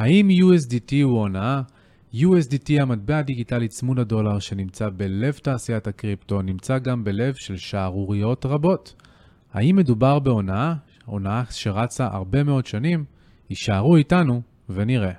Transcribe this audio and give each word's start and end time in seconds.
האם 0.00 0.28
USDT 0.28 0.94
הוא 1.02 1.18
הונאה? 1.18 1.60
USDT, 2.14 2.82
המטבע 2.82 3.18
הדיגיטלי 3.18 3.68
צמוד 3.68 3.98
הדולר 3.98 4.38
שנמצא 4.38 4.88
בלב 4.96 5.32
תעשיית 5.32 5.86
הקריפטו, 5.86 6.42
נמצא 6.42 6.78
גם 6.78 7.04
בלב 7.04 7.34
של 7.34 7.56
שערוריות 7.56 8.46
רבות. 8.46 8.94
האם 9.52 9.76
מדובר 9.76 10.18
בהונאה? 10.18 10.74
הונאה 11.04 11.42
שרצה 11.50 12.06
הרבה 12.06 12.44
מאוד 12.44 12.66
שנים? 12.66 13.04
יישארו 13.50 13.96
איתנו 13.96 14.42
ונראה. 14.68 15.12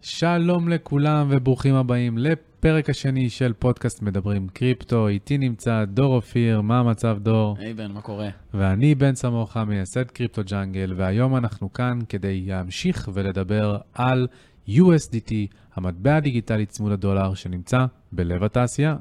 שלום 0.00 0.68
לכולם 0.68 1.28
וברוכים 1.30 1.74
הבאים 1.74 2.18
לפרק 2.58 2.90
השני 2.90 3.30
של 3.30 3.52
פודקאסט 3.52 4.02
מדברים 4.02 4.48
קריפטו. 4.48 5.08
איתי 5.08 5.38
נמצא 5.38 5.84
דור 5.84 6.14
אופיר, 6.14 6.60
מה 6.60 6.78
המצב 6.78 7.18
דור? 7.22 7.56
היי 7.58 7.72
hey 7.72 7.74
בן, 7.74 7.92
מה 7.92 8.00
קורה? 8.00 8.28
ואני 8.54 8.94
בן 8.94 9.14
סמוכה, 9.14 9.64
מייסד 9.64 10.10
קריפטו 10.10 10.42
ג'אנגל, 10.44 10.94
והיום 10.96 11.36
אנחנו 11.36 11.72
כאן 11.72 11.98
כדי 12.08 12.40
להמשיך 12.46 13.08
ולדבר 13.14 13.78
על 13.94 14.26
USDT, 14.68 15.32
המטבע 15.74 16.16
הדיגיטלי 16.16 16.66
צמוד 16.66 16.92
הדולר 16.92 17.34
שנמצא 17.34 17.86
בלב 18.12 18.44
התעשייה. 18.44 18.96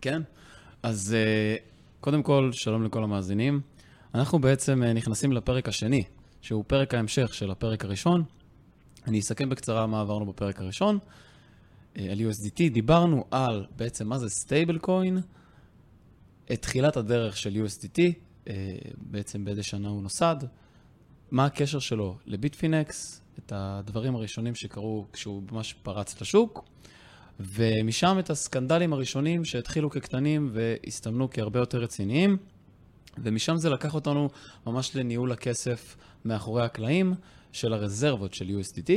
כן, 0.00 0.22
אז 0.82 1.16
uh, 1.16 1.62
קודם 2.00 2.22
כל, 2.22 2.50
שלום 2.52 2.84
לכל 2.84 3.04
המאזינים. 3.04 3.60
אנחנו 4.14 4.38
בעצם 4.38 4.82
uh, 4.82 4.86
נכנסים 4.86 5.32
לפרק 5.32 5.68
השני, 5.68 6.04
שהוא 6.40 6.64
פרק 6.66 6.94
ההמשך 6.94 7.34
של 7.34 7.50
הפרק 7.50 7.84
הראשון. 7.84 8.24
אני 9.06 9.20
אסכם 9.20 9.48
בקצרה 9.48 9.86
מה 9.86 10.00
עברנו 10.00 10.26
בפרק 10.26 10.60
הראשון. 10.60 10.98
אה, 11.98 12.12
על 12.12 12.18
USDT 12.18 12.72
דיברנו 12.72 13.24
על 13.30 13.66
בעצם 13.76 14.08
מה 14.08 14.18
זה 14.18 14.28
stable 14.28 14.78
coin, 14.78 15.18
את 16.52 16.62
תחילת 16.62 16.96
הדרך 16.96 17.36
של 17.36 17.64
USDT, 17.64 18.00
בעצם 18.96 19.44
באיזה 19.44 19.62
שנה 19.62 19.88
הוא 19.88 20.02
נוסד, 20.02 20.36
מה 21.30 21.44
הקשר 21.44 21.78
שלו 21.78 22.18
לביטפינקס, 22.26 23.20
את 23.38 23.52
הדברים 23.56 24.16
הראשונים 24.16 24.54
שקרו 24.54 25.06
כשהוא 25.12 25.42
ממש 25.52 25.72
פרץ 25.72 26.20
לשוק, 26.20 26.64
ומשם 27.40 28.16
את 28.18 28.30
הסקנדלים 28.30 28.92
הראשונים 28.92 29.44
שהתחילו 29.44 29.90
כקטנים 29.90 30.50
והסתמנו 30.52 31.30
כהרבה 31.30 31.60
יותר 31.60 31.78
רציניים, 31.78 32.36
ומשם 33.18 33.56
זה 33.56 33.70
לקח 33.70 33.94
אותנו 33.94 34.28
ממש 34.66 34.96
לניהול 34.96 35.32
הכסף 35.32 35.96
מאחורי 36.24 36.64
הקלעים 36.64 37.14
של 37.52 37.72
הרזרבות 37.72 38.34
של 38.34 38.60
USDT, 38.60 38.90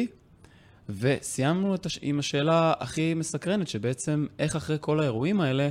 וסיימנו 0.89 1.75
הש... 1.85 1.99
עם 2.01 2.19
השאלה 2.19 2.73
הכי 2.79 3.13
מסקרנת, 3.13 3.67
שבעצם 3.67 4.25
איך 4.39 4.55
אחרי 4.55 4.77
כל 4.81 4.99
האירועים 4.99 5.41
האלה, 5.41 5.69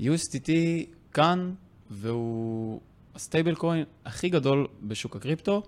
USDT 0.00 0.50
כאן, 1.12 1.52
והוא 1.90 2.80
ה 3.14 3.20
stable 3.20 3.54
coin 3.54 3.84
הכי 4.04 4.28
גדול 4.28 4.66
בשוק 4.82 5.16
הקריפטו, 5.16 5.62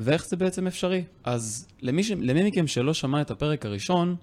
ואיך 0.00 0.26
זה 0.26 0.36
בעצם 0.36 0.66
אפשרי. 0.66 1.04
אז 1.24 1.68
למי, 1.82 2.04
ש... 2.04 2.10
למי 2.10 2.48
מכם 2.48 2.66
שלא 2.66 2.94
שמע 2.94 3.20
את 3.20 3.30
הפרק 3.30 3.66
הראשון, 3.66 4.16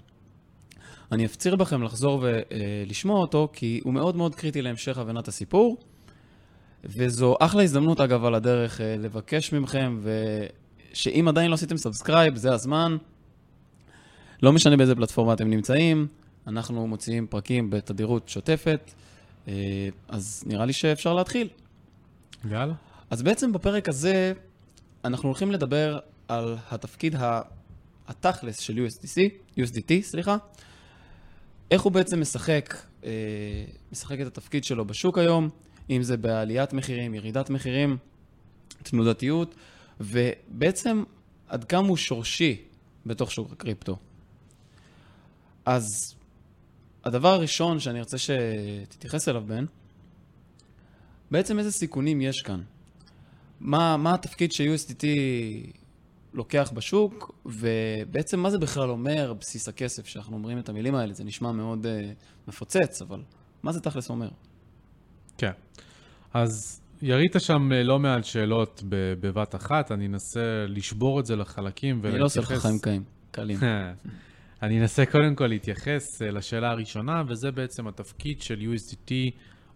אני 1.12 1.26
אפציר 1.26 1.56
בכם 1.56 1.84
לחזור 1.84 2.24
ולשמוע 2.24 3.20
אותו, 3.20 3.50
כי 3.54 3.82
הוא 3.84 3.94
מאוד 3.94 4.16
מאוד 4.16 4.36
קריטי 4.36 4.62
להמשך 4.62 4.98
הבנת 4.98 5.28
הסיפור. 5.28 5.78
וזו 6.84 7.36
אחלה 7.40 7.64
הזדמנות, 7.64 8.00
אגב, 8.00 8.26
על 8.26 8.36
הדרך, 8.36 8.82
אה, 8.82 8.96
לבקש 8.98 9.54
מכם, 9.54 10.00
ושאם 10.92 11.28
עדיין 11.28 11.50
לא 11.50 11.54
עשיתם 11.54 11.78
subscribe, 11.78 12.36
זה 12.36 12.54
הזמן. 12.54 12.98
לא 14.44 14.54
משנה 14.54 14.78
באיזה 14.78 14.96
פלטפורמה 14.96 15.34
אתם 15.34 15.50
נמצאים, 15.50 16.08
אנחנו 16.48 16.88
מוציאים 16.88 17.28
פרקים 17.28 17.70
בתדירות 17.70 18.30
שוטפת, 18.30 18.92
אה, 19.48 19.54
אז 20.08 20.44
נראה 20.48 20.66
לי 20.66 20.74
שאפשר 20.74 21.14
להתחיל. 21.14 21.50
יאללה. 22.50 22.74
אז 23.10 23.22
בעצם 23.22 23.54
בפרק 23.54 23.90
הזה 23.90 24.34
אנחנו 25.06 25.30
הולכים 25.30 25.52
לדבר 25.52 26.00
על 26.28 26.58
התפקיד 26.72 27.16
התכלס 28.08 28.60
של 28.60 28.88
USDC, 28.88 29.20
USDT, 29.60 30.02
סליחה, 30.02 30.38
איך 31.72 31.82
הוא 31.82 31.92
בעצם 31.92 32.22
משחק, 32.22 32.76
אה, 33.04 33.12
משחק 33.92 34.22
את 34.22 34.28
התפקיד 34.28 34.64
שלו 34.64 34.86
בשוק 34.86 35.18
היום, 35.18 35.50
אם 35.90 36.04
זה 36.04 36.18
בעליית 36.18 36.74
מחירים, 36.74 37.14
ירידת 37.14 37.50
מחירים, 37.50 37.98
תנודתיות, 38.84 39.56
ובעצם 40.00 41.04
עד 41.48 41.64
כמה 41.64 41.88
הוא 41.88 41.98
שורשי 41.98 42.62
בתוך 43.06 43.32
שוק 43.32 43.52
הקריפטו. 43.52 43.98
אז 45.66 46.16
הדבר 47.04 47.34
הראשון 47.34 47.80
שאני 47.80 48.00
רוצה 48.00 48.18
שתתייחס 48.18 49.30
אליו, 49.30 49.44
בן, 49.48 49.66
בעצם 51.32 51.60
איזה 51.60 51.72
סיכונים 51.72 52.22
יש 52.22 52.42
כאן? 52.42 52.62
מה, 53.60 53.98
מה 53.98 54.14
התפקיד 54.14 54.52
ש-USDT 54.52 55.06
לוקח 56.34 56.72
בשוק, 56.74 57.36
ובעצם 57.46 58.40
מה 58.40 58.50
זה 58.50 58.58
בכלל 58.58 58.90
אומר 58.90 59.34
בסיס 59.34 59.68
הכסף, 59.68 60.08
שאנחנו 60.08 60.36
אומרים 60.36 60.60
את 60.60 60.70
המילים 60.70 60.96
האלה, 60.96 61.14
זה 61.14 61.24
נשמע 61.24 61.52
מאוד 61.52 61.86
uh, 61.86 61.90
מפוצץ, 62.48 63.02
אבל 63.02 63.22
מה 63.64 63.72
זה 63.72 63.80
תכלס 63.80 64.10
אומר? 64.10 64.30
כן. 65.38 65.52
אז 66.34 66.82
ירית 67.02 67.36
שם 67.40 67.72
אה, 67.74 67.84
לא 67.84 68.00
מעט 68.00 68.24
שאלות 68.24 68.84
בבת 68.90 69.56
אחת, 69.56 69.92
אני 69.92 70.08
אנסה 70.08 70.66
לשבור 70.68 71.20
את 71.20 71.26
זה 71.26 71.36
לחלקים 71.36 72.00
ולהתייחס... 72.02 72.14
אני 72.14 72.20
לא 72.20 72.26
עושה 72.26 72.42
לך 72.42 72.54
חיים 72.62 72.80
קיים, 72.80 73.04
קלים. 73.32 73.60
אני 74.64 74.82
אנסה 74.82 75.06
קודם 75.06 75.36
כל 75.36 75.48
להתייחס 75.48 76.22
אה, 76.22 76.32
לשאלה 76.32 76.72
הראשונה, 76.72 77.24
וזה 77.28 77.52
בעצם 77.52 77.88
התפקיד 77.88 78.42
של 78.42 78.60
USDT, 78.60 79.12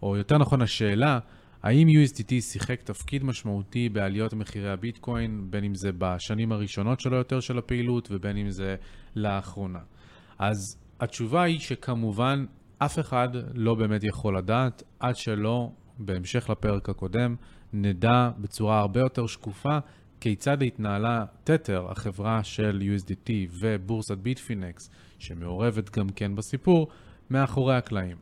או 0.01 0.17
יותר 0.17 0.37
נכון 0.37 0.61
השאלה, 0.61 1.19
האם 1.63 1.87
USDT 1.87 2.41
שיחק 2.41 2.81
תפקיד 2.81 3.23
משמעותי 3.23 3.89
בעליות 3.89 4.33
מחירי 4.33 4.69
הביטקוין, 4.69 5.47
בין 5.49 5.63
אם 5.63 5.75
זה 5.75 5.91
בשנים 5.97 6.51
הראשונות 6.51 6.99
שלו 6.99 7.17
יותר 7.17 7.39
של 7.39 7.57
הפעילות, 7.57 8.07
ובין 8.11 8.37
אם 8.37 8.49
זה 8.49 8.75
לאחרונה. 9.15 9.79
אז 10.39 10.77
התשובה 10.99 11.43
היא 11.43 11.59
שכמובן 11.59 12.45
אף 12.77 12.99
אחד 12.99 13.29
לא 13.53 13.75
באמת 13.75 14.03
יכול 14.03 14.37
לדעת, 14.37 14.83
עד 14.99 15.15
שלא, 15.15 15.71
בהמשך 15.99 16.49
לפרק 16.49 16.89
הקודם, 16.89 17.35
נדע 17.73 18.29
בצורה 18.37 18.79
הרבה 18.79 18.99
יותר 18.99 19.27
שקופה 19.27 19.77
כיצד 20.19 20.63
התנהלה 20.63 21.25
תתר, 21.43 21.91
החברה 21.91 22.43
של 22.43 22.83
USDT 22.95 23.31
ובורסת 23.51 24.17
ביטפינקס, 24.17 24.89
שמעורבת 25.19 25.97
גם 25.97 26.09
כן 26.09 26.35
בסיפור, 26.35 26.87
מאחורי 27.29 27.75
הקלעים. 27.75 28.17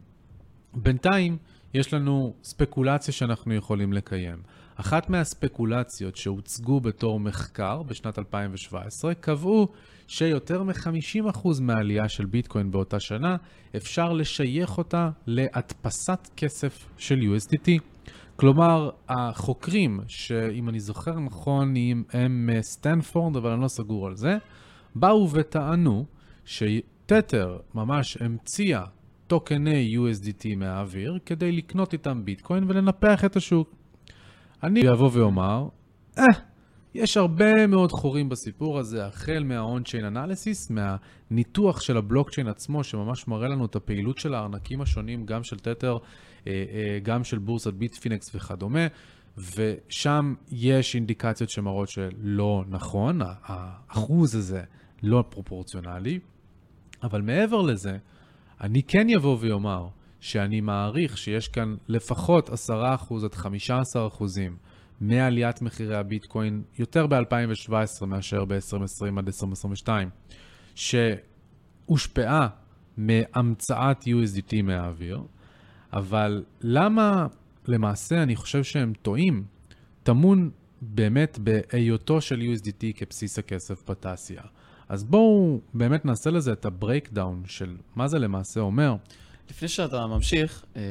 בינתיים, 0.73 1.37
יש 1.73 1.93
לנו 1.93 2.33
ספקולציה 2.43 3.13
שאנחנו 3.13 3.53
יכולים 3.53 3.93
לקיים. 3.93 4.37
אחת 4.75 5.09
מהספקולציות 5.09 6.15
שהוצגו 6.15 6.79
בתור 6.79 7.19
מחקר 7.19 7.83
בשנת 7.83 8.19
2017 8.19 9.13
קבעו 9.13 9.67
שיותר 10.07 10.63
מ-50% 10.63 11.47
מהעלייה 11.61 12.09
של 12.09 12.25
ביטקוין 12.25 12.71
באותה 12.71 12.99
שנה 12.99 13.35
אפשר 13.75 14.13
לשייך 14.13 14.77
אותה 14.77 15.09
להדפסת 15.27 16.29
כסף 16.37 16.85
של 16.97 17.19
USDT. 17.19 17.94
כלומר, 18.35 18.89
החוקרים, 19.09 19.99
שאם 20.07 20.69
אני 20.69 20.79
זוכר 20.79 21.19
נכון, 21.19 21.73
הם 22.13 22.49
סטנפורד, 22.61 23.35
אבל 23.35 23.51
אני 23.51 23.61
לא 23.61 23.67
סגור 23.67 24.07
על 24.07 24.15
זה, 24.15 24.37
באו 24.95 25.29
וטענו 25.31 26.05
שתתר 26.45 27.57
ממש 27.75 28.17
המציאה 28.21 28.83
טוקני 29.27 29.97
USDT 29.97 30.55
מהאוויר 30.57 31.19
כדי 31.25 31.51
לקנות 31.51 31.93
איתם 31.93 32.25
ביטקוין 32.25 32.63
ולנפח 32.67 33.25
את 33.25 33.35
השוק. 33.35 33.75
אני 34.63 34.91
אבוא 34.91 35.09
ואומר, 35.13 35.67
אה, 36.17 36.23
יש 36.95 37.17
הרבה 37.17 37.67
מאוד 37.67 37.91
חורים 37.91 38.29
בסיפור 38.29 38.79
הזה, 38.79 39.05
החל 39.05 39.43
מה-on-chain 39.43 40.15
analysis, 40.15 40.73
מהניתוח 40.73 41.81
של 41.81 41.97
הבלוקצ'יין 41.97 42.47
עצמו, 42.47 42.83
שממש 42.83 43.27
מראה 43.27 43.47
לנו 43.47 43.65
את 43.65 43.75
הפעילות 43.75 44.17
של 44.17 44.33
הארנקים 44.33 44.81
השונים, 44.81 45.25
גם 45.25 45.43
של 45.43 45.59
תתר, 45.59 45.97
אה, 46.47 46.51
אה, 46.51 46.99
גם 47.03 47.23
של 47.23 47.37
בורסת 47.37 47.73
ביטפינקס 47.73 48.35
וכדומה, 48.35 48.87
ושם 49.37 50.33
יש 50.51 50.95
אינדיקציות 50.95 51.49
שמראות 51.49 51.89
שלא 51.89 52.63
נכון, 52.67 53.19
האחוז 53.43 54.35
הזה 54.35 54.61
לא 55.03 55.23
פרופורציונלי, 55.29 56.19
אבל 57.03 57.21
מעבר 57.21 57.61
לזה, 57.61 57.97
אני 58.61 58.83
כן 58.83 59.09
יבוא 59.09 59.37
ויאמר 59.39 59.87
שאני 60.19 60.61
מעריך 60.61 61.17
שיש 61.17 61.47
כאן 61.47 61.75
לפחות 61.87 62.49
10% 62.49 62.53
עד 63.25 63.33
15% 63.33 64.23
מעליית 65.01 65.61
מחירי 65.61 65.95
הביטקוין, 65.95 66.63
יותר 66.79 67.07
ב-2017 67.07 68.05
מאשר 68.05 68.45
ב-2020 68.45 69.17
עד 69.17 69.27
2022, 69.27 70.09
שהושפעה 70.75 72.47
מהמצאת 72.97 74.03
USDT 74.03 74.61
מהאוויר, 74.63 75.23
אבל 75.93 76.43
למה 76.61 77.27
למעשה 77.67 78.23
אני 78.23 78.35
חושב 78.35 78.63
שהם 78.63 78.93
טועים? 79.01 79.45
טמון 80.03 80.51
באמת 80.81 81.39
בהיותו 81.39 82.21
של 82.21 82.41
USDT 82.41 82.85
כבסיס 82.95 83.39
הכסף 83.39 83.89
בתעשייה. 83.89 84.43
אז 84.89 85.03
בואו 85.03 85.61
באמת 85.73 86.05
נעשה 86.05 86.29
לזה 86.29 86.53
את 86.53 86.65
ה 86.65 86.73
breakdown 86.73 87.43
של 87.45 87.77
מה 87.95 88.07
זה 88.07 88.19
למעשה 88.19 88.59
אומר. 88.59 88.95
לפני 89.49 89.67
שאתה 89.67 90.07
ממשיך, 90.07 90.65
אה, 90.75 90.81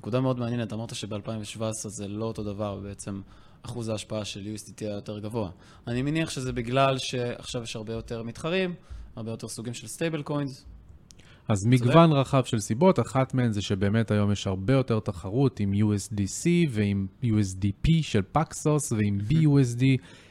נקודה 0.00 0.20
מאוד 0.20 0.38
מעניינת, 0.38 0.72
אמרת 0.72 0.94
שב-2017 0.94 1.62
זה 1.72 2.08
לא 2.08 2.24
אותו 2.24 2.42
דבר, 2.42 2.80
בעצם 2.82 3.20
אחוז 3.62 3.88
ההשפעה 3.88 4.24
של 4.24 4.40
USDT 4.40 4.74
היה 4.80 4.94
יותר 4.94 5.18
גבוה. 5.18 5.50
אני 5.86 6.02
מניח 6.02 6.30
שזה 6.30 6.52
בגלל 6.52 6.98
שעכשיו 6.98 7.62
יש 7.62 7.76
הרבה 7.76 7.92
יותר 7.92 8.22
מתחרים, 8.22 8.74
הרבה 9.16 9.30
יותר 9.30 9.48
סוגים 9.48 9.74
של 9.74 9.86
stable 9.86 10.22
coins. 10.22 10.66
אז 11.48 11.66
מגוון 11.66 12.12
רחב 12.12 12.44
של 12.44 12.58
סיבות, 12.58 13.00
אחת 13.00 13.34
מהן 13.34 13.52
זה 13.52 13.62
שבאמת 13.62 14.10
היום 14.10 14.32
יש 14.32 14.46
הרבה 14.46 14.72
יותר 14.72 15.00
תחרות 15.00 15.60
עם 15.60 15.72
USDC 15.72 16.46
ועם 16.70 17.06
USDP 17.22 17.88
של 18.02 18.22
פקסוס 18.32 18.92
ועם 18.92 19.18
BUSD, 19.30 19.84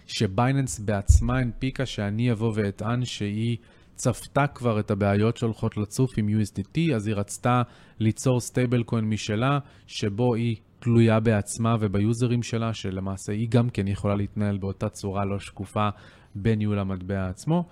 שבייננס 0.06 0.80
בעצמה 0.80 1.38
הנפיקה 1.38 1.86
שאני 1.86 2.32
אבוא 2.32 2.52
ואטען 2.56 3.06
שהיא 3.06 3.58
צפתה 4.00 4.48
כבר 4.48 4.80
את 4.80 4.92
הבעיות 4.92 5.38
שהולכות 5.38 5.78
לצוף 5.78 6.12
עם 6.18 6.28
USDT, 6.28 6.96
אז 6.96 7.08
היא 7.08 7.16
רצתה 7.16 7.62
ליצור 8.00 8.40
stable 8.40 8.84
coin 8.84 9.06
משלה, 9.06 9.60
שבו 9.88 10.36
היא 10.36 10.56
תלויה 10.80 11.20
בעצמה 11.20 11.76
וביוזרים 11.80 12.44
שלה, 12.44 12.74
שלמעשה 12.74 13.34
היא 13.34 13.48
גם 13.50 13.70
כן 13.70 13.88
יכולה 13.88 14.16
להתנהל 14.16 14.58
באותה 14.58 14.90
צורה 14.90 15.26
לא 15.26 15.40
שקופה 15.40 15.90
בניהול 16.36 16.80
המטבע 16.80 17.28
עצמו. 17.28 17.64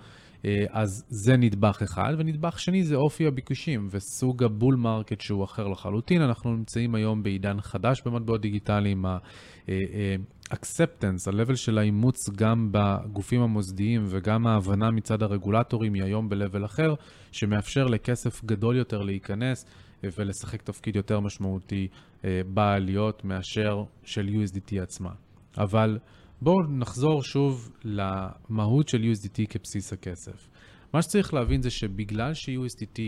אה, 0.44 0.64
אז 0.70 1.04
זה 1.08 1.36
נדבך 1.36 1.82
אחד, 1.82 2.14
ונדבך 2.18 2.58
שני 2.58 2.84
זה 2.84 2.96
אופי 2.96 3.26
הביקושים 3.26 3.88
וסוג 3.90 4.44
ה 4.44 4.50
bull 4.50 4.74
market 4.74 5.20
שהוא 5.20 5.44
אחר 5.44 5.68
לחלוטין. 5.68 6.22
אנחנו 6.22 6.56
נמצאים 6.56 6.94
היום 6.94 7.22
בעידן 7.22 7.60
חדש 7.60 8.02
במטבעות 8.06 8.40
דיגיטליים, 8.40 9.06
ה-acceptance, 9.06 11.26
ה-level 11.26 11.56
של 11.56 11.78
האימוץ 11.78 12.30
גם 12.36 12.68
בגופים 12.72 13.40
המוסדיים 13.40 14.04
וגם 14.08 14.46
ההבנה 14.46 14.90
מצד 14.90 15.22
הרגולטורים 15.22 15.94
היא 15.94 16.02
היום 16.02 16.28
ב-level 16.28 16.64
אחר, 16.64 16.94
שמאפשר 17.32 17.84
לכסף 17.84 18.44
גדול 18.44 18.76
יותר 18.76 19.02
להיכנס 19.02 19.64
אה, 20.04 20.08
ולשחק 20.18 20.62
תפקיד 20.62 20.96
יותר 20.96 21.20
משמעותי 21.20 21.88
אה, 22.24 22.40
בעליות 22.46 23.24
מאשר 23.24 23.82
של 24.04 24.26
USDT 24.26 24.82
עצמה. 24.82 25.10
אבל 25.58 25.98
בואו 26.42 26.56
נחזור 26.68 27.22
שוב 27.22 27.70
למהות 27.84 28.88
של 28.88 29.02
USDT 29.02 29.46
כבסיס 29.48 29.92
הכסף. 29.92 30.48
מה 30.92 31.02
שצריך 31.02 31.34
להבין 31.34 31.62
זה 31.62 31.70
שבגלל 31.70 32.34
ש-USDT 32.34 33.00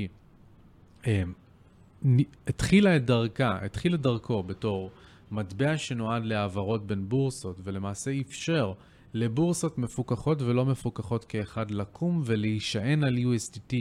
אה, 1.06 1.22
התחילה 2.46 2.96
את 2.96 3.04
דרכה, 3.04 3.58
התחיל 3.64 3.94
את 3.94 4.00
דרכו 4.00 4.42
בתור 4.42 4.90
מטבע 5.30 5.78
שנועד 5.78 6.24
להעברות 6.24 6.86
בין 6.86 7.08
בורסות, 7.08 7.60
ולמעשה 7.64 8.10
אפשר 8.20 8.72
לבורסות 9.14 9.78
מפוקחות 9.78 10.42
ולא 10.42 10.64
מפוקחות 10.64 11.24
כאחד 11.24 11.70
לקום 11.70 12.22
ולהישען 12.24 13.04
על 13.04 13.16
USDT 13.16 13.74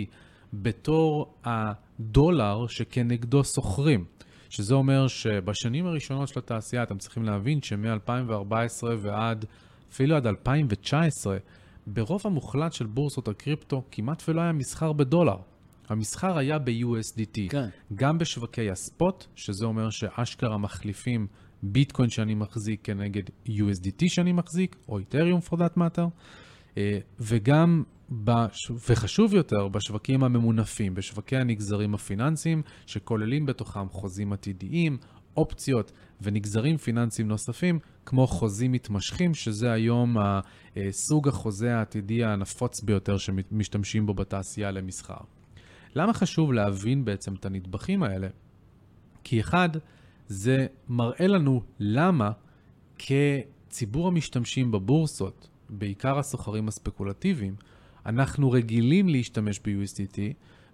בתור 0.53 1.33
הדולר 1.43 2.67
שכנגדו 2.67 3.43
סוחרים. 3.43 4.05
שזה 4.49 4.73
אומר 4.73 5.07
שבשנים 5.07 5.85
הראשונות 5.85 6.27
של 6.27 6.39
התעשייה 6.39 6.83
אתם 6.83 6.97
צריכים 6.97 7.23
להבין 7.23 7.61
שמ-2014 7.61 8.83
ועד, 8.97 9.45
אפילו 9.91 10.15
עד 10.15 10.27
2019, 10.27 11.37
ברוב 11.87 12.21
המוחלט 12.25 12.73
של 12.73 12.85
בורסות 12.85 13.27
הקריפטו 13.27 13.83
כמעט 13.91 14.23
ולא 14.27 14.41
היה 14.41 14.51
מסחר 14.51 14.93
בדולר. 14.93 15.37
המסחר 15.89 16.37
היה 16.37 16.59
ב-USDT. 16.59 17.39
כן. 17.49 17.69
גם 17.95 18.17
בשווקי 18.17 18.71
הספוט, 18.71 19.25
שזה 19.35 19.65
אומר 19.65 19.89
שאשכרה 19.89 20.57
מחליפים 20.57 21.27
ביטקוין 21.63 22.09
שאני 22.09 22.35
מחזיק 22.35 22.79
כנגד 22.83 23.23
USDT 23.47 24.03
שאני 24.07 24.31
מחזיק, 24.31 24.75
או 24.89 24.99
איתריום 24.99 25.39
for 25.49 25.55
that 25.55 25.77
matter, 25.77 26.07
וגם 27.19 27.83
בש... 28.09 28.71
וחשוב 28.89 29.33
יותר, 29.33 29.67
בשווקים 29.67 30.23
הממונפים, 30.23 30.95
בשווקי 30.95 31.37
הנגזרים 31.37 31.93
הפיננסיים, 31.93 32.61
שכוללים 32.85 33.45
בתוכם 33.45 33.89
חוזים 33.89 34.33
עתידיים, 34.33 34.97
אופציות 35.37 35.91
ונגזרים 36.21 36.77
פיננסיים 36.77 37.27
נוספים, 37.27 37.79
כמו 38.05 38.27
חוזים 38.27 38.71
מתמשכים, 38.71 39.33
שזה 39.33 39.71
היום 39.71 40.17
סוג 40.91 41.27
החוזה 41.27 41.75
העתידי 41.75 42.23
הנפוץ 42.23 42.83
ביותר 42.83 43.17
שמשתמשים 43.17 44.05
בו 44.05 44.13
בתעשייה 44.13 44.71
למסחר. 44.71 45.19
למה 45.95 46.13
חשוב 46.13 46.53
להבין 46.53 47.05
בעצם 47.05 47.33
את 47.33 47.45
הנדבכים 47.45 48.03
האלה? 48.03 48.27
כי 49.23 49.39
אחד, 49.39 49.69
זה 50.27 50.67
מראה 50.89 51.27
לנו 51.27 51.61
למה 51.79 52.31
כציבור 52.97 54.07
המשתמשים 54.07 54.71
בבורסות, 54.71 55.49
בעיקר 55.69 56.19
הסוחרים 56.19 56.67
הספקולטיביים, 56.67 57.55
אנחנו 58.05 58.51
רגילים 58.51 59.09
להשתמש 59.09 59.59
ב-USDT, 59.59 60.19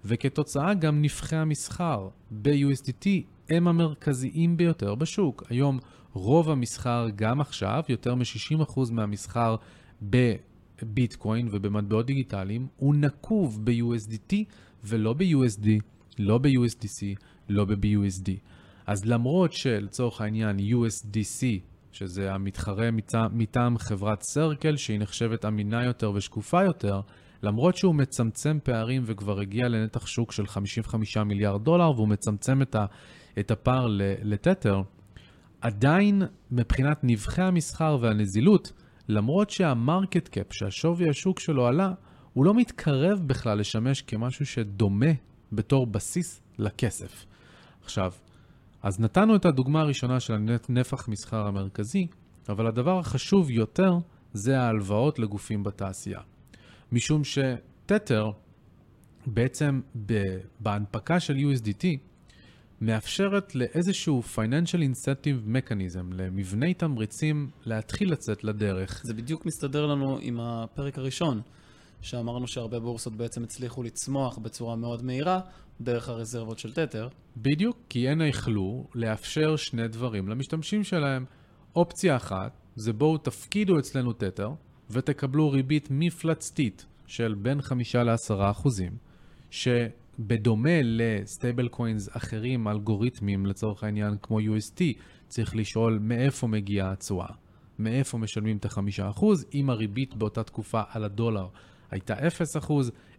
וכתוצאה 0.06 0.74
גם 0.74 1.02
נפחי 1.02 1.36
המסחר 1.36 2.10
ב-USDT 2.32 3.08
הם 3.50 3.68
המרכזיים 3.68 4.58
ביותר 4.58 4.96
בשוק. 4.96 5.44
היום 5.50 5.80
רוב 6.14 6.50
המסחר, 6.50 7.08
גם 7.16 7.42
עכשיו, 7.42 7.84
יותר 7.90 8.16
מ-60% 8.16 8.80
מהמסחר 8.92 9.56
בביטקוין 10.02 11.48
ובמטבעות 11.52 12.06
דיגיטליים, 12.06 12.68
הוא 12.78 12.96
נקוב 12.96 13.60
ב-USDT 13.64 14.36
ולא 14.84 15.14
ב-USD, 15.14 15.68
לא 16.20 16.38
ב-USDC, 16.38 17.04
לא 17.50 17.66
ב-BUSD. 17.66 18.30
אז 18.86 19.06
למרות 19.06 19.54
שלצורך 19.54 20.22
העניין 20.22 20.58
USDC 20.60 21.46
שזה 21.96 22.34
המתחרה 22.34 22.90
מטעם 23.32 23.78
חברת 23.78 24.22
סרקל, 24.22 24.78
שהיא 24.78 25.00
נחשבת 25.00 25.46
אמינה 25.46 25.86
יותר 25.86 26.12
ושקופה 26.12 26.64
יותר, 26.64 27.02
למרות 27.44 27.78
שהוא 27.78 27.96
מצמצם 27.96 28.58
פערים 28.64 29.04
וכבר 29.06 29.40
הגיע 29.40 29.68
לנתח 29.68 30.08
שוק 30.08 30.32
של 30.32 30.48
55 30.48 31.18
מיליארד 31.18 31.64
דולר, 31.64 31.92
והוא 31.92 32.08
מצמצם 32.08 32.62
את, 32.62 32.76
ה, 32.76 32.86
את 33.40 33.52
הפער 33.52 33.88
לתתר, 34.22 34.82
עדיין 35.62 36.22
מבחינת 36.52 37.00
נבחי 37.04 37.42
המסחר 37.42 37.98
והנזילות, 38.02 38.72
למרות 39.08 39.50
שהמרקט 39.50 40.28
קאפ, 40.28 40.54
שהשווי 40.54 41.10
השוק 41.10 41.40
שלו 41.40 41.68
עלה, 41.68 41.92
הוא 42.34 42.46
לא 42.46 42.54
מתקרב 42.54 43.20
בכלל 43.28 43.60
לשמש 43.60 44.02
כמשהו 44.02 44.46
שדומה 44.46 45.12
בתור 45.52 45.88
בסיס 45.88 46.42
לכסף. 46.60 47.26
עכשיו, 47.84 48.12
אז 48.86 49.00
נתנו 49.00 49.36
את 49.36 49.46
הדוגמה 49.46 49.82
הראשונה 49.82 50.20
של 50.20 50.34
הנפח 50.70 51.08
מסחר 51.08 51.48
המרכזי, 51.48 52.08
אבל 52.50 52.68
הדבר 52.68 53.00
החשוב 53.00 53.52
יותר 53.52 53.92
זה 54.34 54.60
ההלוואות 54.60 55.20
לגופים 55.20 55.64
בתעשייה. 55.64 56.20
משום 56.92 57.22
שתתר 57.24 58.32
בעצם 59.26 59.82
בהנפקה 60.60 61.20
של 61.20 61.34
USDT 61.34 61.86
מאפשרת 62.82 63.56
לאיזשהו 63.56 64.22
Financial 64.36 64.80
Incentive 64.80 65.50
Mechanism, 65.50 66.14
למבני 66.14 66.74
תמריצים 66.74 67.50
להתחיל 67.66 68.12
לצאת 68.12 68.44
לדרך. 68.44 69.02
זה 69.04 69.14
בדיוק 69.14 69.46
מסתדר 69.46 69.86
לנו 69.86 70.18
עם 70.22 70.40
הפרק 70.40 70.98
הראשון, 70.98 71.42
שאמרנו 72.02 72.48
שהרבה 72.48 72.80
בורסות 72.80 73.16
בעצם 73.16 73.44
הצליחו 73.44 73.84
לצמוח 73.84 74.38
בצורה 74.38 74.76
מאוד 74.76 75.04
מהירה 75.04 75.40
דרך 75.82 76.10
הרזרבות 76.10 76.60
של 76.60 76.74
תתר. 76.74 77.08
בדיוק, 77.38 77.78
כי 77.90 78.10
הן 78.10 78.22
יכלו 78.22 78.88
לאפשר 78.96 79.56
שני 79.56 79.88
דברים 79.88 80.30
למשתמשים 80.30 80.84
שלהם. 80.84 81.26
אופציה 81.76 82.16
אחת 82.16 82.52
זה 82.76 82.94
בואו 82.94 83.18
תפקידו 83.18 83.80
אצלנו 83.80 84.14
תתר 84.14 84.50
ותקבלו 84.90 85.52
ריבית 85.52 85.88
מפלצתית 85.92 86.86
של 87.08 87.36
בין 87.42 87.62
5 87.62 87.96
ל-10 87.96 88.52
אחוזים, 88.52 88.98
שבדומה 89.50 90.80
לסטייבל 90.84 91.68
קוינס 91.68 92.10
אחרים, 92.18 92.68
אלגוריתמים 92.68 93.46
לצורך 93.46 93.84
העניין 93.84 94.16
כמו 94.22 94.40
UST, 94.40 94.82
צריך 95.28 95.56
לשאול 95.56 96.00
מאיפה 96.02 96.48
מגיעה 96.48 96.92
התשואה, 96.92 97.28
מאיפה 97.80 98.18
משלמים 98.18 98.58
את 98.58 98.66
ה-5%, 98.66 99.26
אם 99.54 99.70
הריבית 99.70 100.16
באותה 100.16 100.44
תקופה 100.44 100.82
על 100.90 101.04
הדולר 101.04 101.48
הייתה 101.92 102.14
0%, 102.14 102.72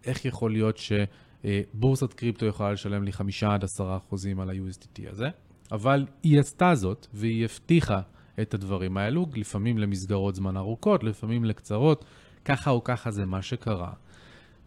איך 0.06 0.24
יכול 0.24 0.52
להיות 0.52 0.76
שבורסת 0.76 2.12
קריפטו 2.12 2.46
יכולה 2.46 2.72
לשלם 2.72 3.04
לי 3.04 3.12
5 3.12 3.44
עד 3.44 3.64
10 3.64 3.96
אחוזים 3.96 4.40
על 4.40 4.50
ה-USDT 4.50 5.10
הזה? 5.10 5.26
אבל 5.72 6.06
היא 6.22 6.40
עשתה 6.40 6.74
זאת, 6.74 7.06
והיא 7.14 7.44
הבטיחה 7.44 8.00
את 8.40 8.54
הדברים 8.54 8.96
האלו, 8.96 9.26
לפעמים 9.34 9.78
למסגרות 9.78 10.34
זמן 10.34 10.56
ארוכות, 10.56 11.04
לפעמים 11.04 11.44
לקצרות, 11.44 12.04
ככה 12.44 12.70
או 12.70 12.84
ככה 12.84 13.10
זה 13.10 13.26
מה 13.26 13.42
שקרה. 13.42 13.92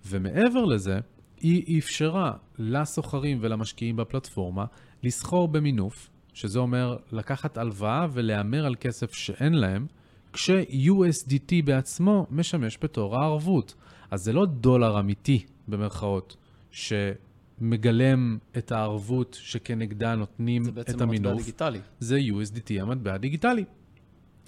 ומעבר 0.08 0.66
לזה, 0.66 1.00
היא 1.42 1.80
אפשרה 1.80 2.32
לסוחרים 2.58 3.38
ולמשקיעים 3.42 3.96
בפלטפורמה 3.96 4.66
לסחור 5.04 5.48
במינוף, 5.48 6.10
שזה 6.34 6.60
אומר 6.60 6.98
לקחת 7.12 7.58
הלוואה 7.58 8.06
ולהמר 8.12 8.66
על 8.66 8.76
כסף 8.80 9.14
שאין 9.14 9.54
להם, 9.54 9.88
כש-USDT 10.34 11.66
בעצמו 11.66 12.28
משמש 12.30 12.78
בתור 12.82 13.16
הערבות. 13.16 13.76
אז 14.12 14.24
זה 14.24 14.34
לא 14.34 14.46
דולר 14.46 15.00
אמיתי, 15.00 15.46
במרכאות, 15.68 16.36
שמגלם 16.72 18.38
את 18.58 18.72
הערבות 18.72 19.38
שכנגדה 19.42 20.16
נותנים 20.16 20.62
את 20.62 20.68
המינוף. 20.68 20.86
זה 20.86 20.94
בעצם 20.94 21.10
המטבע 21.10 21.32
הדיגיטלי. 21.32 21.80
זה 22.00 22.18
USDT, 22.18 22.82
המטבע 22.82 23.14
הדיגיטלי. 23.14 23.66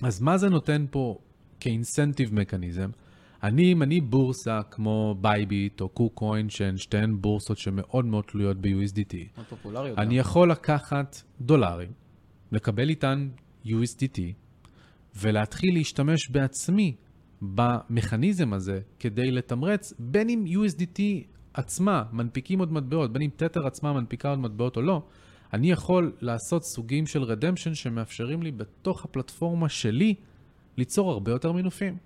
אז 0.02 0.22
מה 0.22 0.38
זה 0.38 0.50
נותן 0.50 0.86
פה 0.92 1.18
כ 1.60 1.73
incentive 1.73 2.34
mechanism? 2.34 2.90
אני, 3.44 3.72
אם 3.72 3.84
אני 3.84 4.02
בורסה 4.02 4.64
כמו 4.72 5.16
בייביט 5.22 5.82
או 5.82 5.90
קוקוין, 5.90 6.50
שהן 6.50 6.78
שתיהן 6.78 7.22
בורסות 7.22 7.58
שמאוד 7.58 8.06
מאוד 8.06 8.24
תלויות 8.24 8.58
ב-USDT, 8.58 9.16
מאוד 9.36 9.46
פופולריות. 9.50 9.98
אני 9.98 10.16
גם. 10.16 10.20
יכול 10.22 10.52
לקחת 10.52 11.22
דולרים, 11.42 11.92
לקבל 12.52 12.90
איתם 12.90 13.30
USDT, 13.66 14.20
ולהתחיל 15.16 15.74
להשתמש 15.74 16.30
בעצמי 16.30 16.96
במכניזם 17.42 18.54
הזה 18.54 18.80
כדי 19.00 19.32
לתמרץ, 19.32 19.94
בין 20.00 20.30
אם 20.30 20.46
USDT 20.48 21.02
עצמה 21.54 22.04
מנפיקים 22.12 22.60
עוד 22.60 22.74
מטבעות, 22.74 23.14
בין 23.14 23.22
אם 23.22 23.30
תתר 23.36 23.68
עצמה 23.68 23.94
מנפיקה 23.94 24.30
עוד 24.30 24.40
מטבעות 24.40 24.78
או 24.78 24.82
לא, 24.82 25.04
אני 25.54 25.72
יכול 25.72 26.12
לעשות 26.22 26.64
סוגים 26.64 27.08
של 27.08 27.24
redemption 27.24 27.74
שמאפשרים 27.74 28.44
לי 28.44 28.52
בתוך 28.52 29.06
הפלטפורמה 29.06 29.70
שלי 29.70 30.16
ליצור 30.78 31.12
הרבה 31.12 31.32
יותר 31.32 31.52
מינופים. 31.52 31.98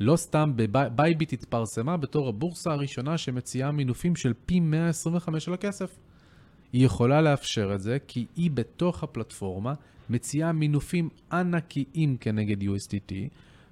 לא 0.00 0.16
סתם 0.16 0.52
בייביט 0.96 1.32
התפרסמה 1.32 1.96
בתור 1.96 2.28
הבורסה 2.28 2.70
הראשונה 2.70 3.18
שמציעה 3.18 3.72
מינופים 3.72 4.16
של 4.16 4.32
פי 4.46 4.60
125 4.60 5.44
של 5.44 5.52
הכסף. 5.52 5.98
היא 6.72 6.86
יכולה 6.86 7.20
לאפשר 7.20 7.74
את 7.74 7.80
זה 7.80 7.98
כי 8.06 8.26
היא 8.36 8.50
בתוך 8.50 9.02
הפלטפורמה 9.02 9.74
מציעה 10.10 10.52
מינופים 10.52 11.08
ענקיים 11.32 12.16
כנגד 12.16 12.62
USDT, 12.62 13.14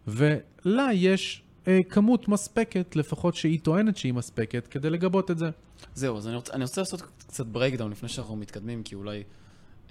ולה 0.06 0.92
יש 0.92 1.42
אה, 1.68 1.80
כמות 1.88 2.28
מספקת, 2.28 2.96
לפחות 2.96 3.34
שהיא 3.34 3.61
טוענת 3.61 3.96
שהיא 3.96 4.14
מספקת, 4.14 4.66
כדי 4.66 4.90
לגבות 4.90 5.30
את 5.30 5.38
זה. 5.38 5.50
זהו, 5.94 6.16
אז 6.16 6.26
אני 6.28 6.37
רוצה, 6.37 6.52
אני 6.52 6.64
רוצה 6.64 6.80
לעשות 6.80 7.02
קצת 7.18 7.46
breakdown 7.47 7.90
לפני 7.90 8.08
שאנחנו 8.08 8.37
מתקדמים, 8.37 8.82
כי 8.82 8.94
אולי 8.94 9.23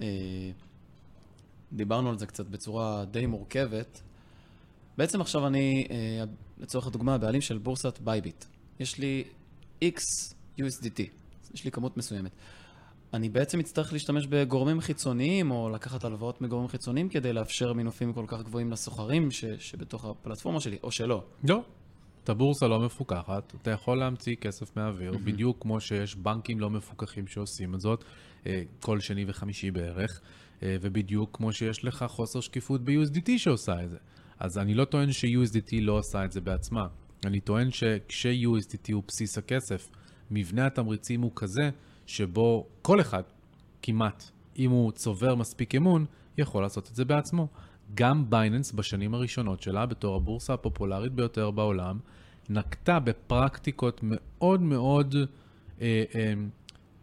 אה, 0.00 0.06
דיברנו 1.72 2.10
על 2.10 2.18
זה 2.18 2.26
קצת 2.26 2.46
בצורה 2.46 3.04
די 3.04 3.26
מורכבת. 3.26 4.00
בעצם 4.98 5.20
עכשיו 5.20 5.46
אני, 5.46 5.86
אה, 5.90 6.24
לצורך 6.58 6.86
הדוגמה, 6.86 7.14
הבעלים 7.14 7.40
של 7.40 7.58
בורסת 7.58 7.98
בייביט. 7.98 8.44
יש 8.80 8.98
לי 8.98 9.24
X 9.84 9.98
USDT, 10.58 11.02
יש 11.54 11.64
לי 11.64 11.70
כמות 11.70 11.96
מסוימת. 11.96 12.30
אני 13.14 13.28
בעצם 13.28 13.60
אצטרך 13.60 13.92
להשתמש 13.92 14.26
בגורמים 14.26 14.80
חיצוניים, 14.80 15.50
או 15.50 15.70
לקחת 15.70 16.04
הלוואות 16.04 16.40
מגורמים 16.40 16.68
חיצוניים 16.68 17.08
כדי 17.08 17.32
לאפשר 17.32 17.72
מינופים 17.72 18.12
כל 18.12 18.24
כך 18.28 18.42
גבוהים 18.42 18.72
לסוחרים 18.72 19.30
ש, 19.30 19.44
שבתוך 19.44 20.04
הפלטפורמה 20.04 20.60
שלי, 20.60 20.78
או 20.82 20.90
שלא. 20.90 21.24
לא. 21.48 21.62
את 22.24 22.28
הבורסה 22.28 22.68
לא 22.68 22.80
מפוקחת, 22.80 23.54
אתה 23.62 23.70
יכול 23.70 23.98
להמציא 23.98 24.36
כסף 24.36 24.76
מהאוויר, 24.76 25.12
בדיוק 25.24 25.62
כמו 25.62 25.80
שיש 25.80 26.16
בנקים 26.16 26.60
לא 26.60 26.70
מפוקחים 26.70 27.26
שעושים 27.26 27.74
את 27.74 27.80
זאת, 27.80 28.04
אה, 28.46 28.62
כל 28.80 29.00
שני 29.00 29.24
וחמישי 29.28 29.70
בערך, 29.70 30.20
אה, 30.62 30.76
ובדיוק 30.80 31.36
כמו 31.36 31.52
שיש 31.52 31.84
לך 31.84 32.04
חוסר 32.08 32.40
שקיפות 32.40 32.84
ב-USDT 32.84 33.30
שעושה 33.36 33.84
את 33.84 33.90
זה. 33.90 33.96
אז 34.38 34.58
אני 34.58 34.74
לא 34.74 34.84
טוען 34.84 35.12
ש-USDT 35.12 35.76
לא 35.80 35.92
עושה 35.92 36.24
את 36.24 36.32
זה 36.32 36.40
בעצמה. 36.40 36.86
אני 37.24 37.40
טוען 37.40 37.70
שכש-USDT 37.70 38.92
הוא 38.92 39.02
בסיס 39.08 39.38
הכסף, 39.38 39.88
מבנה 40.30 40.66
התמריצים 40.66 41.20
הוא 41.20 41.32
כזה 41.34 41.70
שבו 42.06 42.66
כל 42.82 43.00
אחד, 43.00 43.22
כמעט, 43.82 44.30
אם 44.58 44.70
הוא 44.70 44.92
צובר 44.92 45.34
מספיק 45.34 45.74
אמון, 45.74 46.04
יכול 46.38 46.62
לעשות 46.62 46.88
את 46.90 46.94
זה 46.94 47.04
בעצמו. 47.04 47.48
גם 47.94 48.30
בייננס 48.30 48.72
בשנים 48.72 49.14
הראשונות 49.14 49.62
שלה, 49.62 49.86
בתור 49.86 50.16
הבורסה 50.16 50.54
הפופולרית 50.54 51.12
ביותר 51.12 51.50
בעולם, 51.50 51.98
נקטה 52.48 53.00
בפרקטיקות 53.00 54.00
מאוד 54.02 54.62
מאוד 54.62 55.14
אה, 55.80 56.04
אה, 56.14 56.34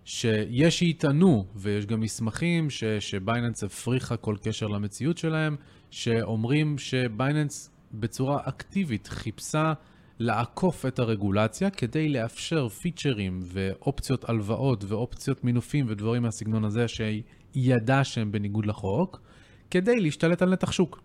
שיש 0.06 0.80
שיטענו, 0.80 1.46
ויש 1.56 1.86
גם 1.86 2.00
מסמכים 2.00 2.70
ש, 2.70 2.84
שבייננס 2.84 3.64
הפריחה 3.64 4.18
כל 4.18 4.36
קשר 4.44 4.68
למציאות 4.68 5.18
שלהם, 5.18 5.56
שאומרים 5.92 6.78
שבייננס 6.78 7.70
בצורה 7.94 8.40
אקטיבית 8.44 9.08
חיפשה 9.08 9.74
לעקוף 10.22 10.86
את 10.86 11.00
הרגולציה 11.00 11.70
כדי 11.70 12.10
לאפשר 12.10 12.68
פיצ'רים 12.70 13.40
ואופציות 13.44 14.30
הלוואות 14.30 14.84
ואופציות 14.88 15.44
מינופים 15.44 15.86
ודברים 15.90 16.22
מהסגנון 16.22 16.66
הזה 16.66 16.88
שהיא 16.88 17.24
ידעה 17.56 18.04
שהם 18.04 18.32
בניגוד 18.32 18.66
לחוק, 18.66 19.22
כדי 19.72 20.00
להשתלט 20.00 20.42
על 20.42 20.50
נתח 20.50 20.72
שוק. 20.72 21.02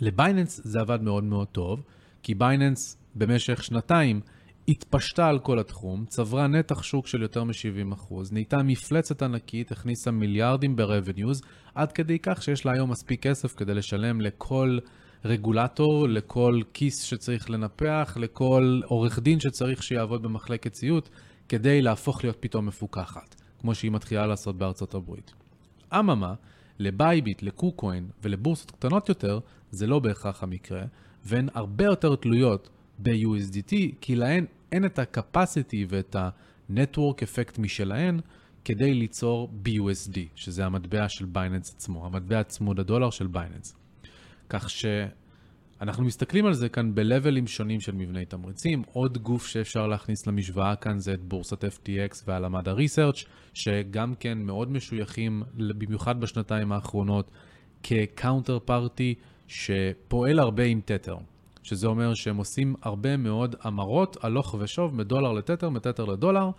לבייננס 0.00 0.60
זה 0.64 0.80
עבד 0.80 1.02
מאוד 1.02 1.24
מאוד 1.24 1.48
טוב, 1.48 1.82
כי 2.22 2.34
בייננס 2.34 2.96
במשך 3.14 3.64
שנתיים 3.64 4.20
התפשטה 4.68 5.28
על 5.28 5.38
כל 5.38 5.58
התחום, 5.58 6.04
צברה 6.06 6.46
נתח 6.46 6.82
שוק 6.82 7.06
של 7.06 7.22
יותר 7.22 7.44
מ-70%, 7.44 8.14
נהייתה 8.32 8.62
מפלצת 8.62 9.22
ענקית, 9.22 9.72
הכניסה 9.72 10.10
מיליארדים 10.10 10.76
ב-revenues, 10.76 11.46
עד 11.74 11.92
כדי 11.92 12.18
כך 12.18 12.42
שיש 12.42 12.66
לה 12.66 12.72
היום 12.72 12.90
מספיק 12.90 13.22
כסף 13.22 13.54
כדי 13.56 13.74
לשלם 13.74 14.20
לכל 14.20 14.78
רגולטור, 15.24 16.08
לכל 16.08 16.60
כיס 16.74 17.02
שצריך 17.02 17.50
לנפח, 17.50 18.16
לכל 18.20 18.80
עורך 18.84 19.18
דין 19.18 19.40
שצריך 19.40 19.82
שיעבוד 19.82 20.22
במחלקת 20.22 20.72
ציות, 20.72 21.10
כדי 21.48 21.82
להפוך 21.82 22.24
להיות 22.24 22.36
פתאום 22.40 22.66
מפוקחת, 22.66 23.34
כמו 23.60 23.74
שהיא 23.74 23.90
מתחילה 23.90 24.26
לעשות 24.26 24.56
בארצות 24.56 24.94
הברית. 24.94 25.34
אממה, 25.94 26.34
לבייביט, 26.78 27.42
לקוקוין 27.42 28.08
ולבורסות 28.22 28.70
קטנות 28.70 29.08
יותר, 29.08 29.38
זה 29.70 29.86
לא 29.86 29.98
בהכרח 29.98 30.42
המקרה, 30.42 30.82
והן 31.24 31.48
הרבה 31.54 31.84
יותר 31.84 32.16
תלויות 32.16 32.68
ב-USDT, 32.98 33.74
כי 34.00 34.16
להן 34.16 34.44
אין 34.72 34.84
את 34.84 34.98
ה-capacity 34.98 35.86
ואת 35.88 36.16
ה-network 36.16 37.16
effect 37.22 37.60
משלהן 37.60 38.20
כדי 38.64 38.94
ליצור 38.94 39.48
BUSD, 39.66 40.18
שזה 40.34 40.64
המטבע 40.66 41.08
של 41.08 41.24
בייננס 41.24 41.74
עצמו, 41.74 42.06
המטבע 42.06 42.42
צמוד 42.42 42.80
הדולר 42.80 43.10
של 43.10 43.26
בייננס. 43.26 43.79
כך 44.50 44.70
שאנחנו 44.70 46.04
מסתכלים 46.04 46.46
על 46.46 46.52
זה 46.54 46.68
כאן 46.68 46.94
ב-לבלים 46.94 47.46
שונים 47.46 47.80
של 47.80 47.92
מבני 47.92 48.24
תמריצים. 48.24 48.82
עוד 48.92 49.18
גוף 49.18 49.46
שאפשר 49.46 49.86
להכניס 49.86 50.26
למשוואה 50.26 50.76
כאן 50.76 50.98
זה 50.98 51.14
את 51.14 51.20
בורסת 51.20 51.64
FTX 51.64 52.22
ואלמדה 52.26 52.72
ריסרצ' 52.72 53.24
שגם 53.54 54.14
כן 54.14 54.38
מאוד 54.38 54.70
משויכים, 54.72 55.42
במיוחד 55.56 56.20
בשנתיים 56.20 56.72
האחרונות, 56.72 57.30
כ 57.82 58.58
counterparty 58.58 59.14
שפועל 59.48 60.38
הרבה 60.38 60.64
עם 60.64 60.80
תתר. 60.84 61.16
שזה 61.62 61.86
אומר 61.86 62.14
שהם 62.14 62.36
עושים 62.36 62.74
הרבה 62.82 63.16
מאוד 63.16 63.56
המרות 63.62 64.24
הלוך 64.24 64.54
ושוב 64.58 64.94
מדולר 64.94 65.32
לתתר, 65.32 65.68
מתתר 65.68 66.04
לדולר, 66.04 66.50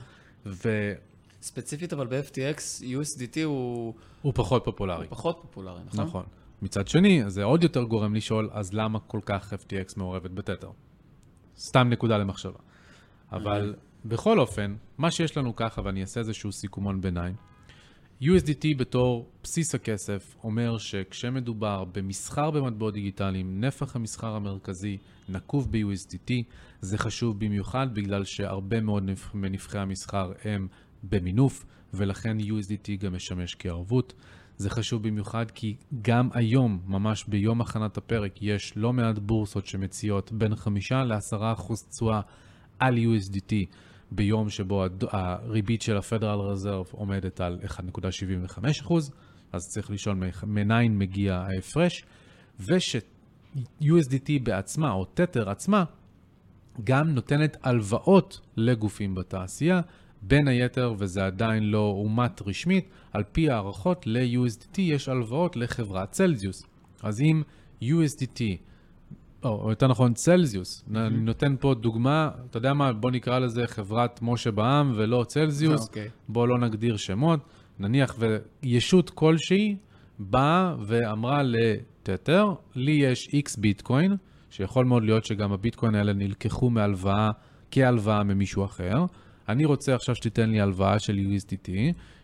ו... 0.46 0.94
ספציפית 1.42 1.94
אבל 1.94 2.08
ב-FTX, 2.08 2.82
USDT 2.82 3.40
הוא... 3.46 3.94
הוא 4.22 4.34
פחות 4.36 4.66
פופולרי. 4.66 4.98
הוא 4.98 5.06
פחות 5.10 5.40
פופולרי, 5.42 5.82
נכון? 5.86 6.06
נכון. 6.06 6.24
מצד 6.62 6.88
שני, 6.88 7.30
זה 7.30 7.44
עוד 7.44 7.64
יותר 7.64 7.84
גורם 7.84 8.16
לשאול, 8.16 8.50
אז 8.52 8.74
למה 8.74 9.00
כל 9.00 9.20
כך 9.26 9.54
FTX 9.54 9.94
מעורבת 9.98 10.32
בתתר? 10.32 10.70
סתם 11.58 11.90
נקודה 11.90 12.18
למחשבה. 12.18 12.60
אבל 13.32 13.76
בכל 14.06 14.40
אופן, 14.40 14.76
מה 14.98 15.12
שיש 15.12 15.38
לנו 15.38 15.56
ככה, 15.56 15.82
ואני 15.86 16.02
אעשה 16.02 16.20
איזשהו 16.20 16.52
סיכומון 16.52 17.02
ביניים, 17.02 17.36
USDT 18.22 18.78
בתור 18.78 19.30
בסיס 19.44 19.76
הכסף 19.76 20.36
אומר 20.44 20.78
שכשמדובר 20.78 21.84
במסחר 21.84 22.52
במטבעות 22.52 22.94
דיגיטליים, 22.94 23.62
נפח 23.62 23.96
המסחר 23.96 24.36
המרכזי 24.36 24.98
נקוב 25.30 25.72
ב-USDT. 25.72 26.32
זה 26.82 26.98
חשוב 26.98 27.40
במיוחד 27.40 27.88
בגלל 27.94 28.24
שהרבה 28.24 28.82
מאוד 28.82 29.10
מנפחי 29.34 29.78
המסחר 29.78 30.32
הם 30.44 30.68
במינוף, 31.04 31.66
ולכן 31.94 32.38
USDT 32.40 32.92
גם 33.00 33.16
משמש 33.16 33.56
כערבות. 33.60 34.14
זה 34.62 34.70
חשוב 34.70 35.04
במיוחד 35.04 35.52
כי 35.52 35.76
גם 36.02 36.30
היום, 36.34 36.82
ממש 36.88 37.26
ביום 37.28 37.62
הכנת 37.62 37.98
הפרק, 37.98 38.42
יש 38.42 38.74
לא 38.76 38.94
מעט 38.94 39.18
בורסות 39.18 39.66
שמציעות 39.66 40.32
בין 40.32 40.56
5 40.56 40.92
ל-10% 40.92 41.74
תשואה 41.90 42.22
על 42.80 42.98
USDT 42.98 43.54
ביום 44.12 44.50
שבו 44.50 44.86
הריבית 45.12 45.82
של 45.82 45.98
ה-Federal 45.98 46.56
Reserve 46.56 46.92
עומדת 46.92 47.42
על 47.42 47.60
1.75%, 47.66 48.94
אז 49.52 49.70
צריך 49.70 49.92
לשאול 49.92 50.18
מניין 50.44 50.98
מגיע 50.98 51.36
ההפרש, 51.36 52.06
וש-USDT 52.60 54.32
בעצמה, 54.44 54.92
או 54.92 55.06
תתר 55.06 55.50
עצמה, 55.50 55.84
גם 56.84 57.10
נותנת 57.10 57.58
הלוואות 57.64 58.40
לגופים 58.58 59.16
בתעשייה, 59.16 59.82
בין 60.22 60.48
היתר, 60.48 60.94
וזה 60.98 61.26
עדיין 61.26 61.64
לא 61.64 61.94
אומת 61.98 62.42
רשמית, 62.46 62.90
על 63.14 63.24
פי 63.32 63.50
הערכות 63.50 64.08
ל-USDT 64.08 64.82
יש 64.82 65.10
הלוואות 65.10 65.56
לחברת 65.56 66.12
צלזיוס. 66.12 66.64
אז 67.04 67.22
אם 67.22 67.42
USDT, 67.84 68.42
או 69.44 69.70
יותר 69.70 69.88
נכון 69.88 70.14
צלזיוס, 70.14 70.84
mm-hmm. 70.84 70.98
אני 70.98 71.18
נותן 71.18 71.56
פה 71.60 71.74
דוגמה, 71.74 72.30
אתה 72.50 72.58
יודע 72.58 72.74
מה, 72.74 72.94
בוא 72.94 73.12
נקרא 73.12 73.40
לזה 73.40 73.68
חברת 73.68 74.20
משה 74.22 74.52
בע"מ 74.52 74.94
ולא 74.96 75.24
צלזיוס, 75.28 75.82
okay. 75.82 75.88
אוקיי. 75.88 76.10
בוא 76.30 76.48
לא 76.48 76.58
נגדיר 76.60 76.98
שמות, 76.98 77.40
נניח 77.80 78.16
וישות 78.64 79.10
כלשהי 79.10 79.76
באה 80.20 80.76
ואמרה 80.80 81.42
לתתר, 81.44 82.54
לי 82.76 82.92
יש 82.92 83.28
X 83.28 83.60
ביטקוין, 83.60 84.16
שיכול 84.50 84.86
מאוד 84.86 85.04
להיות 85.04 85.26
שגם 85.26 85.52
הביטקוין 85.52 85.96
האלה 85.96 86.14
נלקחו 86.14 86.70
מהלוואה, 86.70 87.30
כהלוואה 87.72 88.24
ממישהו 88.24 88.66
אחר, 88.66 89.06
אני 89.52 89.66
רוצה 89.66 89.96
עכשיו 89.96 90.16
שתיתן 90.16 90.50
לי 90.50 90.62
הלוואה 90.62 91.00
של 91.00 91.14
USDT, 91.14 91.70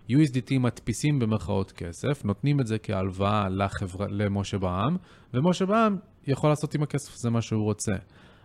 USDT 0.10 0.60
מדפיסים 0.60 1.20
במרכאות 1.20 1.72
כסף, 1.72 2.26
נותנים 2.26 2.60
את 2.60 2.68
זה 2.68 2.78
כהלוואה 2.78 3.50
לחבר... 3.50 4.08
למשה 4.10 4.58
בע"מ, 4.58 4.98
ומשה 5.34 5.66
בע"מ 5.66 5.98
יכול 6.28 6.50
לעשות 6.50 6.76
עם 6.76 6.84
הכסף 6.84 7.14
הזה 7.14 7.30
מה 7.30 7.42
שהוא 7.42 7.64
רוצה. 7.64 7.96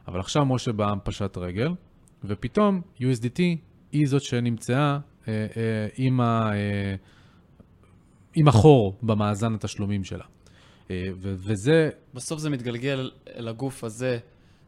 אבל 0.08 0.20
עכשיו 0.20 0.44
משה 0.44 0.72
בעם 0.72 0.98
פשט 1.04 1.36
רגל, 1.36 1.68
ופתאום 2.24 2.80
USDT 3.00 3.40
היא 3.92 4.06
זאת 4.06 4.22
שנמצאה 4.22 4.98
אה, 5.28 5.32
אה, 5.56 5.86
עם, 5.96 6.20
ה, 6.20 6.50
אה, 6.54 6.94
עם 8.34 8.48
החור 8.48 8.98
במאזן 9.02 9.54
התשלומים 9.54 10.04
שלה. 10.04 10.24
אה, 10.90 10.96
ו- 11.14 11.34
וזה... 11.36 11.90
בסוף 12.14 12.38
זה 12.38 12.50
מתגלגל 12.50 13.10
אל 13.36 13.48
הגוף 13.48 13.84
הזה, 13.84 14.18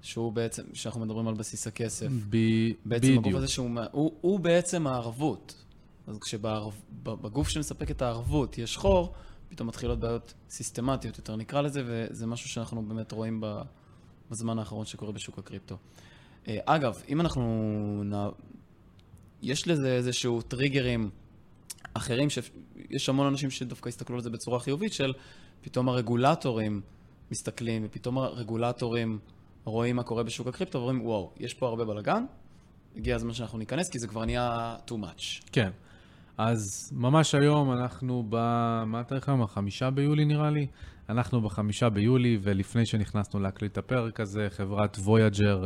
שהוא 0.04 0.32
בעצם, 0.32 0.62
שאנחנו 0.72 1.00
מדברים 1.00 1.28
על 1.28 1.34
בסיס 1.34 1.66
הכסף. 1.66 2.06
ב- 2.30 2.70
בעצם 2.84 3.06
בדיוק. 3.06 3.26
הגוף 3.26 3.34
הזה 3.34 3.48
שהוא 3.48 3.70
הוא, 3.92 4.12
הוא 4.20 4.40
בעצם 4.40 4.86
הערבות. 4.86 5.64
אז 6.06 6.18
כשבגוף 6.18 7.48
שמספק 7.48 7.90
את 7.90 8.02
הערבות 8.02 8.58
יש 8.58 8.76
חור, 8.76 9.14
פתאום 9.48 9.68
מתחילות 9.68 10.00
בעיות 10.00 10.34
סיסטמטיות 10.50 11.18
יותר 11.18 11.36
נקרא 11.36 11.60
לזה, 11.60 11.82
וזה 11.86 12.26
משהו 12.26 12.48
שאנחנו 12.48 12.82
באמת 12.82 13.12
רואים 13.12 13.42
בזמן 14.30 14.58
האחרון 14.58 14.86
שקורה 14.86 15.12
בשוק 15.12 15.38
הקריפטו. 15.38 15.76
אה, 16.48 16.58
אגב, 16.64 17.02
אם 17.08 17.20
אנחנו... 17.20 17.42
נ... 18.04 18.12
יש 19.42 19.68
לזה 19.68 19.92
איזשהו 19.96 20.42
טריגרים 20.42 21.10
אחרים, 21.94 22.28
שיש 22.30 23.08
המון 23.08 23.26
אנשים 23.26 23.50
שדווקא 23.50 23.88
הסתכלו 23.88 24.16
על 24.16 24.22
זה 24.22 24.30
בצורה 24.30 24.60
חיובית, 24.60 24.92
של 24.92 25.12
פתאום 25.60 25.88
הרגולטורים 25.88 26.80
מסתכלים, 27.30 27.82
ופתאום 27.84 28.18
הרגולטורים 28.18 29.18
רואים 29.64 29.96
מה 29.96 30.02
קורה 30.02 30.22
בשוק 30.22 30.46
הקריפטו, 30.46 30.78
ואומרים, 30.78 31.06
וואו, 31.06 31.32
יש 31.36 31.54
פה 31.54 31.68
הרבה 31.68 31.84
בלאגן, 31.84 32.24
הגיע 32.96 33.16
הזמן 33.16 33.32
שאנחנו 33.32 33.58
ניכנס, 33.58 33.88
כי 33.88 33.98
זה 33.98 34.08
כבר 34.08 34.24
נהיה 34.24 34.76
too 34.88 34.92
much. 34.94 35.48
כן. 35.52 35.70
אז 36.38 36.92
ממש 36.96 37.34
היום 37.34 37.72
אנחנו 37.72 38.24
ב... 38.28 38.36
מה 38.86 39.00
התאריך 39.00 39.28
היום? 39.28 39.42
החמישה 39.42 39.90
ביולי 39.90 40.24
נראה 40.24 40.50
לי? 40.50 40.66
אנחנו 41.08 41.40
בחמישה 41.40 41.88
ביולי, 41.88 42.38
ולפני 42.42 42.86
שנכנסנו 42.86 43.40
להקליט 43.40 43.72
את 43.72 43.78
הפרק 43.78 44.20
הזה, 44.20 44.46
חברת 44.50 44.96
וויאג'ר, 44.98 45.64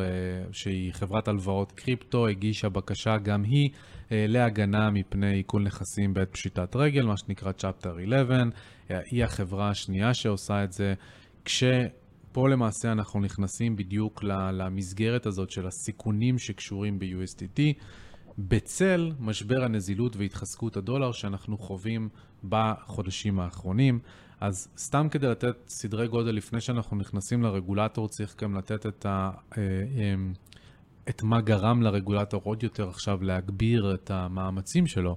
שהיא 0.52 0.92
חברת 0.92 1.28
הלוואות 1.28 1.72
קריפטו, 1.72 2.26
הגישה 2.26 2.68
בקשה 2.68 3.16
גם 3.16 3.42
היא 3.42 3.70
אה, 4.12 4.24
להגנה 4.28 4.90
מפני 4.90 5.34
עיכול 5.34 5.62
נכסים 5.62 6.14
בעת 6.14 6.32
פשיטת 6.32 6.76
רגל, 6.76 7.06
מה 7.06 7.16
שנקרא 7.16 7.52
Chapter 7.58 7.88
11. 8.04 8.36
אה, 8.90 8.98
היא 9.10 9.24
החברה 9.24 9.68
השנייה 9.68 10.14
שעושה 10.14 10.64
את 10.64 10.72
זה, 10.72 10.94
כשפה 12.38 12.48
למעשה 12.48 12.92
אנחנו 12.92 13.20
נכנסים 13.20 13.76
בדיוק 13.76 14.24
למסגרת 14.52 15.26
הזאת 15.26 15.50
של 15.50 15.66
הסיכונים 15.66 16.38
שקשורים 16.38 16.98
ב-USDT. 16.98 17.60
בצל 18.38 19.12
משבר 19.20 19.64
הנזילות 19.64 20.16
והתחזקות 20.16 20.76
הדולר 20.76 21.12
שאנחנו 21.12 21.58
חווים 21.58 22.08
בחודשים 22.48 23.40
האחרונים. 23.40 23.98
אז 24.40 24.68
סתם 24.76 25.08
כדי 25.10 25.26
לתת 25.26 25.56
סדרי 25.68 26.08
גודל 26.08 26.30
לפני 26.30 26.60
שאנחנו 26.60 26.96
נכנסים 26.96 27.42
לרגולטור, 27.42 28.08
צריך 28.08 28.42
גם 28.42 28.56
לתת 28.56 28.86
את, 28.86 29.06
ה, 29.06 29.30
אה, 29.58 29.62
אמ, 29.96 30.32
את 31.08 31.22
מה 31.22 31.40
גרם 31.40 31.82
לרגולטור 31.82 32.40
עוד 32.44 32.62
יותר 32.62 32.88
עכשיו 32.88 33.22
להגביר 33.22 33.94
את 33.94 34.10
המאמצים 34.10 34.86
שלו, 34.86 35.16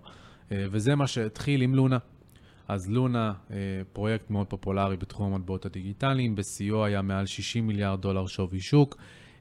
אה, 0.51 0.65
וזה 0.71 0.95
מה 0.95 1.07
שהתחיל 1.07 1.61
עם 1.61 1.75
לונה. 1.75 1.97
אז 2.71 2.89
לונה, 2.89 3.33
אה, 3.51 3.57
פרויקט 3.93 4.29
מאוד 4.29 4.47
פופולרי 4.47 4.97
בתחום 4.97 5.33
המטבעות 5.33 5.65
הדיגיטליים, 5.65 6.35
בשיאו 6.35 6.85
היה 6.85 7.01
מעל 7.01 7.25
60 7.25 7.67
מיליארד 7.67 8.01
דולר 8.01 8.25
שווי 8.25 8.59
שוק. 8.59 8.97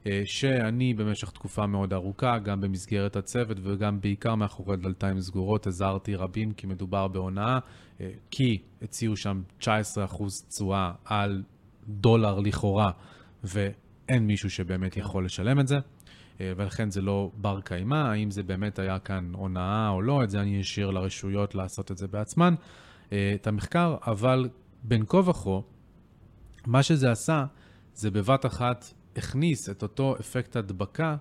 אה, 0.07 0.21
שאני 0.25 0.93
במשך 0.93 1.31
תקופה 1.31 1.65
מאוד 1.65 1.93
ארוכה, 1.93 2.39
גם 2.39 2.61
במסגרת 2.61 3.15
הצוות 3.15 3.57
וגם 3.63 4.01
בעיקר 4.01 4.35
מאחורי 4.35 4.77
דלתיים 4.77 5.21
סגורות, 5.21 5.67
הזהרתי 5.67 6.15
רבים 6.15 6.51
כי 6.51 6.67
מדובר 6.67 7.07
בהונאה, 7.07 7.59
אה, 8.01 8.09
כי 8.31 8.57
הציעו 8.81 9.15
שם 9.15 9.41
19% 9.59 9.63
תשואה 10.49 10.91
על 11.05 11.43
דולר 11.87 12.39
לכאורה, 12.39 12.91
ואין 13.43 14.27
מישהו 14.27 14.49
שבאמת 14.49 14.97
יכול 14.97 15.25
לשלם 15.25 15.59
את 15.59 15.67
זה. 15.67 15.79
ולכן 16.39 16.89
זה 16.89 17.01
לא 17.01 17.31
בר 17.35 17.61
קיימא, 17.61 17.95
האם 17.95 18.31
זה 18.31 18.43
באמת 18.43 18.79
היה 18.79 18.99
כאן 18.99 19.31
הונאה 19.33 19.89
או 19.89 20.01
לא, 20.01 20.23
את 20.23 20.29
זה 20.29 20.41
אני 20.41 20.61
אשאיר 20.61 20.91
לרשויות 20.91 21.55
לעשות 21.55 21.91
את 21.91 21.97
זה 21.97 22.07
בעצמן, 22.07 22.53
את 23.35 23.47
המחקר, 23.47 23.95
אבל 24.07 24.49
בין 24.83 25.03
כה 25.07 25.17
וכה, 25.17 25.59
מה 26.67 26.83
שזה 26.83 27.11
עשה, 27.11 27.45
זה 27.93 28.11
בבת 28.11 28.45
אחת 28.45 28.93
הכניס 29.15 29.69
את 29.69 29.83
אותו 29.83 30.15
אפקט 30.19 30.55
הדבקה 30.55 31.15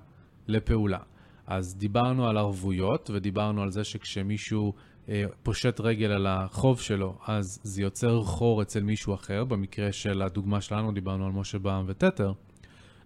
לפעולה. 0.48 0.98
אז 1.46 1.76
דיברנו 1.76 2.26
על 2.26 2.38
ערבויות, 2.38 3.10
ודיברנו 3.14 3.62
על 3.62 3.70
זה 3.70 3.84
שכשמישהו 3.84 4.72
אה, 5.08 5.24
פושט 5.42 5.80
רגל 5.80 6.12
על 6.12 6.26
החוב 6.26 6.80
שלו, 6.80 7.18
אז 7.26 7.60
זה 7.62 7.82
יוצר 7.82 8.22
חור 8.22 8.62
אצל 8.62 8.82
מישהו 8.82 9.14
אחר. 9.14 9.44
במקרה 9.44 9.92
של 9.92 10.22
הדוגמה 10.22 10.60
שלנו, 10.60 10.92
דיברנו 10.92 11.26
על 11.26 11.32
משה 11.32 11.58
בעם 11.58 11.84
וטטר. 11.88 12.32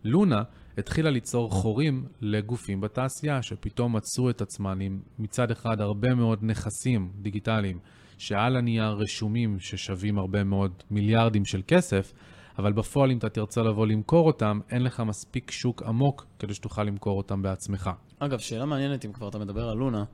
לונה 0.05 0.43
התחילה 0.79 1.11
ליצור 1.11 1.51
חורים 1.51 2.05
לגופים 2.21 2.81
בתעשייה, 2.81 3.43
שפתאום 3.43 3.97
מצאו 3.97 4.31
את 4.31 4.41
עצמם 4.41 4.79
עם 4.81 5.01
מצד 5.19 5.51
אחד 5.51 5.81
הרבה 5.81 6.15
מאוד 6.15 6.39
נכסים 6.43 7.13
דיגיטליים, 7.23 7.79
שעל 8.19 8.57
הנייר 8.57 8.91
רשומים 8.91 9.57
ששווים 9.61 10.19
הרבה 10.19 10.45
מאוד 10.45 10.73
מיליארדים 10.91 11.45
של 11.45 11.63
כסף, 11.67 12.13
אבל 12.59 12.73
בפועל 12.73 13.11
אם 13.11 13.19
אתה 13.19 13.29
תרצה 13.29 13.63
לבוא 13.63 13.87
למכור 13.87 14.27
אותם, 14.27 14.61
אין 14.71 14.83
לך 14.83 15.01
מספיק 15.01 15.51
שוק 15.51 15.83
עמוק 15.83 16.27
כדי 16.39 16.55
שתוכל 16.55 16.85
למכור 16.85 17.19
אותם 17.19 17.43
בעצמך. 17.43 17.91
אגב, 18.19 18.39
שאלה 18.39 18.65
מעניינת, 18.65 19.05
אם 19.05 19.13
כבר 19.13 19.29
אתה 19.29 19.39
מדבר 19.39 19.69
על 19.69 19.77
לונה, 19.77 20.05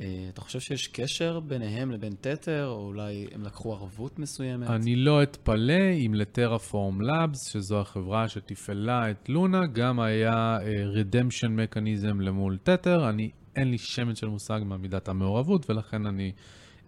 אה, 0.00 0.26
אתה 0.32 0.40
חושב 0.40 0.60
שיש 0.60 0.88
קשר 0.88 1.40
ביניהם 1.40 1.90
לבין 1.90 2.12
תתר, 2.20 2.66
או 2.66 2.86
אולי 2.86 3.26
הם 3.32 3.42
לקחו 3.42 3.72
ערבות 3.72 4.18
מסוימת? 4.18 4.70
אני 4.70 4.96
לא 4.96 5.22
אתפלא 5.22 5.92
אם 6.06 6.14
לטרפורם 6.14 7.00
לאבס, 7.00 7.48
שזו 7.48 7.80
החברה 7.80 8.28
שתפעלה 8.28 9.10
את 9.10 9.28
לונה, 9.28 9.66
גם 9.66 10.00
היה 10.00 10.58
רדמפשן 10.94 11.46
uh, 11.46 11.62
מקניזם 11.62 12.20
למול 12.20 12.58
תתר. 12.62 13.08
אני, 13.08 13.30
אין 13.56 13.70
לי 13.70 13.78
שמץ 13.78 14.20
של 14.20 14.28
מושג 14.28 14.60
מהמידת 14.64 15.08
המעורבות, 15.08 15.70
ולכן 15.70 16.06
אני 16.06 16.32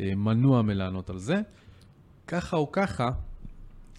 מנוע 0.01 0.63
מלענות 0.63 1.11
על 1.11 1.19
זה. 1.19 1.41
ככה 2.27 2.57
או 2.57 2.73
ככה, 2.73 3.09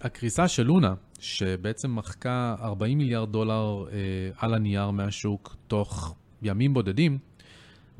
הקריסה 0.00 0.48
של 0.48 0.62
לונה, 0.62 0.94
שבעצם 1.20 1.96
מחקה 1.96 2.54
40 2.62 2.98
מיליארד 2.98 3.32
דולר 3.32 3.84
אה, 3.92 3.98
על 4.36 4.54
הנייר 4.54 4.90
מהשוק 4.90 5.56
תוך 5.66 6.14
ימים 6.42 6.74
בודדים, 6.74 7.18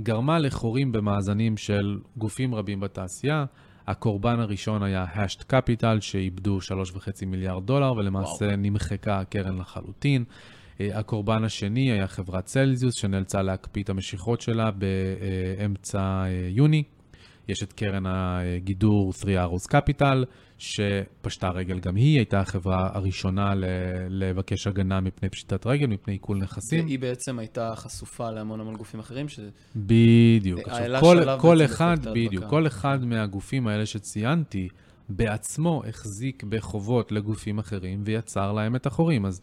גרמה 0.03 0.39
לחורים 0.39 0.93
במאזנים 0.93 1.57
של 1.57 1.99
גופים 2.17 2.55
רבים 2.55 2.81
בתעשייה. 2.81 3.45
הקורבן 3.87 4.41
הראשון 4.41 4.83
היה 4.83 5.05
השט 5.15 5.43
קפיטל, 5.43 6.01
שאיבדו 6.01 6.59
3.5 6.59 7.27
מיליארד 7.27 7.67
דולר, 7.67 7.93
ולמעשה 7.93 8.45
וואו. 8.45 8.57
נמחקה 8.57 9.21
הקרן 9.21 9.59
לחלוטין. 9.59 10.25
אה, 10.81 10.99
הקורבן 10.99 11.45
השני 11.45 11.93
היה 11.93 12.07
חברת 12.07 12.45
צלזיוס, 12.45 12.95
שנאלצה 12.95 13.43
להקפיא 13.43 13.83
את 13.83 13.91
המשיכות 13.91 14.41
שלה 14.41 14.71
באמצע 14.71 16.01
אה, 16.01 16.49
יוני. 16.49 16.83
יש 17.48 17.62
את 17.62 17.72
קרן 17.72 18.07
הגידור 18.07 19.12
3 19.12 19.35
Arrows 19.37 19.72
Capital, 19.72 20.24
שפשטה 20.59 21.48
רגל 21.48 21.79
גם 21.79 21.96
היא, 21.96 22.16
הייתה 22.16 22.40
החברה 22.40 22.90
הראשונה 22.92 23.53
לבקש 24.09 24.66
הגנה 24.66 25.00
מפני 25.00 25.29
פשיטת 25.29 25.66
רגל, 25.66 25.87
מפני 25.87 26.14
עיקול 26.14 26.38
נכסים. 26.38 26.85
והיא 26.85 26.98
בעצם 26.98 27.38
הייתה 27.38 27.72
חשופה 27.76 28.31
להמון 28.31 28.61
המון 28.61 28.76
גופים 28.76 29.00
אחרים, 29.00 29.29
ש... 29.29 29.40
בדיוק. 29.76 30.68
עכשיו, 30.68 31.00
כל, 31.00 31.22
כל 31.40 31.64
אחד, 31.64 31.96
בדיוק, 32.14 32.44
כל 32.44 32.66
אחד 32.66 33.05
מהגופים 33.05 33.66
האלה 33.66 33.87
שציינתי, 33.87 34.68
בעצמו 35.09 35.83
החזיק 35.88 36.42
בחובות 36.42 37.12
לגופים 37.12 37.59
אחרים 37.59 38.03
ויצר 38.05 38.53
להם 38.53 38.76
את 38.76 38.87
החורים. 38.87 39.26
אז 39.26 39.40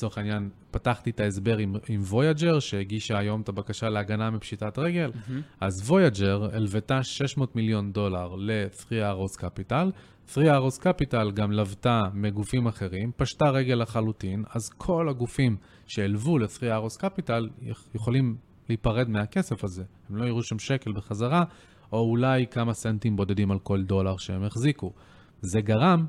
לצורך 0.00 0.18
העניין, 0.18 0.50
פתחתי 0.70 1.10
את 1.10 1.20
ההסבר 1.20 1.58
עם, 1.58 1.76
עם 1.88 2.00
וויאג'ר, 2.02 2.58
שהגישה 2.58 3.18
היום 3.18 3.40
את 3.40 3.48
הבקשה 3.48 3.88
להגנה 3.88 4.30
מפשיטת 4.30 4.78
רגל, 4.78 5.10
mm-hmm. 5.10 5.32
אז 5.60 5.90
וויאג'ר 5.90 6.48
הלוותה 6.52 7.02
600 7.02 7.56
מיליון 7.56 7.92
דולר 7.92 8.34
ל-3 8.36 8.88
Arrows 8.90 9.40
Capital, 9.40 9.90
3 10.26 10.46
Arrows 10.46 10.82
Capital 10.82 11.30
גם 11.34 11.52
לוותה 11.52 12.02
מגופים 12.14 12.66
אחרים, 12.66 13.12
פשטה 13.16 13.50
רגל 13.50 13.74
לחלוטין, 13.74 14.44
אז 14.50 14.70
כל 14.76 15.08
הגופים 15.08 15.56
שהלוו 15.86 16.38
ל-3 16.38 16.48
Arrows 16.48 17.02
Capital 17.02 17.64
יכולים 17.94 18.36
להיפרד 18.68 19.08
מהכסף 19.08 19.64
הזה. 19.64 19.84
הם 20.10 20.16
לא 20.16 20.24
יראו 20.24 20.42
שם 20.42 20.58
שקל 20.58 20.92
בחזרה, 20.92 21.44
או 21.92 21.98
אולי 21.98 22.46
כמה 22.46 22.74
סנטים 22.74 23.16
בודדים 23.16 23.50
על 23.50 23.58
כל 23.58 23.82
דולר 23.82 24.16
שהם 24.16 24.44
החזיקו. 24.44 24.92
זה 25.40 25.60
גרם 25.60 26.06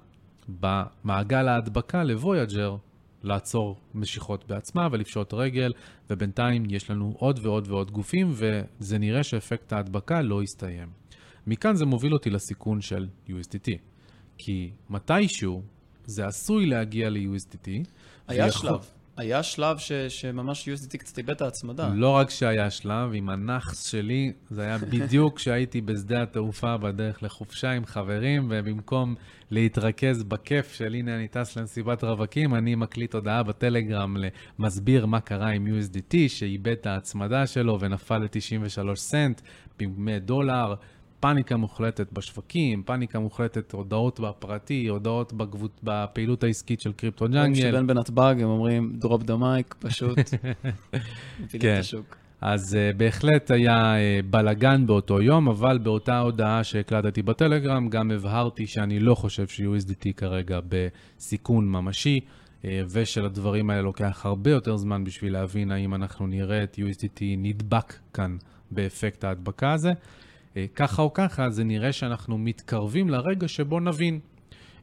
במעגל 0.49 1.47
ההדבקה 1.47 2.03
לוויאג'ר 2.03 2.75
לעצור 3.23 3.77
משיכות 3.93 4.47
בעצמה 4.47 4.87
ולפשוט 4.91 5.33
רגל, 5.33 5.73
ובינתיים 6.09 6.63
יש 6.69 6.89
לנו 6.89 7.13
עוד 7.17 7.39
ועוד 7.43 7.67
ועוד 7.67 7.91
גופים, 7.91 8.31
וזה 8.33 8.97
נראה 8.97 9.23
שאפקט 9.23 9.73
ההדבקה 9.73 10.21
לא 10.21 10.43
יסתיים. 10.43 10.87
מכאן 11.47 11.75
זה 11.75 11.85
מוביל 11.85 12.13
אותי 12.13 12.29
לסיכון 12.29 12.81
של 12.81 13.07
USDT, 13.27 13.71
כי 14.37 14.71
מתישהו 14.89 15.61
זה 16.05 16.25
עשוי 16.25 16.65
להגיע 16.65 17.09
ל-USDT. 17.09 17.69
היה 18.27 18.45
ויכול... 18.45 18.69
שלב, 18.69 18.85
היה 19.21 19.43
שלב 19.43 19.77
ש, 19.77 19.91
שממש 19.91 20.69
USDT 20.69 20.97
קצת 20.97 21.17
איבד 21.17 21.29
את 21.29 21.41
ההצמדה. 21.41 21.89
לא 21.93 22.09
רק 22.09 22.29
שהיה 22.29 22.69
שלב, 22.69 23.09
עם 23.13 23.29
הנאחס 23.29 23.85
שלי, 23.85 24.31
זה 24.49 24.61
היה 24.61 24.77
בדיוק 24.77 25.35
כשהייתי 25.37 25.81
בשדה 25.81 26.23
התעופה 26.23 26.77
בדרך 26.77 27.23
לחופשה 27.23 27.71
עם 27.71 27.85
חברים, 27.85 28.47
ובמקום 28.49 29.15
להתרכז 29.51 30.23
בכיף 30.23 30.73
של 30.73 30.93
הנה 30.93 31.15
אני 31.15 31.27
טס 31.27 31.57
למסיבת 31.57 32.03
רווקים, 32.03 32.55
אני 32.55 32.75
מקליט 32.75 33.15
הודעה 33.15 33.43
בטלגרם 33.43 34.17
למסביר 34.59 35.05
מה 35.05 35.19
קרה 35.19 35.49
עם 35.49 35.67
USDT, 35.67 36.15
שאיבד 36.27 36.71
את 36.71 36.85
ההצמדה 36.85 37.47
שלו 37.47 37.79
ונפל 37.79 38.17
ל-93 38.17 38.95
סנט, 38.95 39.41
דולר. 40.21 40.73
פאניקה 41.21 41.57
מוחלטת 41.57 42.13
בשווקים, 42.13 42.83
פאניקה 42.83 43.19
מוחלטת, 43.19 43.71
הודעות 43.71 44.19
בפרטי, 44.19 44.87
הודעות 44.87 45.33
בגבות, 45.33 45.79
בפעילות 45.83 46.43
העסקית 46.43 46.81
של 46.81 46.93
קריפטו 46.93 47.25
ג'אנגל. 47.27 47.61
כשבן 47.61 47.87
בנתב"ג 47.87 48.35
הם 48.39 48.49
אומרים, 48.49 48.99
drop 49.03 49.21
the 49.27 49.41
mic, 49.41 49.75
פשוט, 49.79 50.17
כן. 51.59 51.81
אז 52.41 52.77
uh, 52.77 52.97
בהחלט 52.97 53.51
היה 53.51 53.93
uh, 53.95 54.25
בלגן 54.29 54.87
באותו 54.87 55.21
יום, 55.21 55.47
אבל 55.47 55.77
באותה 55.77 56.19
הודעה 56.19 56.63
שהקלטתי 56.63 57.21
בטלגרם, 57.21 57.89
גם 57.89 58.11
הבהרתי 58.11 58.67
שאני 58.67 58.99
לא 58.99 59.15
חושב 59.15 59.47
ש-USDT 59.47 60.13
כרגע 60.17 60.59
בסיכון 60.69 61.67
ממשי, 61.67 62.19
uh, 62.19 62.65
ושלדברים 62.89 63.69
האלה 63.69 63.81
לוקח 63.81 64.25
הרבה 64.25 64.51
יותר 64.51 64.77
זמן 64.77 65.03
בשביל 65.03 65.33
להבין 65.33 65.71
האם 65.71 65.95
אנחנו 65.95 66.27
נראה 66.27 66.63
את 66.63 66.75
USDT 66.79 67.21
נדבק 67.37 67.93
כאן 68.13 68.37
באפקט 68.71 69.23
ההדבקה 69.23 69.73
הזה. 69.73 69.91
אה, 70.57 70.65
ככה 70.75 71.01
או 71.01 71.13
ככה, 71.13 71.49
זה 71.49 71.63
נראה 71.63 71.91
שאנחנו 71.91 72.37
מתקרבים 72.37 73.09
לרגע 73.09 73.47
שבו 73.47 73.79
נבין. 73.79 74.19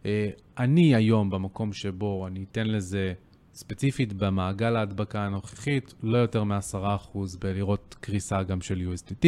אה, 0.06 0.28
אני 0.58 0.94
היום 0.94 1.30
במקום 1.30 1.72
שבו 1.72 2.26
אני 2.26 2.44
אתן 2.50 2.66
לזה 2.66 3.12
ספציפית 3.54 4.12
במעגל 4.12 4.76
ההדבקה 4.76 5.20
הנוכחית, 5.20 5.94
לא 6.02 6.18
יותר 6.18 6.44
מ-10% 6.44 7.18
בלראות 7.40 7.96
קריסה 8.00 8.42
גם 8.42 8.60
של 8.60 8.92
USDT. 8.92 9.26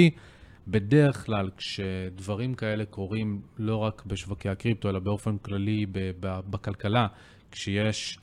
בדרך 0.69 1.27
כלל 1.27 1.51
כשדברים 1.57 2.55
כאלה 2.55 2.85
קורים 2.85 3.41
לא 3.59 3.77
רק 3.77 4.03
בשווקי 4.07 4.49
הקריפטו, 4.49 4.91
אלא 4.91 4.99
באופן 4.99 5.39
כללי 5.39 5.87
בכלכלה, 6.21 7.07
כשיש 7.51 8.19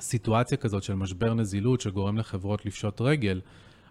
סיטואציה 0.00 0.58
כזאת 0.58 0.82
של 0.82 0.94
משבר 0.94 1.34
נזילות 1.34 1.80
שגורם 1.80 2.18
לחברות 2.18 2.66
לפשוט 2.66 3.00
רגל, 3.00 3.40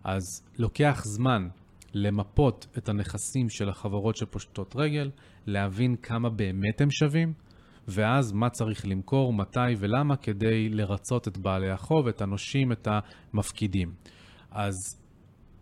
אז 0.04 0.44
לוקח 0.58 1.02
זמן 1.06 1.48
למפות 1.96 2.68
את 2.78 2.90
הנכסים 2.90 3.50
של 3.50 3.70
החברות 3.70 4.16
שפושטות 4.16 4.76
רגל, 4.76 5.12
להבין 5.46 5.96
כמה 5.96 6.30
באמת 6.30 6.82
הם 6.82 6.92
שווים, 6.92 7.34
ואז 7.88 8.32
מה 8.32 8.50
צריך 8.50 8.88
למכור, 8.88 9.34
מתי 9.34 9.60
ולמה, 9.78 10.16
כדי 10.16 10.70
לרצות 10.70 11.28
את 11.28 11.38
בעלי 11.38 11.72
החוב, 11.72 12.08
את 12.08 12.22
הנושים, 12.22 12.72
את 12.72 12.88
המפקידים. 13.34 13.94
אז 14.52 14.74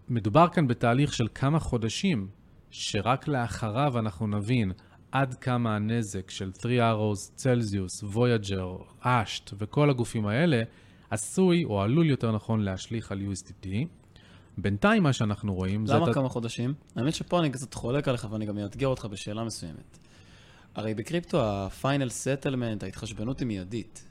מדובר 0.09 0.47
כאן 0.49 0.67
בתהליך 0.67 1.13
של 1.13 1.27
כמה 1.35 1.59
חודשים, 1.59 2.27
שרק 2.71 3.27
לאחריו 3.27 3.99
אנחנו 3.99 4.27
נבין 4.27 4.71
עד 5.11 5.33
כמה 5.33 5.75
הנזק 5.75 6.29
של 6.29 6.51
3 6.61 6.65
Arrows, 6.65 7.35
צלזיוס, 7.35 8.03
וויאג'ר, 8.03 8.77
אשט 8.99 9.51
וכל 9.57 9.89
הגופים 9.89 10.25
האלה 10.27 10.61
עשוי, 11.09 11.63
או 11.63 11.81
עלול 11.81 12.09
יותר 12.09 12.31
נכון, 12.31 12.59
להשליך 12.59 13.11
על 13.11 13.19
USDT. 13.19 13.67
בינתיים 14.57 15.03
מה 15.03 15.13
שאנחנו 15.13 15.53
רואים 15.53 15.85
זה... 15.85 15.93
למה 15.93 16.13
כמה 16.13 16.29
חודשים? 16.29 16.73
האמת 16.95 17.15
שפה 17.15 17.39
אני 17.39 17.49
קצת 17.49 17.73
חולק 17.73 18.07
עליך 18.07 18.27
ואני 18.31 18.45
גם 18.45 18.59
אאתגר 18.59 18.87
אותך 18.87 19.05
בשאלה 19.05 19.43
מסוימת. 19.43 19.97
הרי 20.75 20.93
בקריפטו 20.93 21.43
ה-final 21.43 22.09
settlement, 22.09 22.83
ההתחשבנות 22.83 23.39
היא 23.39 23.47
מיידית. 23.47 24.05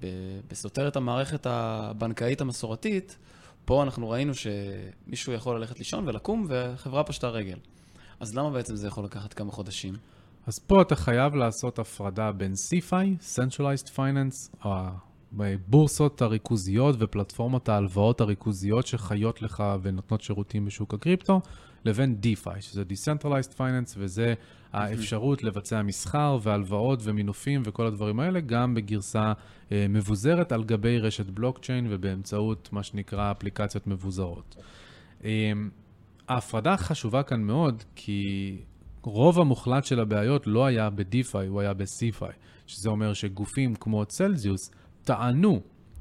ובסותרת 0.00 0.96
המערכת 0.96 1.46
הבנקאית 1.46 2.40
המסורתית, 2.40 3.16
פה 3.64 3.82
אנחנו 3.82 4.10
ראינו 4.10 4.32
שמישהו 4.34 5.32
יכול 5.32 5.56
ללכת 5.58 5.78
לישון 5.78 6.08
ולקום 6.08 6.46
וחברה 6.48 7.04
פשטה 7.04 7.28
רגל. 7.28 7.58
אז 8.20 8.34
למה 8.34 8.50
בעצם 8.50 8.76
זה 8.76 8.86
יכול 8.86 9.04
לקחת 9.04 9.34
כמה 9.34 9.52
חודשים? 9.52 9.94
אז 10.46 10.58
פה 10.58 10.82
אתה 10.82 10.96
חייב 10.96 11.34
לעשות 11.34 11.78
הפרדה 11.78 12.32
בין 12.32 12.52
CFI, 12.52 13.36
Centralized 13.36 13.88
Finance, 13.96 14.66
בבורסות 15.36 16.22
הריכוזיות 16.22 16.96
ופלטפורמות 16.98 17.68
ההלוואות 17.68 18.20
הריכוזיות 18.20 18.86
שחיות 18.86 19.42
לך 19.42 19.64
ונותנות 19.82 20.20
שירותים 20.20 20.64
בשוק 20.64 20.94
הקריפטו, 20.94 21.40
לבין 21.84 22.16
DeFi, 22.22 22.60
שזה 22.60 22.82
Decentralized 22.82 23.58
Finance, 23.58 23.94
וזה 23.96 24.34
האפשרות 24.72 25.42
לבצע 25.42 25.82
מסחר 25.82 26.38
והלוואות 26.42 27.00
ומינופים 27.02 27.62
וכל 27.64 27.86
הדברים 27.86 28.20
האלה, 28.20 28.40
גם 28.40 28.74
בגרסה 28.74 29.32
אה, 29.72 29.86
מבוזרת 29.88 30.52
על 30.52 30.64
גבי 30.64 30.98
רשת 30.98 31.26
בלוקצ'יין 31.26 31.86
ובאמצעות 31.90 32.68
מה 32.72 32.82
שנקרא 32.82 33.30
אפליקציות 33.30 33.86
מבוזרות. 33.86 34.56
אה, 35.24 35.52
ההפרדה 36.28 36.76
חשובה 36.76 37.22
כאן 37.22 37.42
מאוד, 37.42 37.82
כי 37.94 38.56
רוב 39.02 39.40
המוחלט 39.40 39.84
של 39.84 40.00
הבעיות 40.00 40.46
לא 40.46 40.66
היה 40.66 40.90
ב-DeFi, 40.90 41.48
הוא 41.48 41.60
היה 41.60 41.74
ב-CFI, 41.74 42.32
שזה 42.66 42.88
אומר 42.88 43.12
שגופים 43.12 43.74
כמו 43.74 44.04
צלזיוס, 44.04 44.70
טענו 45.04 45.60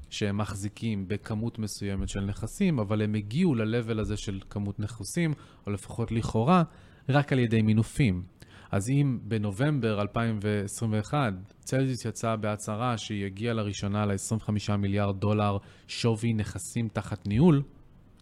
שהם 0.09 0.37
מחזיקים 0.37 1.07
בכמות 1.07 1.59
מסוימת 1.59 2.09
של 2.09 2.19
נכסים, 2.19 2.79
אבל 2.79 3.01
הם 3.01 3.15
הגיעו 3.15 3.55
ל-level 3.55 3.99
הזה 3.99 4.17
של 4.17 4.39
כמות 4.49 4.79
נכסים, 4.79 5.33
או 5.67 5.71
לפחות 5.71 6.11
לכאורה, 6.11 6.63
רק 7.09 7.33
על 7.33 7.39
ידי 7.39 7.61
מינופים. 7.61 8.23
אז 8.71 8.89
אם 8.89 9.19
בנובמבר 9.23 10.01
2021 10.01 11.33
צלזיוס 11.59 12.05
יצא 12.05 12.35
בהצהרה 12.35 12.97
שהיא 12.97 13.25
הגיעה 13.25 13.53
לראשונה 13.53 14.05
ל-25 14.05 14.75
מיליארד 14.77 15.19
דולר 15.19 15.57
שווי 15.87 16.33
נכסים 16.33 16.87
תחת 16.87 17.27
ניהול, 17.27 17.63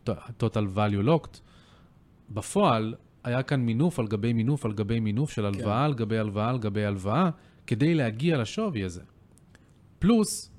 total 0.10 0.66
value 0.76 1.06
locked, 1.08 1.40
בפועל 2.30 2.96
היה 3.24 3.44
כאן 3.44 3.62
מינוף 3.62 4.00
על 4.00 4.08
גבי 4.08 4.34
מינוף 4.34 4.66
על 4.66 4.74
גבי 4.74 5.00
מינוף 5.00 5.32
של 5.32 5.46
הלוואה 5.46 5.78
כן. 5.78 5.86
על 5.86 5.94
גבי 5.94 6.18
הלוואה 6.18 6.50
על 6.50 6.60
גבי 6.60 6.86
הלוואה, 6.86 7.30
כדי 7.68 7.94
להגיע 7.96 8.38
לשווי 8.38 8.84
הזה. 8.84 9.02
פלוס, 10.00 10.51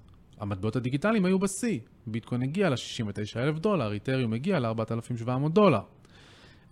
המטבעות 0.43 0.77
הדיגיטליים 0.77 1.25
היו 1.25 1.39
בשיא. 1.39 1.79
ביטקוין 2.07 2.43
הגיע 2.43 2.71
ל-69 2.71 3.37
אלף 3.37 3.59
דולר, 3.59 3.93
איתריום 3.93 4.33
הגיע 4.33 4.59
ל-4,700 4.59 5.49
דולר. 5.49 5.81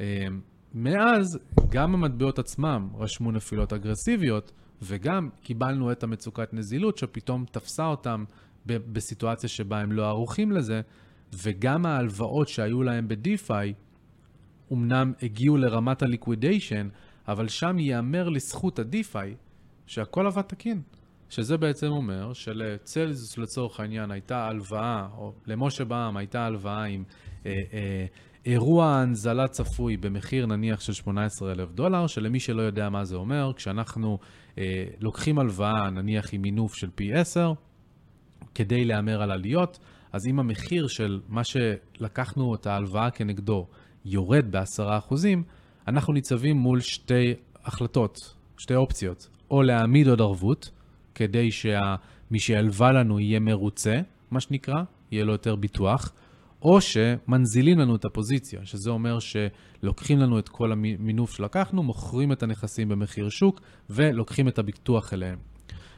אמ, 0.01 0.05
מאז, 0.75 1.39
גם 1.69 1.95
המטבעות 1.95 2.39
עצמם 2.39 2.89
רשמו 2.99 3.33
נפילות 3.33 3.73
אגרסיביות, 3.73 4.53
וגם 4.83 5.29
קיבלנו 5.43 5.93
את 5.93 6.03
המצוקת 6.03 6.55
נזילות 6.55 6.99
שפתאום 6.99 7.45
תפסה 7.53 7.87
אותם 7.87 8.25
בסיטואציה 8.67 9.49
שבה 9.49 9.81
הם 9.81 9.93
לא 9.93 10.09
ערוכים 10.09 10.53
לזה, 10.53 10.81
וגם 11.33 11.87
ההלוואות 11.87 12.49
שהיו 12.49 12.83
להם 12.83 13.09
ב-DeFi, 13.09 13.73
אמנם 14.73 15.13
הגיעו 15.23 15.57
לרמת 15.57 16.03
הליקווידיישן, 16.03 16.89
אבל 17.29 17.49
שם 17.49 17.79
ייאמר 17.79 18.29
לזכות 18.29 18.79
ה-DeFi 18.79 19.35
שהכל 19.87 20.27
עבד 20.27 20.43
תקין. 20.43 20.83
שזה 21.31 21.57
בעצם 21.57 21.87
אומר 21.87 22.33
שלצלזיוס 22.33 23.39
לצורך 23.39 23.81
העניין 23.81 24.11
הייתה 24.11 24.47
הלוואה, 24.47 25.09
או 25.17 25.33
למשה 25.47 25.85
בעם 25.85 26.17
הייתה 26.17 26.47
הלוואה 26.47 26.85
עם 26.85 27.05
אה, 27.47 27.53
אה, 27.73 28.07
אירוע 28.47 28.87
הנזלה 28.87 29.49
צפוי 29.49 29.97
במחיר 29.97 30.47
נניח 30.47 30.81
של 30.81 30.93
18,000 30.93 31.73
דולר, 31.73 32.07
שלמי 32.07 32.41
שלא 32.41 32.63
יודע 32.63 32.89
מה 32.89 33.05
זה 33.05 33.17
אומר, 33.17 33.53
כשאנחנו 33.57 34.19
אה, 34.59 34.85
לוקחים 35.01 35.39
הלוואה 35.39 35.91
נניח 35.91 36.35
עם 36.35 36.43
מינוף 36.43 36.75
של 36.75 36.91
פי 36.95 37.13
10, 37.13 37.53
כדי 38.55 38.85
להמר 38.85 39.23
על 39.23 39.31
עליות, 39.31 39.79
אז 40.13 40.27
אם 40.27 40.39
המחיר 40.41 40.87
של 40.87 41.21
מה 41.29 41.43
שלקחנו 41.45 42.55
את 42.55 42.67
ההלוואה 42.67 43.11
כנגדו 43.11 43.67
יורד 44.05 44.57
ב-10%, 44.57 45.15
אנחנו 45.89 46.13
ניצבים 46.13 46.57
מול 46.57 46.81
שתי 46.81 47.35
החלטות, 47.65 48.35
שתי 48.59 48.75
אופציות, 48.75 49.29
או 49.51 49.63
להעמיד 49.63 50.09
עוד 50.09 50.21
ערבות, 50.21 50.71
כדי 51.15 51.51
שמי 51.51 52.39
שהלווה 52.39 52.93
לנו 52.93 53.21
יהיה 53.21 53.41
מרוצה, 53.41 54.01
מה 54.31 54.41
שנקרא, 54.41 54.83
יהיה 55.11 55.25
לו 55.25 55.33
יותר 55.33 55.57
ביטוח, 55.57 56.13
או 56.63 56.81
שמנזילים 56.81 57.79
לנו 57.79 57.97
את 57.97 58.05
הפוזיציה, 58.05 58.61
שזה 58.65 58.91
אומר 58.91 59.19
שלוקחים 59.19 60.19
לנו 60.19 60.39
את 60.39 60.49
כל 60.49 60.73
המינוף 60.73 61.33
שלקחנו, 61.37 61.83
מוכרים 61.83 62.33
את 62.33 62.43
הנכסים 62.43 62.89
במחיר 62.89 63.29
שוק 63.29 63.61
ולוקחים 63.91 64.49
את 64.49 64.59
הביטוח 64.59 65.15
אליהם. 65.15 65.39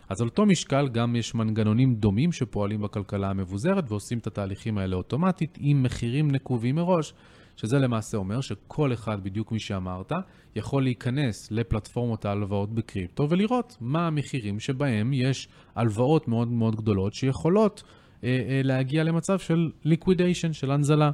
אז 0.08 0.20
על 0.20 0.28
אותו 0.28 0.46
משקל 0.46 0.88
גם 0.88 1.16
יש 1.16 1.34
מנגנונים 1.34 1.94
דומים 1.94 2.32
שפועלים 2.32 2.80
בכלכלה 2.80 3.30
המבוזרת 3.30 3.84
ועושים 3.88 4.18
את 4.18 4.26
התהליכים 4.26 4.78
האלה 4.78 4.96
אוטומטית 4.96 5.58
עם 5.60 5.82
מחירים 5.82 6.30
נקובים 6.30 6.74
מראש, 6.74 7.14
שזה 7.56 7.78
למעשה 7.78 8.16
אומר 8.16 8.40
שכל 8.40 8.92
אחד, 8.92 9.24
בדיוק 9.24 9.52
מי 9.52 9.58
שאמרת, 9.58 10.12
יכול 10.56 10.82
להיכנס 10.82 11.50
לפלטפורמות 11.50 12.24
ההלוואות 12.24 12.74
בקריפטו 12.74 13.30
ולראות 13.30 13.76
מה 13.80 14.06
המחירים 14.06 14.60
שבהם 14.60 15.12
יש 15.12 15.48
הלוואות 15.74 16.28
מאוד 16.28 16.48
מאוד 16.48 16.76
גדולות 16.76 17.14
שיכולות 17.14 17.82
אה, 18.24 18.28
אה, 18.28 18.60
להגיע 18.64 19.04
למצב 19.04 19.38
של 19.38 19.70
liquidation, 19.84 20.52
של 20.52 20.70
הנזלה. 20.70 21.10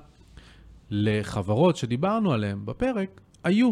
לחברות 0.90 1.77
שדיברנו 1.77 2.33
עליהן 2.33 2.64
בפרק, 2.64 3.20
היו 3.44 3.70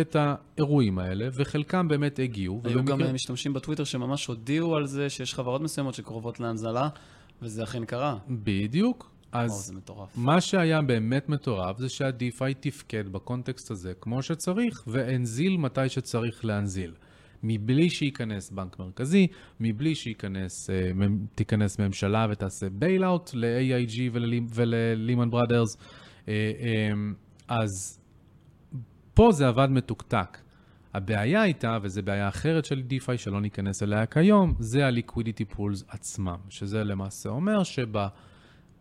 את 0.00 0.16
האירועים 0.18 0.98
האלה, 0.98 1.28
וחלקם 1.32 1.88
באמת 1.88 2.18
הגיעו. 2.18 2.60
היו 2.64 2.78
ובמקרה... 2.78 2.96
גם 2.96 3.14
משתמשים 3.14 3.52
בטוויטר 3.52 3.84
שממש 3.84 4.26
הודיעו 4.26 4.76
על 4.76 4.86
זה 4.86 5.10
שיש 5.10 5.34
חברות 5.34 5.60
מסוימות 5.60 5.94
שקרובות 5.94 6.40
להנזלה, 6.40 6.88
וזה 7.42 7.62
אכן 7.62 7.84
קרה. 7.84 8.16
בדיוק. 8.28 9.15
וואו, 9.32 9.44
אז 9.44 9.72
מטורף. 9.76 10.16
מה 10.16 10.40
שהיה 10.40 10.82
באמת 10.82 11.28
מטורף 11.28 11.78
זה 11.78 11.88
שה-DeFi 11.88 12.54
תפקד 12.60 13.08
ב 13.08 13.16
context 13.16 13.70
הזה 13.70 13.92
כמו 14.00 14.22
שצריך, 14.22 14.82
והנזיל 14.86 15.56
מתי 15.56 15.88
שצריך 15.88 16.44
להנזיל. 16.44 16.94
מבלי 17.42 17.90
שייכנס 17.90 18.50
בנק 18.50 18.78
מרכזי, 18.78 19.26
מבלי 19.60 19.94
שייכנס, 19.94 20.70
אה, 20.70 20.90
תיכנס 21.34 21.78
ממשלה 21.78 22.26
ותעשה 22.30 22.70
bail-out 22.70 23.30
ל-AIG 23.34 24.00
ול-Lehman 24.54 25.32
Brothers. 25.32 25.78
אה, 26.28 26.32
אה, 26.60 26.92
אז 27.48 28.00
פה 29.14 29.32
זה 29.32 29.48
עבד 29.48 29.68
מתוקתק. 29.70 30.38
הבעיה 30.94 31.42
הייתה, 31.42 31.78
וזו 31.82 32.02
בעיה 32.02 32.28
אחרת 32.28 32.64
של 32.64 32.82
DeFi 32.90 33.16
שלא 33.16 33.40
ניכנס 33.40 33.82
אליה 33.82 34.06
כיום, 34.06 34.54
זה 34.58 34.86
ה-liquidity 34.86 35.56
pools 35.56 35.84
עצמם, 35.88 36.38
שזה 36.48 36.84
למעשה 36.84 37.28
אומר 37.28 37.62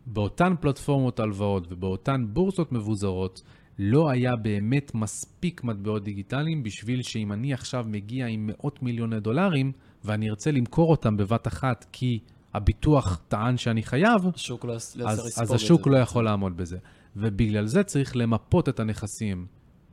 שבאותן 0.06 0.54
פלטפורמות 0.62 1.20
הלוואות 1.20 1.72
ובאותן 1.72 2.26
בורסות 2.34 2.72
מבוזרות, 2.72 3.42
לא 3.80 4.10
היה 4.10 4.36
באמת 4.36 4.96
מספיק 4.96 5.64
מטבעות 5.64 6.04
דיגיטליים 6.04 6.64
בשביל 6.64 7.02
שאם 7.02 7.32
אני 7.32 7.54
עכשיו 7.54 7.84
מגיע 7.88 8.28
עם 8.28 8.48
מאות 8.48 8.84
מיליוני 8.84 9.20
דולרים, 9.20 9.72
ואני 10.04 10.30
ארצה 10.30 10.52
למכור 10.52 10.92
אותם 10.92 11.18
בבת 11.18 11.48
אחת 11.48 11.86
כי 11.92 12.20
הביטוח 12.54 13.22
טען 13.28 13.58
שאני 13.58 13.84
חייב, 13.84 14.22
השוק 14.36 14.66
לא 14.66 14.74
אז, 14.74 14.98
אז 15.42 15.52
השוק 15.52 15.84
זה. 15.86 15.90
לא 15.90 15.98
יכול 15.98 16.26
לעמוד 16.26 16.58
בזה. 16.58 16.78
ובגלל 17.16 17.66
זה 17.66 17.84
צריך 17.84 18.16
למפות 18.16 18.70
את 18.70 18.80
הנכסים. 18.80 19.46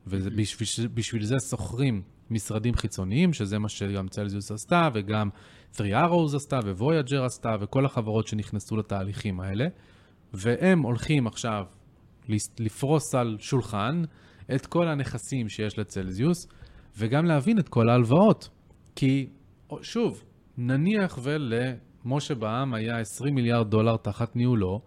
ובשביל 0.07 0.89
בשביל 0.95 1.25
זה 1.25 1.37
שוכרים 1.51 2.03
משרדים 2.31 2.75
חיצוניים, 2.75 3.33
שזה 3.33 3.59
מה 3.59 3.69
שגם 3.69 4.09
צלזיוס 4.09 4.51
עשתה, 4.51 4.89
וגם 4.95 5.29
3 5.77 5.91
Arrows 5.91 6.37
עשתה, 6.37 6.59
וויאג'ר 6.79 7.25
עשתה, 7.25 7.57
וכל 7.61 7.87
החברות 7.87 8.27
שנכנסו 8.27 8.77
לתהליכים 8.77 9.41
האלה. 9.41 9.67
והם 10.35 10.83
הולכים 10.83 11.27
עכשיו 11.27 11.65
לפרוס 12.59 13.15
על 13.15 13.37
שולחן 13.41 14.03
את 14.55 14.67
כל 14.67 14.89
הנכסים 14.89 15.49
שיש 15.49 15.79
לצלזיוס, 15.79 16.47
וגם 16.99 17.25
להבין 17.25 17.59
את 17.59 17.69
כל 17.69 17.89
ההלוואות. 17.89 18.49
כי, 18.97 19.29
שוב, 19.83 20.25
נניח 20.59 21.19
ולמשה 21.23 22.35
בעם 22.35 22.75
היה 22.75 22.99
20 22.99 23.35
מיליארד 23.35 23.71
דולר 23.71 23.97
תחת 23.97 24.37
ניהולו, 24.37 24.81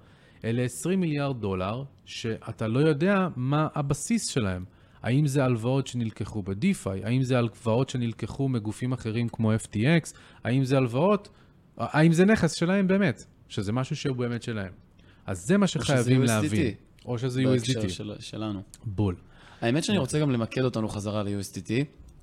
אלה 0.44 0.64
20 0.64 1.00
מיליארד 1.00 1.42
דולר 1.42 1.84
שאתה 2.06 2.68
לא 2.68 2.80
יודע 2.80 3.28
מה 3.36 3.68
הבסיס 3.76 4.30
שלהם. 4.30 4.66
האם 5.04 5.28
זה 5.28 5.44
הלוואות 5.44 5.88
שנלקחו 5.88 6.42
ב-DeFi? 6.42 7.06
האם 7.06 7.24
זה 7.24 7.38
הלוואות 7.38 7.90
שנלקחו 7.90 8.50
מגופים 8.50 8.94
אחרים 8.94 9.30
כמו 9.30 9.54
FTX? 9.54 10.18
האם 10.44 10.64
זה 10.64 10.78
הלוואות? 10.78 11.30
האם 11.78 12.12
זה 12.12 12.26
נכס 12.26 12.54
שלהם 12.54 12.88
באמת? 12.88 13.26
שזה 13.48 13.74
משהו 13.74 13.96
שהוא 13.96 14.18
באמת 14.18 14.44
שלהם. 14.44 14.85
אז 15.26 15.46
זה 15.48 15.58
מה 15.58 15.68
שחייבים. 15.68 16.24
להבין. 16.24 16.74
או 17.06 17.20
שזה 17.20 17.44
בהקשר 17.44 17.82
USDT. 17.82 17.90
של- 17.90 18.14
שלנו. 18.20 18.62
בול. 18.86 19.16
האמת 19.62 19.84
שאני 19.84 19.98
רוצה 19.98 20.20
גם 20.20 20.32
למקד 20.32 20.62
אותנו 20.62 20.90
חזרה 20.90 21.24
ל-USDT, 21.24 21.72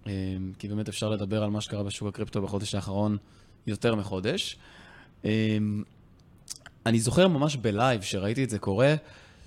אה, 0.07 0.13
כי 0.59 0.69
באמת 0.69 0.89
אפשר 0.89 1.09
לדבר 1.09 1.43
על 1.43 1.51
מה 1.51 1.61
שקרה 1.61 1.83
בשוק 1.83 2.09
הקריפטו 2.09 2.43
בחודש 2.43 2.75
האחרון 2.75 3.17
יותר 3.67 3.95
מחודש. 3.95 4.57
אה, 5.25 5.31
אני 6.87 7.01
זוכר 7.01 7.29
ממש 7.29 7.57
ב 7.57 7.66
live 7.66 8.03
שראיתי 8.03 8.45
את 8.45 8.51
זה 8.51 8.59
קורה, 8.59 8.95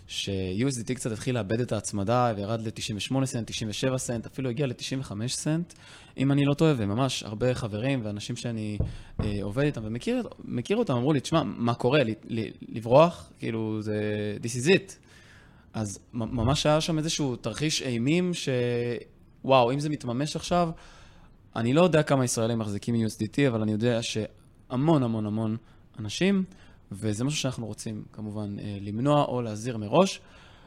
ש-USDT 0.07 0.93
קצת 0.93 1.11
התחיל 1.11 1.35
לאבד 1.35 1.59
את 1.59 1.71
ההצמדה 1.71 2.33
וירד 2.35 2.61
ל-98 2.61 3.25
סנט, 3.25 3.51
97 3.51 3.97
סנט, 3.97 4.25
אפילו 4.25 4.49
הגיע 4.49 4.67
ל-95 4.67 5.27
סנט, 5.27 5.73
אם 6.17 6.31
אני 6.31 6.45
לא 6.45 6.53
טועה, 6.53 6.73
וממש 6.77 7.23
הרבה 7.23 7.53
חברים 7.53 8.01
ואנשים 8.03 8.35
שאני 8.35 8.77
אה, 9.19 9.39
עובד 9.41 9.63
איתם 9.63 9.81
ומכיר 9.83 10.23
מכיר 10.43 10.77
אותם, 10.77 10.93
אמרו 10.93 11.13
לי, 11.13 11.19
תשמע, 11.19 11.43
מה 11.43 11.73
קורה? 11.73 12.03
ל- 12.03 12.13
ל- 12.27 12.49
לברוח? 12.69 13.31
כאילו, 13.39 13.81
זה... 13.81 13.97
This 14.43 14.65
is 14.65 14.69
it. 14.69 14.91
אז 15.73 15.99
ממש 16.13 16.65
היה 16.65 16.81
שם 16.81 16.97
איזשהו 16.97 17.35
תרחיש 17.35 17.81
אימים 17.81 18.33
ש... 18.33 18.49
וואו, 19.45 19.71
אם 19.71 19.79
זה 19.79 19.89
מתממש 19.89 20.35
עכשיו, 20.35 20.69
אני 21.55 21.73
לא 21.73 21.81
יודע 21.81 22.03
כמה 22.03 22.25
ישראלים 22.25 22.59
מחזיקים 22.59 22.95
USDT, 22.95 23.47
אבל 23.47 23.61
אני 23.61 23.71
יודע 23.71 23.99
שהמון 24.01 25.03
המון 25.03 25.25
המון 25.25 25.57
אנשים, 25.99 26.43
וזה 26.91 27.23
משהו 27.23 27.39
שאנחנו 27.39 27.65
רוצים 27.65 28.03
כמובן 28.13 28.59
אה, 28.59 28.77
למנוע 28.81 29.23
או 29.23 29.41
להזהיר 29.41 29.77
מראש. 29.77 30.21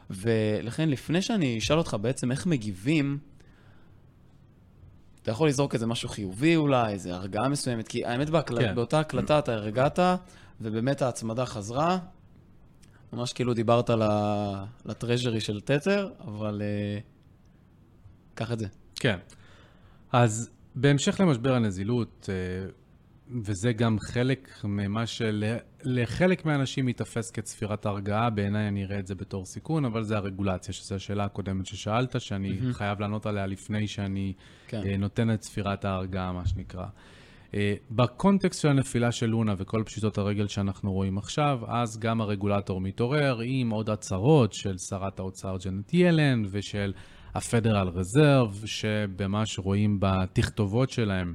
ולכן, 0.09 0.89
לפני 0.89 1.21
שאני 1.21 1.57
אשאל 1.57 1.77
אותך 1.77 1.97
בעצם 2.01 2.31
איך 2.31 2.45
מגיבים, 2.45 3.17
אתה 5.21 5.31
יכול 5.31 5.47
לזרוק 5.47 5.73
איזה 5.73 5.87
משהו 5.87 6.09
חיובי 6.09 6.55
אולי, 6.55 6.93
איזה 6.93 7.15
הרגעה 7.15 7.49
מסוימת, 7.49 7.87
כי 7.87 8.05
האמת 8.05 8.29
בהקל... 8.29 8.59
כן. 8.59 8.75
באותה 8.75 8.99
הקלטה 8.99 9.39
אתה 9.39 9.53
הרגעת, 9.53 9.99
ובאמת 10.61 11.01
ההצמדה 11.01 11.45
חזרה. 11.45 11.99
ממש 13.13 13.33
כאילו 13.33 13.53
דיברת 13.53 13.89
לטרז'רי 14.85 15.41
של 15.41 15.61
תתר, 15.61 16.09
אבל 16.27 16.61
אה, 16.61 16.99
קח 18.35 18.51
את 18.51 18.59
זה. 18.59 18.67
כן. 18.95 19.17
אז 20.11 20.49
בהמשך 20.75 21.19
למשבר 21.19 21.53
הנזילות, 21.53 22.29
אה, 22.29 22.69
וזה 23.43 23.73
גם 23.73 23.99
חלק 23.99 24.49
ממה 24.63 25.03
שלחלק 25.05 26.45
מהאנשים 26.45 26.87
ייתפס 26.87 27.31
כצפירת 27.31 27.85
הרגעה, 27.85 28.29
בעיניי 28.29 28.67
אני 28.67 28.83
אראה 28.83 28.99
את 28.99 29.07
זה 29.07 29.15
בתור 29.15 29.45
סיכון, 29.45 29.85
אבל 29.85 30.03
זה 30.03 30.17
הרגולציה, 30.17 30.73
שזו 30.73 30.95
השאלה 30.95 31.25
הקודמת 31.25 31.65
ששאלת, 31.65 32.21
שאני 32.21 32.51
מהמם. 32.51 32.73
חייב 32.73 32.99
לענות 32.99 33.25
עליה 33.25 33.47
לפני 33.47 33.87
שאני 33.87 34.33
כן. 34.67 34.81
אה, 34.85 34.97
נותן 34.97 35.31
את 35.31 35.39
צפירת 35.39 35.85
ההרגעה, 35.85 36.33
מה 36.33 36.47
שנקרא. 36.47 36.85
אה, 37.53 37.73
בקונטקסט 37.91 38.61
של 38.61 38.67
הנפילה 38.67 39.11
של 39.11 39.25
לונה 39.25 39.53
וכל 39.57 39.83
פשיטות 39.85 40.17
הרגל 40.17 40.47
שאנחנו 40.47 40.93
רואים 40.93 41.17
עכשיו, 41.17 41.59
אז 41.67 41.99
גם 41.99 42.21
הרגולטור 42.21 42.81
מתעורר 42.81 43.39
עם 43.43 43.69
עוד 43.69 43.89
הצהרות 43.89 44.53
של 44.53 44.77
שרת 44.77 45.19
האוצר 45.19 45.57
ג'נט 45.65 45.93
ילן 45.93 46.43
ושל 46.49 46.93
הפדרל 47.35 47.87
רזרב, 47.87 48.61
שבמה 48.65 49.45
שרואים 49.45 49.97
בתכתובות 49.99 50.89
שלהם, 50.89 51.33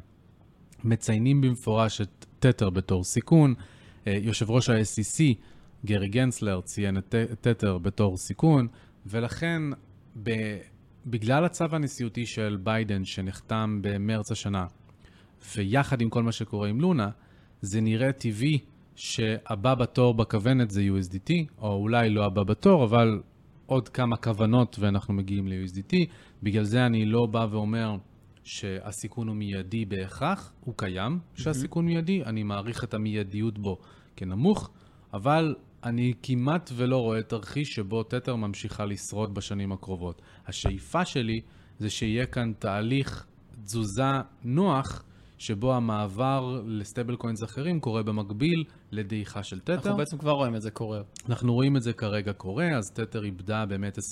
מציינים 0.85 1.41
במפורש 1.41 2.01
את 2.01 2.27
תתר 2.39 2.71
בתור 2.71 3.05
סיכון. 3.05 3.55
אה, 4.07 4.19
יושב 4.23 4.51
ראש 4.51 4.71
ה-SEC, 4.71 5.23
גרי 5.85 6.09
גנסלר, 6.09 6.61
ציין 6.61 6.99
את 6.99 7.15
תתר 7.41 7.79
בתור 7.79 8.17
סיכון, 8.17 8.69
ולכן 9.07 9.63
ב- 10.23 10.59
בגלל 11.07 11.45
הצו 11.45 11.65
הנשיאותי 11.73 12.27
של 12.27 12.57
ביידן 12.63 13.05
שנחתם 13.05 13.79
במרץ 13.83 14.33
השנה, 14.33 14.67
ויחד 15.57 16.01
עם 16.01 16.11
כל 16.11 16.23
מה 16.23 16.33
שקורה 16.33 16.69
עם 16.69 16.81
לונה, 16.81 17.09
זה 17.63 17.81
נראה 17.81 18.13
טבעי 18.13 18.59
שהבא 18.97 19.75
בתור 19.75 20.15
בכוונת 20.15 20.71
זה 20.71 20.83
USDT, 20.83 21.33
או 21.59 21.73
אולי 21.73 22.11
לא 22.11 22.25
הבא 22.25 22.43
בתור, 22.43 22.85
אבל 22.85 23.21
עוד 23.67 23.89
כמה 23.89 24.17
כוונות 24.17 24.77
ואנחנו 24.79 25.15
מגיעים 25.15 25.49
ל-USDT. 25.49 25.97
בגלל 26.43 26.65
זה 26.65 26.87
אני 26.87 27.05
לא 27.05 27.27
בא 27.27 27.47
ואומר 27.51 27.97
שהסיכון 28.45 29.29
הוא 29.29 29.37
מיידי 29.37 29.85
בהכרח, 29.85 30.53
הוא 30.61 30.75
קיים 30.77 31.19
שהסיכון 31.35 31.87
מיידי, 31.87 32.25
אני 32.25 32.43
מעריך 32.43 32.85
את 32.85 32.95
המיידיות 32.95 33.59
בו 33.59 33.79
כנמוך, 34.17 34.71
אבל 35.13 35.55
אני 35.85 36.13
כמעט 36.23 36.71
ולא 36.77 36.99
רואה 36.99 37.23
תרחיש 37.23 37.75
שבו 37.75 38.03
תתר 38.03 38.37
ממשיכה 38.37 38.85
לשרוד 38.85 39.35
בשנים 39.35 39.73
הקרובות. 39.73 40.23
השאיפה 40.47 41.05
שלי 41.05 41.41
זה 41.79 41.91
שיהיה 41.91 42.27
כאן 42.27 42.53
תהליך 42.59 43.27
תזוזה 43.65 44.11
נוח, 44.45 45.05
שבו 45.45 45.75
המעבר 45.75 46.63
לסטייבל 46.67 47.17
קוינס 47.17 47.45
אחרים 47.45 47.81
קורה 47.81 48.03
במקביל 48.03 48.65
לדעיכה 48.93 49.43
של 49.43 49.61
תתר. 49.61 49.75
אנחנו 49.75 49.97
בעצם 49.97 50.19
כבר 50.19 50.31
רואים 50.31 50.57
את 50.57 50.63
זה 50.63 50.71
קורה. 50.71 51.01
אנחנו 51.29 51.55
רואים 51.55 51.77
את 51.77 51.83
זה 51.83 51.93
כרגע 51.93 52.33
קורה, 52.33 52.69
אז 52.77 52.91
תתר 52.91 53.25
איבדה 53.25 53.67
באמת 53.67 53.99
25% 53.99 54.03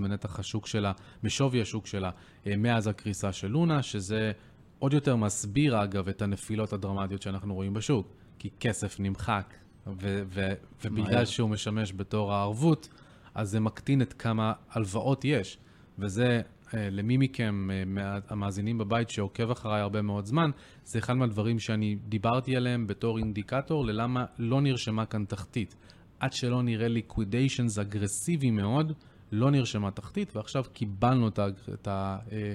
מנתח 0.00 0.38
השוק 0.38 0.66
שלה, 0.66 0.92
משווי 1.24 1.62
השוק 1.62 1.86
שלה, 1.86 2.10
אה, 2.46 2.56
מאז 2.56 2.86
הקריסה 2.86 3.32
של 3.32 3.46
לונה, 3.46 3.82
שזה 3.82 4.32
עוד 4.78 4.92
יותר 4.92 5.16
מסביר 5.16 5.84
אגב 5.84 6.08
את 6.08 6.22
הנפילות 6.22 6.72
הדרמטיות 6.72 7.22
שאנחנו 7.22 7.54
רואים 7.54 7.74
בשוק. 7.74 8.06
כי 8.38 8.50
כסף 8.60 9.00
נמחק, 9.00 9.54
ו- 9.86 10.22
ו- 10.26 10.52
ובגלל. 10.84 11.24
שהוא 11.24 11.50
משמש 11.50 11.92
בתור 11.96 12.32
הערבות, 12.32 12.88
אז 13.34 13.50
זה 13.50 13.60
מקטין 13.60 14.02
את 14.02 14.12
כמה 14.12 14.52
הלוואות 14.70 15.24
יש. 15.24 15.58
וזה, 15.98 16.40
למי 16.74 17.16
מכם, 17.16 17.68
אה, 17.70 18.18
המאזינים 18.28 18.78
בבית 18.78 19.10
שעוקב 19.10 19.50
אחריי 19.50 19.80
הרבה 19.80 20.02
מאוד 20.02 20.24
זמן, 20.26 20.50
זה 20.84 20.98
אחד 20.98 21.14
מהדברים 21.14 21.58
שאני 21.58 21.96
דיברתי 22.08 22.56
עליהם 22.56 22.86
בתור 22.86 23.18
אינדיקטור 23.18 23.86
ללמה 23.86 24.24
לא 24.38 24.60
נרשמה 24.60 25.06
כאן 25.06 25.24
תחתית. 25.24 25.76
עד 26.20 26.32
שלא 26.32 26.62
נראה 26.62 26.88
ליקווידיישנס 26.88 27.78
אגרסיבי 27.78 28.50
מאוד, 28.50 28.92
לא 29.32 29.50
נרשמה 29.50 29.90
תחתית, 29.90 30.36
ועכשיו 30.36 30.64
קיבלנו 30.72 31.28
את 31.28 31.38
ה- 31.38 31.46
את 31.74 31.88
ה- 31.88 32.18
אה, 32.32 32.54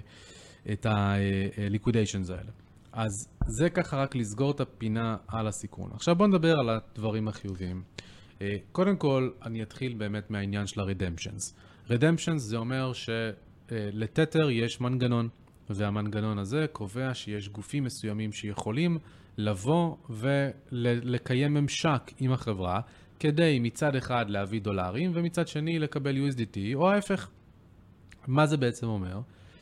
האלה. 2.30 2.51
אז 2.93 3.28
זה 3.47 3.69
ככה 3.69 3.97
רק 3.97 4.15
לסגור 4.15 4.51
את 4.51 4.60
הפינה 4.60 5.17
על 5.28 5.47
הסיכון. 5.47 5.89
עכשיו 5.93 6.15
בואו 6.15 6.30
נדבר 6.30 6.60
על 6.60 6.69
הדברים 6.69 7.28
החיוביים. 7.28 7.84
אה, 8.41 8.47
קודם 8.71 8.97
כל, 8.97 9.30
אני 9.45 9.63
אתחיל 9.63 9.93
באמת 9.93 10.32
מהעניין 10.32 10.67
של 10.67 10.82
ה-redemptions. 10.82 11.54
redemptions 11.89 12.38
זה 12.38 12.58
אומר 12.58 12.91
שלתתר 13.69 14.49
יש 14.49 14.82
מנגנון, 14.82 15.30
והמנגנון 15.69 16.38
הזה 16.38 16.65
קובע 16.71 17.13
שיש 17.13 17.49
גופים 17.49 17.84
מסוימים 17.84 18.32
שיכולים 18.32 18.97
לבוא 19.38 19.95
ולקיים 20.10 21.54
ממשק 21.54 22.12
עם 22.19 22.32
החברה, 22.32 22.82
כדי 23.19 23.60
מצד 23.60 23.95
אחד 23.95 24.30
להביא 24.30 24.62
דולרים, 24.62 25.12
ומצד 25.13 25.47
שני 25.47 25.80
לקבל 25.80 26.15
USDT, 26.15 26.58
או 26.75 26.89
ההפך. 26.89 27.30
מה 28.28 28.45
זה 28.45 28.58
בעצם 28.58 28.88
אומר? 28.88 29.19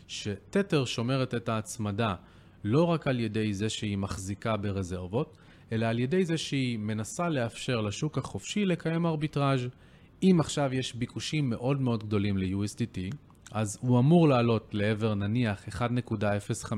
שתתר 0.07 0.85
שומרת 0.85 1.35
את 1.35 1.49
ההצמדה 1.49 2.15
לא 2.63 2.83
רק 2.83 3.07
על 3.07 3.19
ידי 3.19 3.53
זה 3.53 3.69
שהיא 3.69 3.97
מחזיקה 3.97 4.57
ברזרבות, 4.57 5.37
אלא 5.71 5.85
על 5.85 5.99
ידי 5.99 6.25
זה 6.25 6.37
שהיא 6.37 6.79
מנסה 6.79 7.29
לאפשר 7.29 7.81
לשוק 7.81 8.17
החופשי 8.17 8.65
לקיים 8.65 9.05
ארביטראז'. 9.05 9.67
אם 10.23 10.37
עכשיו 10.39 10.73
יש 10.73 10.95
ביקושים 10.95 11.49
מאוד 11.49 11.81
מאוד 11.81 12.03
גדולים 12.03 12.37
ל-USDT, 12.37 13.15
אז 13.51 13.77
הוא 13.81 13.99
אמור 13.99 14.27
לעלות 14.27 14.69
לעבר 14.73 15.13
נניח 15.13 15.65
1.05, 15.67 16.73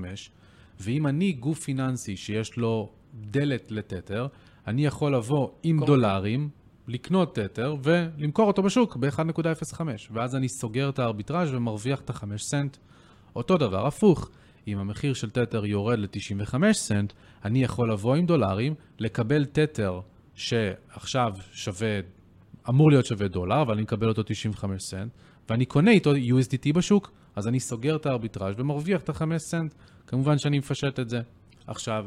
ואם 0.80 1.08
אני 1.08 1.32
גוף 1.32 1.60
פיננסי 1.60 2.18
שיש 2.18 2.58
לו 2.58 2.92
דלת 3.14 3.72
לתתר, 3.72 4.28
אני 4.68 4.86
יכול 4.86 5.16
לבוא 5.16 5.50
עם. 5.64 5.86
דולרים, 5.86 6.50
לקנות 6.88 7.36
תתר 7.36 7.76
ולמכור 7.84 8.48
אותו 8.48 8.64
בשוק 8.64 8.96
ב-1.05, 8.96 9.82
ואז 10.12 10.36
אני 10.36 10.50
סוגר 10.50 10.90
את 10.90 11.00
הארביטראז' 11.00 11.54
ומרוויח 11.54 12.00
את 12.00 12.10
ה-5 12.10 12.38
סנט. 12.38 12.78
אותו 13.36 13.58
דבר, 13.58 13.88
הפוך. 13.88 14.30
אם 14.68 14.78
המחיר 14.78 15.14
של 15.14 15.30
תתר 15.30 15.66
יורד 15.66 16.00
ל-95 16.00 16.74
סנט, 16.74 17.14
אני 17.46 17.64
יכול 17.64 17.92
לבוא 17.92 18.16
עם 18.16 18.26
דולרים, 18.26 18.74
לקבל 19.00 19.46
תתר 19.46 20.00
שעכשיו 20.34 21.30
שווה, 21.52 22.00
אמור 22.70 22.92
להיות 22.92 23.06
שווה 23.06 23.28
דולר, 23.28 23.62
אבל 23.62 23.74
אני 23.74 23.82
מקבל 23.82 24.08
אותו 24.08 24.24
95 24.24 24.84
סנט, 24.84 25.12
ואני 25.50 25.66
קונה 25.66 25.92
איתו 25.92 26.14
USDT 26.16 26.74
בשוק, 26.76 27.12
אז 27.36 27.48
אני 27.48 27.60
סוגר 27.60 27.96
את 27.96 28.06
הארביטראז' 28.06 28.56
ומרוויח 28.58 29.02
את 29.02 29.10
ה-5 29.10 29.38
סנט. 29.38 29.74
כמובן 30.08 30.38
שאני 30.38 30.60
מפשט 30.60 31.00
את 31.00 31.10
זה. 31.10 31.22
עכשיו, 31.68 32.06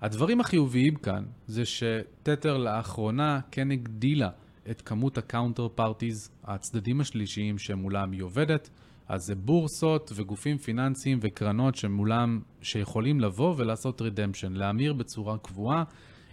הדברים 0.00 0.40
החיוביים 0.40 0.94
כאן 0.94 1.24
זה 1.46 1.64
שתתר 1.64 2.56
לאחרונה 2.56 3.40
כן 3.50 3.70
הגדילה 3.70 4.28
את 4.70 4.82
כמות 4.82 5.18
ה 5.18 5.68
counterparties, 5.68 6.30
הצדדים 6.44 7.00
השלישיים 7.00 7.58
שמולם 7.58 8.12
היא 8.12 8.22
עובדת. 8.22 8.70
אז 9.08 9.20
זה 9.22 9.34
בורסות 9.34 10.12
וגופים 10.14 10.58
פיננסיים 10.58 11.18
וקרנות 11.22 11.74
שמולם, 11.74 12.40
שיכולים 12.62 13.20
לבוא 13.20 13.54
ולעשות 13.56 14.02
רדמפשן, 14.02 14.52
להמיר 14.52 14.92
בצורה 14.92 15.38
קבועה 15.38 15.84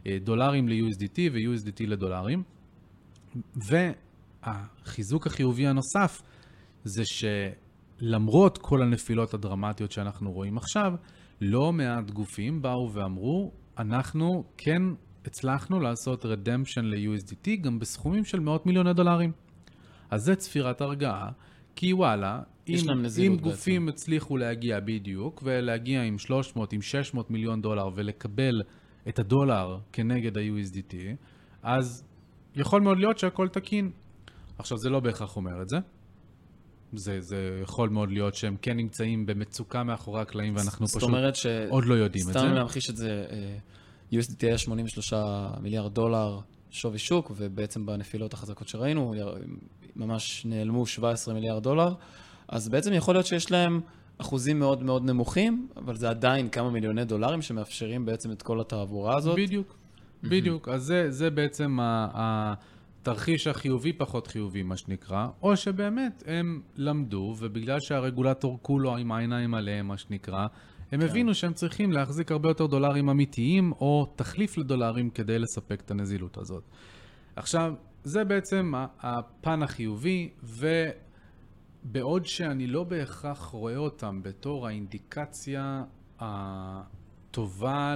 אה, 0.08 0.18
דולרים 0.24 0.68
ל-USDT 0.68 1.20
ו-USDT 1.32 1.88
לדולרים. 1.88 2.44
והחיזוק 4.44 5.28
החיובי 5.28 5.68
הנוסף 5.68 6.22
זה 6.84 7.04
שלמרות 7.06 8.58
כל 8.58 8.82
הנפילות 8.82 9.34
הדרמטיות 9.34 9.92
שאנחנו 9.92 10.32
רואים 10.32 10.58
עכשיו, 10.58 10.92
לא 11.42 11.74
מעט 11.74 12.12
גופים 12.12 12.62
באו 12.62 12.94
ואמרו, 12.94 13.52
אנחנו 13.78 14.44
כן 14.58 14.82
הצלחנו 15.26 15.80
לעשות 15.80 16.26
רדמפשן 16.26 16.86
ל-USDT 16.86 17.50
גם 17.62 17.80
בסכומים 17.80 18.26
של 18.26 18.40
מאות 18.40 18.66
מיליוני 18.66 18.94
דולרים. 18.94 19.32
אז 20.10 20.22
זה 20.22 20.36
צפירת 20.36 20.82
הרגעה, 20.82 21.30
כי 21.76 21.94
וואלה, 21.94 22.42
אם, 22.68 22.76
אם 23.26 23.38
גופים 23.38 23.86
בעצם. 23.86 23.96
הצליחו 23.96 24.38
להגיע 24.38 24.80
בדיוק, 24.80 25.42
ולהגיע 25.46 26.02
עם 26.02 26.18
300, 26.18 26.74
עם 26.74 26.82
600 26.82 27.32
מיליון 27.32 27.62
דולר, 27.62 27.90
ולקבל 27.96 28.62
את 29.10 29.20
הדולר 29.20 29.78
כנגד 29.94 30.38
ה-USDT, 30.38 30.96
אז 31.64 32.04
יכול 32.56 32.82
מאוד 32.82 32.98
להיות 32.98 33.18
שהכל 33.18 33.48
תקין. 33.48 33.92
עכשיו, 34.60 34.78
זה 34.78 34.90
לא 34.90 35.00
בהכרח 35.00 35.36
אומר 35.36 35.62
את 35.62 35.70
זה. 35.70 35.78
זה, 36.94 37.22
זה 37.22 37.60
יכול 37.64 37.90
מאוד 37.90 38.12
להיות 38.12 38.36
שהם 38.36 38.56
כן 38.62 38.78
נמצאים 38.78 39.26
במצוקה 39.26 39.84
מאחורי 39.84 40.22
הקלעים, 40.22 40.56
ואנחנו 40.56 40.88
פשוט 40.88 41.36
ש... 41.36 41.46
עוד 41.70 41.86
לא 41.86 41.94
יודעים 41.94 42.28
את 42.28 42.34
זה. 42.34 42.40
סתם 42.40 42.54
להמחיש 42.54 42.90
את 42.90 42.98
זה, 42.98 43.26
uh, 43.30 44.14
USDT 44.14 44.36
היה 44.42 44.58
83 44.58 45.14
מיליארד 45.62 45.94
דולר 45.94 46.40
שווי 46.72 46.98
שוק, 46.98 47.32
ובעצם 47.36 47.86
בנפילות 47.86 48.34
החזקות 48.34 48.68
שראינו, 48.68 49.14
ממש 49.96 50.46
נעלמו 50.46 50.86
17 50.86 51.34
מיליארד 51.34 51.64
דולר. 51.64 51.94
אז 52.48 52.70
בעצם 52.70 52.94
יכול 52.94 53.16
להיות 53.16 53.26
שיש 53.26 53.52
להם 53.52 53.82
אחוזים 54.18 54.60
מאוד 54.60 54.84
מאוד 54.84 55.04
נמוכים, 55.06 55.68
אבל 55.78 55.96
זה 55.96 56.10
עדיין 56.10 56.50
כמה 56.50 56.70
מיליוני 56.70 57.06
דולרים 57.06 57.42
שמאפשרים 57.42 58.06
בעצם 58.06 58.32
את 58.32 58.42
כל 58.42 58.62
התעבורה 58.62 59.18
הזאת. 59.18 59.36
בדיוק, 59.36 59.78
בדיוק. 60.24 60.70
אז 60.70 60.84
זה, 60.84 61.12
זה 61.12 61.30
בעצם 61.30 61.78
התרחיש 63.02 63.48
החיובי 63.48 63.94
פחות 63.94 64.28
חיובי, 64.28 64.64
מה 64.64 64.78
שנקרא, 64.78 65.28
או 65.42 65.58
שבאמת 65.58 66.24
הם 66.28 66.62
למדו, 66.76 67.36
ובגלל 67.40 67.80
שהרגולטור 67.80 68.60
כולו 68.62 68.98
עם 68.98 69.12
העיניים 69.12 69.54
עליהם, 69.54 69.88
מה 69.88 69.98
שנקרא, 69.98 70.48
הם 70.92 71.02
כן. 71.02 71.06
הבינו 71.06 71.34
שהם 71.34 71.54
צריכים 71.54 71.92
להחזיק 71.92 72.32
הרבה 72.32 72.50
יותר 72.50 72.66
דולרים 72.66 73.10
אמיתיים, 73.10 73.72
או 73.72 74.14
תחליף 74.16 74.58
לדולרים 74.58 75.10
כדי 75.10 75.40
לספק 75.40 75.82
את 75.82 75.92
הנזילות 75.92 76.38
הזאת. 76.38 76.64
עכשיו, 77.36 77.74
זה 78.04 78.24
בעצם 78.24 78.74
הפן 79.00 79.64
החיובי, 79.64 80.30
ו... 80.44 80.68
בעוד 81.84 82.26
שאני 82.26 82.68
לא 82.68 82.84
בהכרח 82.84 83.40
רואה 83.40 83.78
אותם 83.78 84.24
בתור 84.24 84.68
האינדיקציה 84.68 85.84
הטובה 86.20 87.94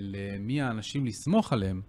למי 0.00 0.62
האנשים 0.62 1.06
לסמוך 1.06 1.52
עליהם, 1.52 1.80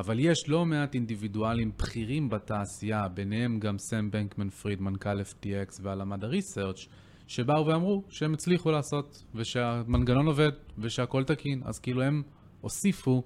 אבל 0.00 0.18
יש 0.18 0.48
לא 0.48 0.66
מעט 0.66 0.94
אינדיבידואלים 0.94 1.72
בכירים 1.78 2.28
בתעשייה, 2.28 3.08
ביניהם 3.08 3.58
גם 3.58 3.78
סם 3.78 4.10
בנקמן 4.10 4.50
פריד, 4.50 4.80
מנכ"ל 4.80 5.20
FTX 5.20 5.80
והלמד 5.82 6.24
הריסרצ' 6.24 6.86
שבאו 7.26 7.66
ואמרו 7.66 8.04
שהם 8.08 8.34
הצליחו 8.34 8.70
לעשות, 8.70 9.24
ושהמנגנון 9.34 10.26
עובד, 10.26 10.50
ושהכול 10.78 11.24
תקין, 11.24 11.62
אז 11.64 11.78
כאילו 11.78 12.02
הם 12.02 12.22
הוסיפו 12.60 13.22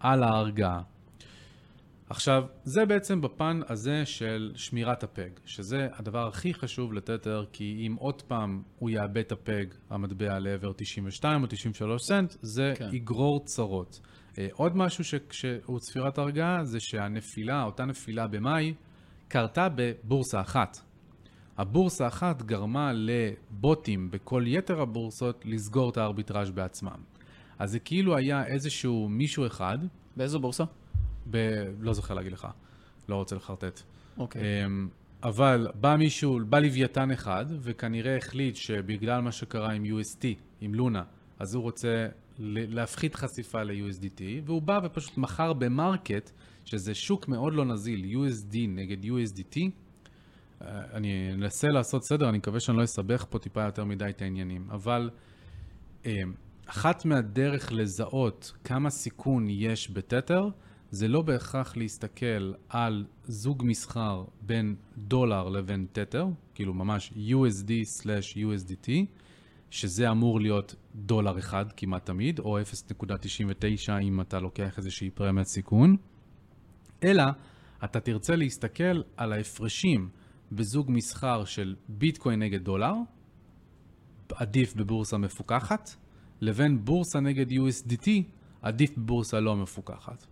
על 0.00 0.22
ההרגעה. 0.22 0.80
עכשיו, 2.10 2.44
זה 2.64 2.86
בעצם 2.86 3.20
בפן 3.20 3.60
הזה 3.68 4.06
של 4.06 4.52
שמירת 4.54 5.02
הפג, 5.04 5.30
שזה 5.44 5.88
הדבר 5.92 6.28
הכי 6.28 6.54
חשוב 6.54 6.92
לתתר, 6.92 7.44
כי 7.52 7.86
אם 7.86 7.94
עוד 7.98 8.22
פעם 8.22 8.62
הוא 8.78 8.90
יאבד 8.90 9.18
את 9.18 9.32
הפג, 9.32 9.64
המטבע 9.90 10.38
לעבר 10.38 10.72
92 10.76 11.42
או 11.42 11.46
93 11.46 12.02
סנט, 12.02 12.34
זה 12.42 12.72
כן. 12.76 12.88
יגרור 12.92 13.44
צרות. 13.44 14.00
אה, 14.38 14.46
עוד 14.52 14.76
משהו 14.76 15.04
שהוא 15.30 15.78
צפירת 15.78 16.18
הרגעה, 16.18 16.64
זה 16.64 16.80
שהנפילה, 16.80 17.62
אותה 17.62 17.84
נפילה 17.84 18.26
במאי, 18.26 18.74
קרתה 19.28 19.68
בבורסה 19.74 20.40
אחת. 20.40 20.80
הבורסה 21.58 22.04
האחת 22.04 22.42
גרמה 22.42 22.92
לבוטים 22.94 24.10
בכל 24.10 24.44
יתר 24.46 24.80
הבורסות 24.80 25.42
לסגור 25.44 25.90
את 25.90 25.96
הארביטראז' 25.96 26.50
בעצמם. 26.50 27.00
אז 27.58 27.70
זה 27.70 27.78
כאילו 27.78 28.16
היה 28.16 28.46
איזשהו 28.46 29.08
מישהו 29.08 29.46
אחד. 29.46 29.78
באיזו 30.16 30.40
בורסה? 30.40 30.64
ב... 31.30 31.36
לא 31.80 31.92
זוכר 31.92 32.14
להגיד 32.14 32.32
לך, 32.32 32.48
לא 33.08 33.14
רוצה 33.14 33.36
לחרטט. 33.36 33.80
אוקיי. 34.18 34.66
אמ, 34.66 34.88
אבל 35.22 35.68
בא 35.74 35.96
מישהו, 35.96 36.40
בא 36.48 36.58
לוויתן 36.58 37.10
אחד, 37.10 37.46
וכנראה 37.60 38.16
החליט 38.16 38.56
שבגלל 38.56 39.20
מה 39.20 39.32
שקרה 39.32 39.72
עם 39.72 39.84
UST, 39.84 40.24
עם 40.60 40.74
לונה, 40.74 41.02
אז 41.38 41.54
הוא 41.54 41.62
רוצה 41.62 42.08
להפחית 42.38 43.14
חשיפה 43.14 43.62
ל-USDT, 43.62 44.22
והוא 44.44 44.62
בא 44.62 44.80
ופשוט 44.84 45.18
מכר 45.18 45.52
במרקט, 45.52 46.30
שזה 46.64 46.94
שוק 46.94 47.28
מאוד 47.28 47.54
לא 47.54 47.64
נזיל, 47.64 48.04
USD 48.04 48.56
נגד 48.68 49.04
USDT. 49.04 49.60
אה, 50.62 50.80
אני 50.92 51.32
אנסה 51.32 51.68
לעשות 51.68 52.04
סדר, 52.04 52.28
אני 52.28 52.38
מקווה 52.38 52.60
שאני 52.60 52.76
לא 52.76 52.84
אסבך 52.84 53.26
פה 53.30 53.38
טיפה 53.38 53.62
יותר 53.62 53.84
מדי 53.84 54.08
את 54.08 54.22
העניינים, 54.22 54.68
אבל 54.70 55.10
אמ, 56.06 56.10
אחת 56.66 57.04
מהדרך 57.04 57.72
לזהות 57.72 58.52
כמה 58.64 58.90
סיכון 58.90 59.46
יש 59.50 59.90
בתתר, 59.90 60.48
זה 60.90 61.08
לא 61.08 61.22
בהכרח 61.22 61.76
להסתכל 61.76 62.52
על 62.68 63.04
זוג 63.24 63.62
מסחר 63.66 64.24
בין 64.40 64.76
דולר 64.98 65.48
לבין 65.48 65.86
תתר, 65.92 66.26
כאילו 66.54 66.74
ממש 66.74 67.12
USD/USDT, 67.12 68.90
שזה 69.70 70.10
אמור 70.10 70.40
להיות 70.40 70.74
דולר 70.94 71.38
אחד 71.38 71.64
כמעט 71.76 72.06
תמיד, 72.06 72.38
או 72.38 72.58
0.99 72.60 73.92
אם 74.02 74.20
אתה 74.20 74.40
לוקח 74.40 74.78
איזושהי 74.78 75.10
פרמיית 75.10 75.46
סיכון, 75.46 75.96
אלא 77.04 77.24
אתה 77.84 78.00
תרצה 78.00 78.36
להסתכל 78.36 79.02
על 79.16 79.32
ההפרשים 79.32 80.08
בזוג 80.52 80.86
מסחר 80.90 81.44
של 81.44 81.74
ביטקוין 81.88 82.42
נגד 82.42 82.64
דולר, 82.64 82.92
עדיף 84.34 84.74
בבורסה 84.74 85.18
מפוקחת, 85.18 85.90
לבין 86.40 86.84
בורסה 86.84 87.20
נגד 87.20 87.50
USDT, 87.50 88.08
עדיף 88.62 88.98
בבורסה 88.98 89.40
לא 89.40 89.56
מפוקחת. 89.56 90.26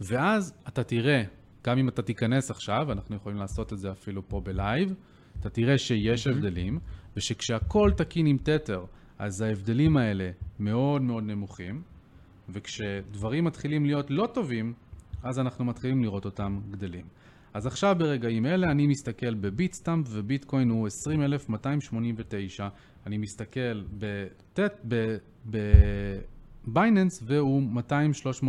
ואז 0.00 0.54
אתה 0.68 0.84
תראה, 0.84 1.22
גם 1.64 1.78
אם 1.78 1.88
אתה 1.88 2.02
תיכנס 2.02 2.50
עכשיו, 2.50 2.92
אנחנו 2.92 3.16
יכולים 3.16 3.38
לעשות 3.38 3.72
את 3.72 3.78
זה 3.78 3.92
אפילו 3.92 4.28
פה 4.28 4.40
בלייב, 4.40 4.94
אתה 5.40 5.50
תראה 5.50 5.78
שיש 5.78 6.26
mm-hmm. 6.26 6.30
הבדלים, 6.30 6.78
ושכשהכול 7.16 7.92
תקין 7.92 8.26
עם 8.26 8.36
תתר, 8.36 8.84
אז 9.18 9.40
ההבדלים 9.40 9.96
האלה 9.96 10.30
מאוד 10.58 11.02
מאוד 11.02 11.24
נמוכים, 11.24 11.82
וכשדברים 12.48 13.44
מתחילים 13.44 13.86
להיות 13.86 14.10
לא 14.10 14.28
טובים, 14.34 14.74
אז 15.22 15.38
אנחנו 15.38 15.64
מתחילים 15.64 16.02
לראות 16.02 16.24
אותם 16.24 16.60
גדלים. 16.70 17.06
אז 17.54 17.66
עכשיו 17.66 17.96
ברגעים 17.98 18.46
אלה 18.46 18.66
אני 18.70 18.86
מסתכל 18.86 19.34
בביטסטאמפ 19.34 20.06
וביטקוין 20.10 20.70
הוא 20.70 20.86
20,289, 20.86 22.68
אני 23.06 23.18
מסתכל 23.18 23.84
בטט, 23.98 24.80
ב... 24.88 25.16
ב 25.50 25.58
בייננס, 26.66 27.22
והוא 27.26 27.62
200-300, 27.90 28.46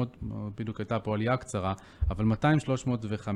בדיוק 0.57 0.79
הייתה 0.79 0.99
פה 0.99 1.13
עלייה 1.13 1.37
קצרה, 1.37 1.73
אבל 2.09 2.25
200-305. 2.25 3.27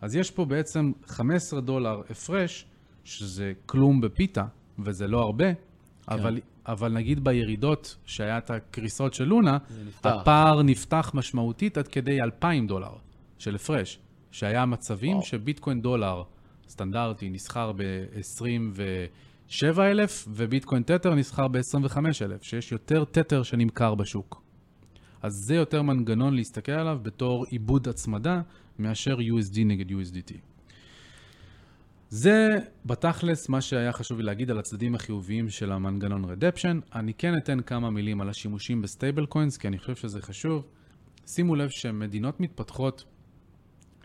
אז 0.00 0.16
יש 0.16 0.30
פה 0.30 0.44
בעצם 0.44 0.92
15 1.06 1.60
דולר 1.60 2.00
הפרש, 2.10 2.66
שזה 3.04 3.52
כלום 3.66 4.00
בפיתה, 4.00 4.44
וזה 4.78 5.06
לא 5.06 5.20
הרבה, 5.20 5.54
כן. 5.54 5.60
אבל, 6.08 6.40
אבל 6.66 6.92
נגיד 6.92 7.24
בירידות, 7.24 7.96
שהיה 8.04 8.38
את 8.38 8.50
הקריסות 8.50 9.14
של 9.14 9.24
לונה, 9.24 9.58
נפתח. 9.86 10.10
הפער 10.10 10.62
נפתח 10.62 11.10
משמעותית 11.14 11.78
עד 11.78 11.88
כדי 11.88 12.22
2,000 12.22 12.66
דולר 12.66 12.92
של 13.38 13.54
הפרש, 13.54 13.98
שהיה 14.30 14.66
מצבים 14.66 15.16
וואו. 15.16 15.26
שביטקוין 15.26 15.82
דולר 15.82 16.22
סטנדרטי 16.68 17.30
נסחר 17.30 17.72
ב-27,000 17.76 20.10
וביטקוין 20.28 20.82
תתר 20.82 21.14
נסחר 21.14 21.48
ב-25,000, 21.48 22.42
שיש 22.42 22.72
יותר 22.72 23.04
תתר 23.04 23.42
שנמכר 23.42 23.94
בשוק. 23.94 24.42
אז 25.22 25.34
זה 25.34 25.54
יותר 25.54 25.82
מנגנון 25.82 26.34
להסתכל 26.34 26.72
עליו 26.72 26.98
בתור 27.02 27.44
עיבוד 27.48 27.88
הצמדה 27.88 28.40
מאשר 28.78 29.18
USD 29.18 29.58
נגד 29.64 29.90
USDT. 29.90 30.32
זה 32.14 32.58
בתכלס 32.86 33.48
מה 33.48 33.60
שהיה 33.60 33.92
חשוב 33.92 34.18
לי 34.18 34.24
להגיד 34.24 34.50
על 34.50 34.58
הצדדים 34.58 34.94
החיוביים 34.94 35.50
של 35.50 35.72
המנגנון 35.72 36.24
redemption. 36.24 36.80
אני 36.94 37.14
כן 37.14 37.36
אתן 37.36 37.60
כמה 37.60 37.90
מילים 37.90 38.20
על 38.20 38.28
השימושים 38.28 38.82
ב 38.82 39.26
stablecoins, 39.26 39.56
כי 39.56 39.68
אני 39.68 39.78
חושב 39.78 39.96
שזה 39.96 40.22
חשוב. 40.22 40.64
שימו 41.26 41.54
לב 41.54 41.68
שמדינות 41.68 42.40
מתפתחות 42.40 43.04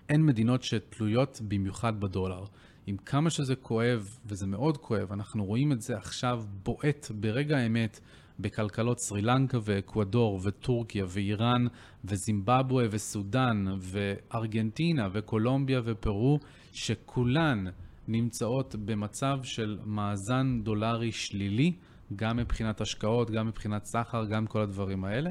הן 0.10 0.22
מדינות 0.22 0.64
שתלויות 0.64 1.42
במיוחד 1.48 2.00
בדולר. 2.00 2.44
עם 2.86 2.98
כמה 2.98 3.30
שזה 3.30 3.56
כואב, 3.56 4.18
וזה 4.26 4.48
מאוד 4.48 4.78
כואב, 4.78 5.12
אנחנו 5.12 5.46
רואים 5.46 5.72
את 5.72 5.82
זה 5.82 5.98
עכשיו 5.98 6.44
בועט 6.64 7.12
ברגע 7.16 7.58
האמת 7.58 8.00
בכלכלות 8.40 9.00
סרי 9.00 9.22
לנקה 9.22 9.58
ואקוודור 9.64 10.40
וטורקיה 10.44 11.06
ואיראן 11.08 11.68
וזימבבואה 12.06 12.86
וסודאן 12.92 13.66
וארגנטינה 13.80 15.08
וקולומביה 15.14 15.82
ופרו, 15.86 16.40
שכולן 16.74 17.66
נמצאות 18.08 18.76
במצב 18.76 19.38
של 19.44 19.80
מאזן 19.86 20.62
דולרי 20.64 21.12
שלילי, 21.12 21.76
גם 22.16 22.38
מבחינת 22.38 22.82
השקעות, 22.82 23.32
גם 23.32 23.48
מבחינת 23.48 23.86
סחר, 23.86 24.26
גם 24.26 24.48
כל 24.48 24.62
הדברים 24.62 25.06
האלה. 25.06 25.30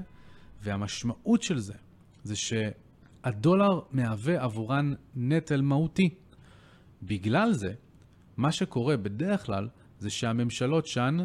והמשמעות 0.62 1.42
של 1.42 1.58
זה, 1.58 1.74
זה 2.22 2.34
שהדולר 2.36 3.80
מהווה 3.92 4.42
עבורן 4.42 4.94
נטל 5.14 5.60
מהותי. 5.60 6.08
בגלל 7.02 7.52
זה, 7.52 7.72
מה 8.36 8.52
שקורה 8.52 8.96
בדרך 8.96 9.46
כלל, 9.46 9.68
זה 9.98 10.10
שהממשלות 10.10 10.86
שם 10.86 11.16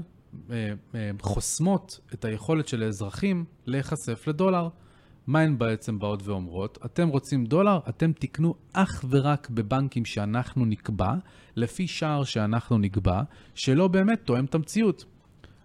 אה, 0.50 0.74
אה, 0.96 1.12
חוסמות 1.22 2.00
את 2.14 2.26
היכולת 2.26 2.68
של 2.68 2.84
האזרחים 2.84 3.46
להיחשף 3.66 4.28
לדולר. 4.28 4.68
מה 5.28 5.40
הן 5.40 5.58
בעצם 5.58 6.00
באות 6.00 6.28
ואומרות? 6.28 6.78
אתם 6.86 7.08
רוצים 7.08 7.46
דולר, 7.46 7.80
אתם 7.90 8.12
תקנו 8.12 8.56
אך 8.74 9.06
ורק 9.10 9.50
בבנקים 9.50 10.06
שאנחנו 10.06 10.66
נקבע, 10.66 11.14
לפי 11.56 11.88
שער 11.88 12.24
שאנחנו 12.24 12.78
נקבע, 12.78 13.22
שלא 13.56 13.88
באמת 13.88 14.22
תואם 14.26 14.46
את 14.46 14.56
המציאות. 14.56 15.06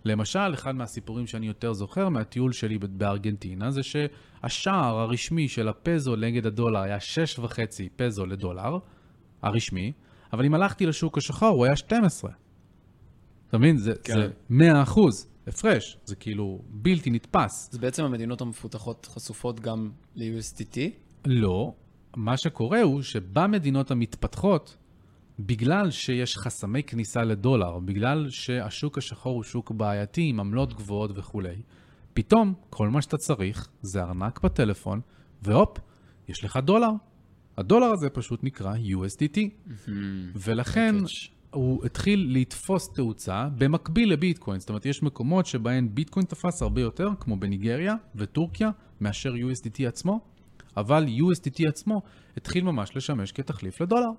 למשל, 0.04 0.54
אחד 0.54 0.74
מהסיפורים 0.74 1.26
שאני 1.26 1.46
יותר 1.46 1.72
זוכר 1.72 2.08
מהטיול 2.08 2.52
שלי 2.52 2.78
בארגנטינה, 2.78 3.70
זה 3.70 3.80
שהשער 3.82 4.98
הרשמי 4.98 5.48
של 5.48 5.68
הפזו 5.68 6.16
נגד 6.16 6.46
הדולר 6.46 6.80
היה 6.80 6.98
6.5 7.36 7.48
פזו 7.96 8.26
לדולר, 8.26 8.78
הרשמי, 9.42 9.92
אבל 10.32 10.44
אם 10.44 10.54
הלכתי 10.54 10.86
לשוק 10.86 11.18
השחור 11.18 11.48
הוא 11.48 11.64
היה 11.64 11.76
12. 11.76 12.30
אתה 13.48 13.58
מבין? 13.58 13.76
זה, 13.76 13.92
כן. 14.04 14.14
זה 14.14 14.28
100 14.50 14.82
אחוז. 14.82 15.35
הפרש, 15.46 15.98
זה 16.04 16.16
כאילו 16.16 16.62
בלתי 16.68 17.10
נתפס. 17.10 17.68
זה 17.72 17.78
בעצם 17.78 18.04
המדינות 18.04 18.40
המפותחות 18.40 19.06
חשופות 19.06 19.60
גם 19.60 19.90
ל-USDT? 20.14 20.78
לא. 21.26 21.74
מה 22.16 22.36
שקורה 22.36 22.82
הוא 22.82 23.02
שבמדינות 23.02 23.90
המתפתחות, 23.90 24.76
בגלל 25.38 25.90
שיש 25.90 26.36
חסמי 26.36 26.82
כניסה 26.82 27.22
לדולר, 27.22 27.78
בגלל 27.78 28.30
שהשוק 28.30 28.98
השחור 28.98 29.34
הוא 29.34 29.42
שוק 29.42 29.70
בעייתי 29.70 30.22
עם 30.28 30.40
עמלות 30.40 30.74
גבוהות 30.74 31.10
וכולי, 31.14 31.56
פתאום 32.14 32.54
כל 32.70 32.88
מה 32.88 33.02
שאתה 33.02 33.16
צריך 33.16 33.68
זה 33.82 34.02
ארנק 34.02 34.40
בטלפון, 34.40 35.00
והופ, 35.42 35.78
יש 36.28 36.44
לך 36.44 36.56
דולר. 36.56 36.90
הדולר 37.58 37.86
הזה 37.86 38.10
פשוט 38.10 38.44
נקרא 38.44 38.74
USDT. 38.74 39.36
Mm-hmm. 39.36 39.90
ולכן 40.34 40.94
הוא 41.50 41.86
התחיל 41.86 42.28
לתפוס 42.32 42.88
תאוצה 42.94 43.48
במקביל 43.58 44.12
לביטקוין. 44.12 44.60
זאת 44.60 44.68
אומרת, 44.68 44.86
יש 44.86 45.02
מקומות 45.02 45.46
שבהן 45.46 45.88
ביטקוין 45.94 46.26
תפס 46.26 46.62
הרבה 46.62 46.80
יותר, 46.80 47.08
כמו 47.20 47.36
בניגריה 47.36 47.94
וטורקיה, 48.14 48.70
מאשר 49.00 49.32
USDT 49.32 49.88
עצמו, 49.88 50.20
אבל 50.76 51.06
USDT 51.06 51.68
עצמו 51.68 52.02
התחיל 52.36 52.64
ממש 52.64 52.96
לשמש 52.96 53.32
כתחליף 53.32 53.80
לדולר. 53.80 54.10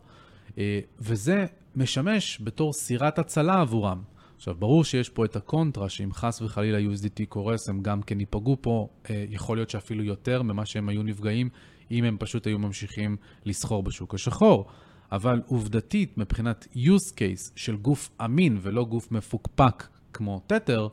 אה, 0.58 0.80
וזה 1.00 1.46
משמש 1.76 2.42
בתור 2.44 2.74
סירת 2.74 3.20
הצלה 3.20 3.62
עבורם. 3.62 4.02
עכשיו, 4.36 4.56
ברור 4.56 4.84
שיש 4.84 5.10
פה 5.10 5.26
את 5.26 5.36
הקונטרה, 5.36 5.90
שאם 5.90 6.14
חס 6.14 6.42
וחלילה 6.42 6.94
USDT 6.94 7.26
קורס, 7.30 7.70
הם 7.70 7.82
גם 7.82 8.02
כן 8.02 8.20
ייפגעו 8.20 8.58
פה, 8.62 8.88
אה, 9.10 9.26
יכול 9.30 9.58
להיות 9.58 9.70
שאפילו 9.70 10.04
יותר 10.04 10.42
ממה 10.42 10.66
שהם 10.66 10.90
היו 10.90 11.04
נפגעים, 11.04 11.50
אם 11.92 12.04
הם 12.04 12.18
פשוט 12.20 12.48
היו 12.48 12.60
ממשיכים 12.60 13.18
לסחור 13.46 13.84
בשוק 13.84 14.14
השחור. 14.14 14.66
אבל 15.12 15.42
עובדתית, 15.48 16.18
מבחינת 16.18 16.68
use 16.76 17.14
case 17.14 17.52
של 17.56 17.78
גוף 17.78 18.10
אמין 18.26 18.58
ולא 18.62 18.86
גוף 18.86 19.12
מפוקפק 19.12 19.88
כמו 20.14 20.42
תתר, 20.48 20.88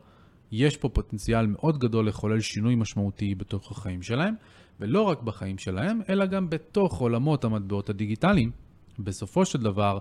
יש 0.53 0.77
פה 0.77 0.89
פוטנציאל 0.89 1.47
מאוד 1.47 1.79
גדול 1.79 2.09
לחולל 2.09 2.41
שינוי 2.41 2.75
משמעותי 2.75 3.35
בתוך 3.35 3.71
החיים 3.71 4.03
שלהם, 4.03 4.35
ולא 4.81 5.03
רק 5.03 5.23
בחיים 5.23 5.59
שלהם, 5.59 6.01
אלא 6.09 6.27
גם 6.27 6.51
בתוך 6.51 7.01
עולמות 7.01 7.45
המטבעות 7.45 7.91
הדיגיטליים. 7.91 8.51
בסופו 8.99 9.45
של 9.45 9.59
דבר, 9.59 9.99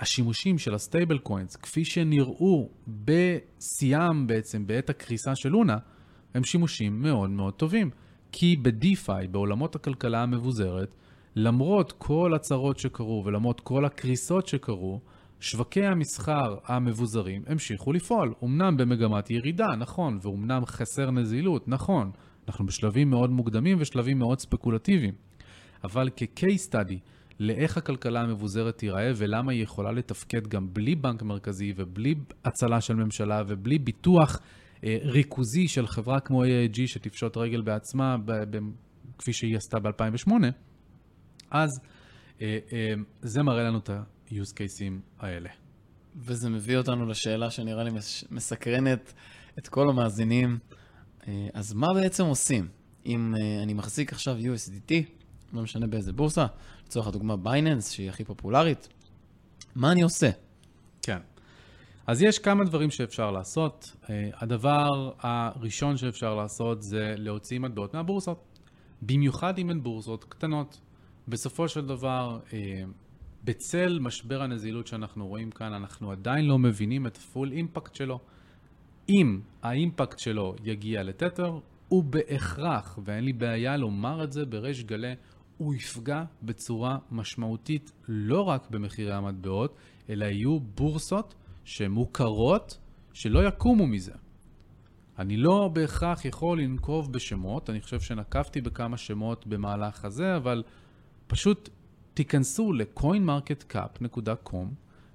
השימושים 0.00 0.58
של 0.58 0.74
ה 0.74 1.18
stablecoins, 1.18 1.56
כפי 1.56 1.84
שנראו 1.84 2.70
בשיאם 2.88 4.26
בעצם 4.26 4.66
בעת 4.66 4.90
הקריסה 4.90 5.34
של 5.34 5.48
לונה, 5.48 5.76
הם 6.34 6.44
שימושים 6.44 7.02
מאוד 7.02 7.30
מאוד 7.30 7.54
טובים. 7.54 7.90
כי 8.32 8.56
ב-DeFi, 8.62 9.28
בעולמות 9.30 9.76
הכלכלה 9.76 10.22
המבוזרת, 10.22 10.94
למרות 11.36 11.92
כל 11.98 12.34
הצרות 12.34 12.78
שקרו 12.78 13.22
ולמרות 13.26 13.60
כל 13.60 13.84
הקריסות 13.84 14.46
שקרו, 14.46 15.00
שווקי 15.40 15.86
המסחר 15.86 16.56
המבוזרים 16.66 17.42
המשיכו 17.46 17.92
לפעול. 17.92 18.34
אמנם 18.44 18.76
במגמת 18.76 19.30
ירידה, 19.30 19.66
נכון, 19.78 20.18
ואומנם 20.22 20.66
חסר 20.66 21.10
נזילות, 21.10 21.68
נכון. 21.68 22.10
אנחנו 22.48 22.66
בשלבים 22.66 23.10
מאוד 23.10 23.30
מוקדמים 23.30 23.76
ושלבים 23.80 24.18
מאוד 24.18 24.38
ספקולטיביים. 24.40 25.14
אבל 25.84 26.08
כ-case 26.16 26.70
study 26.70 26.98
לאיך 27.40 27.76
הכלכלה 27.76 28.20
המבוזרת 28.20 28.78
תיראה 28.78 29.10
ולמה 29.16 29.52
היא 29.52 29.62
יכולה 29.62 29.92
לתפקד 29.92 30.46
גם 30.46 30.68
בלי 30.72 30.94
בנק 30.94 31.22
מרכזי 31.22 31.72
ובלי 31.76 32.14
הצלה 32.44 32.80
של 32.80 32.94
ממשלה 32.94 33.42
ובלי 33.48 33.78
ביטוח 33.78 34.40
אה, 34.84 34.98
ריכוזי 35.02 35.68
של 35.68 35.86
חברה 35.86 36.20
כמו 36.20 36.44
AIG 36.44 36.86
שתפשוט 36.86 37.36
רגל 37.36 37.60
בעצמה, 37.60 38.16
ב- 38.24 38.56
ב- 38.56 38.60
כפי 39.18 39.32
שהיא 39.32 39.56
עשתה 39.56 39.78
ב-2008, 39.78 40.30
אז 41.54 41.80
אה, 42.42 42.58
אה, 42.72 42.94
זה 43.22 43.42
מראה 43.42 43.62
לנו 43.62 43.78
את 43.78 43.90
ה-use 43.90 44.52
cases 44.52 44.82
האלה. 45.18 45.50
וזה 46.16 46.50
מביא 46.50 46.76
אותנו 46.76 47.06
לשאלה 47.06 47.50
שנראה 47.50 47.84
לי 47.84 47.90
מסקרנת 48.30 49.12
את 49.58 49.68
כל 49.68 49.88
המאזינים. 49.88 50.58
אה, 51.28 51.46
אז 51.54 51.72
מה 51.72 51.94
בעצם 51.94 52.24
עושים? 52.24 52.68
אם 53.06 53.34
אני 53.62 53.74
מחזיק 53.74 54.12
עכשיו 54.12 54.36
USDT, 54.38 54.94
לא 55.52 55.62
משנה 55.62 55.86
באיזה 55.86 56.12
בורסה, 56.12 56.46
לצורך 56.86 57.06
הדוגמה 57.06 57.36
בייננס, 57.36 57.90
שהיא 57.90 58.08
הכי 58.08 58.24
פופולרית, 58.24 58.88
מה 59.74 59.92
אני 59.92 60.02
עושה? 60.02 60.30
כן. 61.02 61.18
אז 62.06 62.22
יש 62.22 62.38
כמה 62.38 62.64
דברים 62.64 62.90
שאפשר 62.90 63.30
לעשות. 63.30 63.96
הדבר 64.34 65.12
הראשון 65.18 65.96
שאפשר 65.96 66.34
לעשות 66.34 66.82
זה 66.82 67.14
להוציא 67.18 67.58
מטבעות 67.58 67.94
מהבורסות. 67.94 68.58
במיוחד 69.02 69.58
אם 69.58 69.70
הן 69.70 69.82
בורסות 69.82 70.24
קטנות. 70.24 70.80
בסופו 71.28 71.68
של 71.68 71.86
דבר, 71.86 72.38
אה, 72.52 72.82
בצל 73.44 73.98
משבר 74.00 74.42
הנזילות 74.42 74.86
שאנחנו 74.86 75.26
רואים 75.26 75.50
כאן, 75.50 75.72
אנחנו 75.72 76.10
עדיין 76.10 76.46
לא 76.46 76.58
מבינים 76.58 77.06
את 77.06 77.16
הפול 77.16 77.52
אימפקט 77.52 77.94
שלו. 77.94 78.20
אם 79.08 79.40
האימפקט 79.62 80.18
שלו 80.18 80.54
יגיע 80.64 81.02
לתתר, 81.02 81.58
הוא 81.88 82.04
בהכרח, 82.04 82.98
ואין 83.04 83.24
לי 83.24 83.32
בעיה 83.32 83.76
לומר 83.76 84.24
את 84.24 84.32
זה 84.32 84.44
בריש 84.44 84.84
גלי, 84.84 85.14
הוא 85.58 85.74
יפגע 85.74 86.24
בצורה 86.42 86.98
משמעותית 87.10 87.92
לא 88.08 88.42
רק 88.42 88.70
במחירי 88.70 89.12
המטבעות, 89.12 89.76
אלא 90.10 90.24
יהיו 90.24 90.60
בורסות 90.60 91.34
שמוכרות 91.64 92.78
שלא 93.12 93.48
יקומו 93.48 93.86
מזה. 93.86 94.12
אני 95.18 95.36
לא 95.36 95.70
בהכרח 95.72 96.24
יכול 96.24 96.60
לנקוב 96.60 97.12
בשמות, 97.12 97.70
אני 97.70 97.80
חושב 97.80 98.00
שנקבתי 98.00 98.60
בכמה 98.60 98.96
שמות 98.96 99.46
במהלך 99.46 100.04
הזה, 100.04 100.36
אבל 100.36 100.62
פשוט 101.26 101.68
תיכנסו 102.14 102.72
ל-coinmarketcap.com, 102.72 104.56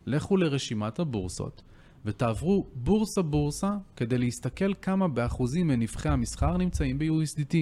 לכו 0.06 0.38
לרשימת 0.38 1.00
הבורסות, 1.00 1.62
ותעברו 2.06 2.68
בורסה-בורסה 2.74 3.72
כדי 3.96 4.18
להסתכל 4.18 4.74
כמה 4.74 5.08
באחוזים 5.08 5.68
מנבחי 5.68 6.10
המסחר 6.10 6.58
נמצאים 6.58 7.00
ב-USDT. 7.00 7.56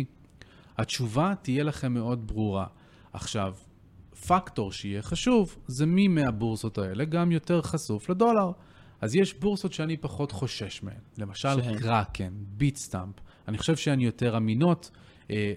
התשובה 0.78 1.34
תהיה 1.42 1.64
לכם 1.64 1.94
מאוד 1.94 2.28
ברורה. 2.28 2.68
עכשיו, 3.14 3.56
פקטור 4.28 4.72
שיהיה 4.72 5.02
חשוב 5.02 5.58
זה 5.68 5.86
מי 5.86 6.08
מהבורסות 6.08 6.78
האלה 6.78 7.06
גם 7.06 7.32
יותר 7.32 7.62
חשוף 7.62 8.10
לדולר. 8.10 8.52
אז 9.02 9.16
יש 9.16 9.34
בורסות 9.34 9.74
שאני 9.74 9.98
פחות 9.98 10.32
חושש 10.32 10.84
מהן, 10.84 10.96
למשל? 11.18 11.78
קראקן, 11.80 12.34
ביטסטאמפ, 12.58 13.16
אני 13.48 13.58
חושב 13.58 13.76
שהן 13.76 14.00
יותר 14.00 14.38
אמינות, 14.38 14.92
אה, 15.32 15.54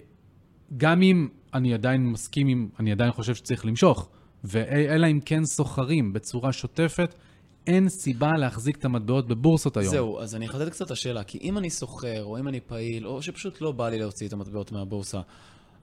גם 0.77 1.01
אם 1.01 1.27
אני 1.53 1.73
עדיין 1.73 2.05
מסכים 2.05 2.47
עם, 2.47 2.69
אני 2.79 2.91
עדיין 2.91 3.11
חושב 3.11 3.35
שצריך 3.35 3.65
למשוך, 3.65 4.09
ואלא 4.43 5.07
אם 5.07 5.19
כן 5.25 5.45
סוחרים 5.45 6.13
בצורה 6.13 6.51
שוטפת, 6.51 7.15
אין 7.67 7.89
סיבה 7.89 8.29
להחזיק 8.37 8.77
את 8.77 8.85
המטבעות 8.85 9.27
בבורסות 9.27 9.77
היום. 9.77 9.91
זהו, 9.91 10.19
אז 10.19 10.35
אני 10.35 10.45
אחדד 10.45 10.69
קצת 10.69 10.85
את 10.85 10.91
השאלה, 10.91 11.23
כי 11.23 11.37
אם 11.41 11.57
אני 11.57 11.69
סוחר, 11.69 12.23
או 12.23 12.39
אם 12.39 12.47
אני 12.47 12.59
פעיל, 12.59 13.07
או 13.07 13.21
שפשוט 13.21 13.61
לא 13.61 13.71
בא 13.71 13.89
לי 13.89 13.99
להוציא 13.99 14.27
את 14.27 14.33
המטבעות 14.33 14.71
מהבורסה, 14.71 15.21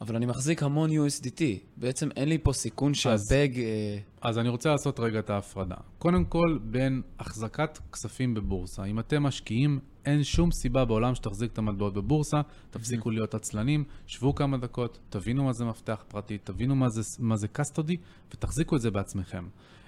אבל 0.01 0.17
אני 0.17 0.27
מחזיק 0.27 0.63
המון 0.63 0.91
USDT, 0.91 1.43
בעצם 1.77 2.09
אין 2.17 2.29
לי 2.29 2.39
פה 2.39 2.53
סיכון 2.53 2.95
שהבג... 2.95 3.49
אה, 3.59 3.99
אז 4.21 4.39
אני 4.39 4.49
רוצה 4.49 4.71
לעשות 4.71 5.01
רגע 5.01 5.19
את 5.19 5.31
ההפרדה. 5.31 5.77
קודם 5.99 6.25
כל, 6.25 6.59
בין 6.63 7.03
החזקת 7.19 7.79
כספים 7.93 8.35
בבורסה, 8.35 8.85
אם 8.85 8.99
אתם 8.99 9.23
משקיעים, 9.23 9.79
אין 10.05 10.25
שום 10.25 10.51
סיבה 10.53 10.85
בעולם 10.85 11.15
שתחזיק 11.15 11.53
את 11.53 11.59
המטבעות 11.59 11.95
בבורסה, 11.95 12.41
תפסיקו 12.71 13.11
להיות 13.11 13.35
עצלנים, 13.35 13.85
שבו 14.07 14.35
כמה 14.35 14.57
דקות, 14.57 14.99
תבינו 15.11 15.45
מה 15.45 15.53
זה 15.53 15.65
מפתח 15.65 16.05
פרטי, 16.09 16.39
תבינו 16.45 16.77
מה 16.77 16.89
זה, 16.89 17.03
מה 17.19 17.37
זה 17.37 17.47
custody, 17.59 17.97
ותחזיקו 18.35 18.77
את 18.77 18.81
זה 18.81 18.91
בעצמכם. 18.91 19.45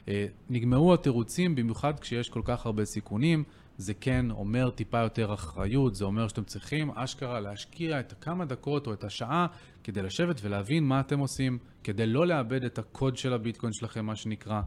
אה, 0.09 0.27
נגמרו 0.51 0.95
התירוצים, 0.95 1.55
במיוחד 1.55 2.01
כשיש 2.01 2.29
כל 2.29 2.43
כך 2.45 2.67
הרבה 2.67 2.85
סיכונים. 2.85 3.45
זה 3.81 3.95
כן 3.95 4.31
אומר 4.31 4.71
טיפה 4.71 4.99
יותר 4.99 5.35
אחריות, 5.35 5.95
זה 5.95 6.05
אומר 6.05 6.29
שאתם 6.29 6.45
צריכים 6.45 6.91
אשכרה 6.91 7.41
להשקיע 7.41 8.01
את 8.01 8.13
הכמה 8.13 8.45
דקות 8.45 8.87
או 8.87 8.93
את 8.93 9.05
השעה 9.05 9.47
כדי 9.85 10.03
לשבת 10.03 10.41
ולהבין 10.43 10.85
מה 10.85 11.01
אתם 11.01 11.19
עושים, 11.19 11.59
כדי 11.85 12.07
לא 12.07 12.27
לאבד 12.27 12.65
את 12.65 12.79
הקוד 12.79 13.17
של 13.17 13.33
הביטקוין 13.33 13.73
שלכם, 13.73 14.07
מה 14.07 14.17
שנקרא. 14.17 14.61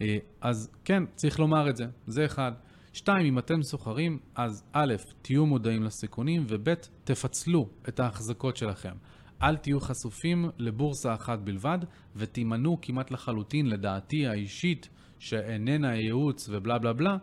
אה, 0.00 0.16
אז 0.40 0.70
כן, 0.84 1.02
צריך 1.14 1.38
לומר 1.38 1.70
את 1.70 1.76
זה, 1.76 1.84
זה 2.06 2.24
אחד. 2.24 2.52
שתיים, 2.92 3.26
אם 3.26 3.38
אתם 3.38 3.62
סוחרים, 3.62 4.18
אז 4.34 4.64
א', 4.72 4.94
תהיו 5.22 5.46
מודעים 5.46 5.82
לסיכונים, 5.82 6.44
וב', 6.48 6.74
תפצלו 7.04 7.68
את 7.88 8.00
ההחזקות 8.00 8.56
שלכם. 8.56 8.94
אל 9.42 9.56
תהיו 9.56 9.80
חשופים 9.80 10.50
לבורסה 10.58 11.14
אחת 11.14 11.38
בלבד, 11.38 11.78
ותימנעו 12.16 12.78
כמעט 12.82 13.10
לחלוטין, 13.10 13.66
לדעתי 13.66 14.26
האישית, 14.26 14.88
שאיננה 15.18 15.96
ייעוץ 15.96 16.48
ובלה 16.48 16.78
בלה 16.78 16.92
בלה, 16.92 17.16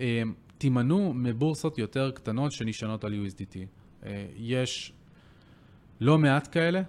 אה, 0.00 0.22
תימנעו 0.58 1.12
מבורסות 1.14 1.78
יותר 1.78 2.10
קטנות 2.10 2.52
שנשענות 2.52 3.04
על 3.04 3.12
USDT. 3.12 3.56
אה, 4.06 4.26
יש 4.36 4.92
לא 6.00 6.18
מעט 6.18 6.48
כאלה, 6.52 6.82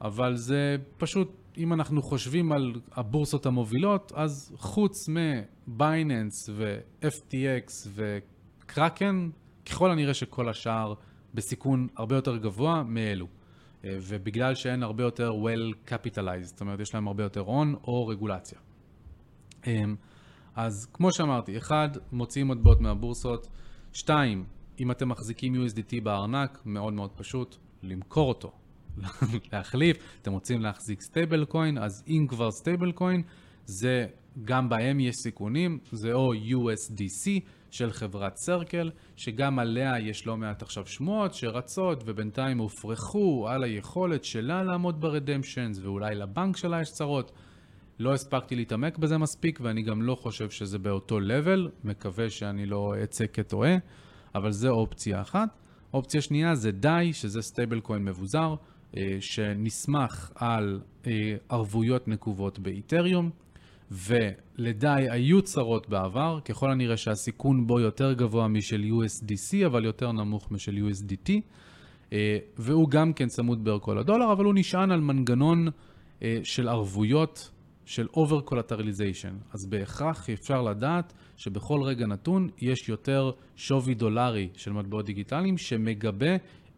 אבל 0.00 0.36
זה 0.36 0.76
פשוט, 0.96 1.32
אם 1.58 1.72
אנחנו 1.72 2.02
חושבים 2.02 2.52
על 2.52 2.72
הבורסות 2.92 3.46
המובילות, 3.46 4.12
אז 4.14 4.52
חוץ 4.56 5.08
מבייננס 5.08 6.50
ו-FTX 6.52 7.88
וקרקן, 7.94 9.30
ככל 9.66 9.90
הנראה 9.90 10.14
שכל 10.14 10.48
השאר 10.48 10.94
בסיכון 11.34 11.88
הרבה 11.96 12.16
יותר 12.16 12.36
גבוה 12.36 12.82
מאלו. 12.82 13.26
אה, 13.84 13.96
ובגלל 14.00 14.54
שהן 14.54 14.82
הרבה 14.82 15.02
יותר 15.02 15.32
well 15.32 15.90
capitalized, 15.90 16.42
זאת 16.42 16.60
אומרת, 16.60 16.80
יש 16.80 16.94
להם 16.94 17.06
הרבה 17.06 17.22
יותר 17.22 17.40
הון 17.40 17.74
או 17.84 18.06
רגולציה. 18.06 18.58
אז 20.56 20.88
כמו 20.92 21.12
שאמרתי, 21.12 21.56
אחד, 21.58 21.88
מוציאים 22.12 22.48
מטבעות 22.48 22.80
מהבורסות, 22.80 23.48
שתיים, 23.92 24.44
אם 24.80 24.90
אתם 24.90 25.08
מחזיקים 25.08 25.54
USDT 25.54 26.00
בארנק, 26.02 26.62
מאוד 26.64 26.92
מאוד 26.92 27.10
פשוט, 27.16 27.56
למכור 27.82 28.28
אותו, 28.28 28.52
להחליף, 29.52 29.96
אתם 30.22 30.32
רוצים 30.32 30.60
להחזיק 30.60 31.00
stablecoin, 31.00 31.78
אז 31.78 32.04
אם 32.08 32.26
כבר 32.28 32.50
stablecoin, 32.50 33.22
זה, 33.66 34.06
גם 34.44 34.68
בהם 34.68 35.00
יש 35.00 35.16
סיכונים, 35.16 35.78
זה 35.92 36.12
או 36.12 36.34
USDC 36.34 37.28
של 37.70 37.92
חברת 37.92 38.36
סרקל, 38.36 38.90
שגם 39.16 39.58
עליה 39.58 39.98
יש 39.98 40.26
לא 40.26 40.36
מעט 40.36 40.62
עכשיו 40.62 40.86
שמועות 40.86 41.34
שרצות 41.34 42.02
ובינתיים 42.06 42.58
הופרכו 42.58 43.48
על 43.48 43.64
היכולת 43.64 44.24
שלה 44.24 44.62
לעמוד 44.62 45.00
ב 45.00 45.07
redemptions 45.07 45.78
ואולי 45.82 46.14
לבנק 46.14 46.56
שלה 46.56 46.80
יש 46.80 46.92
צרות. 46.92 47.32
לא 48.02 48.12
הספקתי 48.12 48.56
להתעמק 48.56 48.98
בזה 48.98 49.18
מספיק, 49.18 49.58
ואני 49.62 49.82
גם 49.82 50.02
לא 50.02 50.14
חושב 50.14 50.50
שזה 50.50 50.78
באותו 50.78 51.18
level, 51.20 51.68
מקווה 51.84 52.30
שאני 52.30 52.66
לא 52.66 52.94
אצא 53.04 53.24
כטועה, 53.32 53.76
אבל 54.34 54.50
זה 54.50 54.68
אופציה 54.68 55.20
אחת. 55.20 55.48
אופציה 55.94 56.20
שנייה 56.20 56.54
זה 56.54 56.70
DAI, 56.82 57.12
שזה 57.12 57.42
stablecoin 57.42 58.04
מבוזר, 58.04 58.54
אה, 58.96 59.16
שנסמך 59.20 60.30
על 60.34 60.80
אה, 61.06 61.12
ערבויות 61.48 62.08
נקובות 62.08 62.58
באיתריום, 62.58 63.30
ול-DAI 63.90 65.10
היו 65.10 65.42
צרות 65.42 65.88
בעבר, 65.88 66.38
ככל 66.44 66.70
הנראה 66.70 66.96
שהסיכון 66.96 67.66
בו 67.66 67.80
יותר 67.80 68.12
גבוה 68.12 68.48
משל 68.48 68.82
USDC, 68.82 69.66
אבל 69.66 69.84
יותר 69.84 70.12
נמוך 70.12 70.52
משל 70.52 70.76
USDT, 70.76 71.30
אה, 72.12 72.38
והוא 72.58 72.88
גם 72.88 73.12
כן 73.12 73.28
צמוד 73.28 73.64
בערכו 73.64 73.94
לדולר, 73.94 74.32
אבל 74.32 74.44
הוא 74.44 74.54
נשען 74.56 74.90
על 74.90 75.00
מנגנון 75.00 75.68
של 76.42 76.68
ערבויות 76.68 77.50
של 77.84 78.06
over 78.06 78.50
collateralization. 78.50 79.52
אז 79.52 79.66
בהכרח 79.66 80.30
אפשר 80.30 80.62
לדעת 80.62 81.12
שבכל 81.36 81.82
רגע 81.82 82.06
נתון 82.06 82.48
יש 82.58 82.88
יותר 82.88 83.30
שווי 83.56 83.94
דולרי 83.94 84.48
של 84.56 84.72
מטבעות 84.72 85.04
דיגיטליים 85.04 85.58
שמגבה 85.58 86.36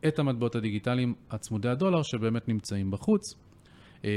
את 0.08 0.18
המטבעות 0.18 0.56
הדיגיטליים 0.56 1.14
הצמודי 1.30 1.68
הדולר 1.68 2.02
שבאמת 2.02 2.48
נמצאים 2.48 2.90
בחוץ. 2.90 3.34
אמ, 4.04 4.08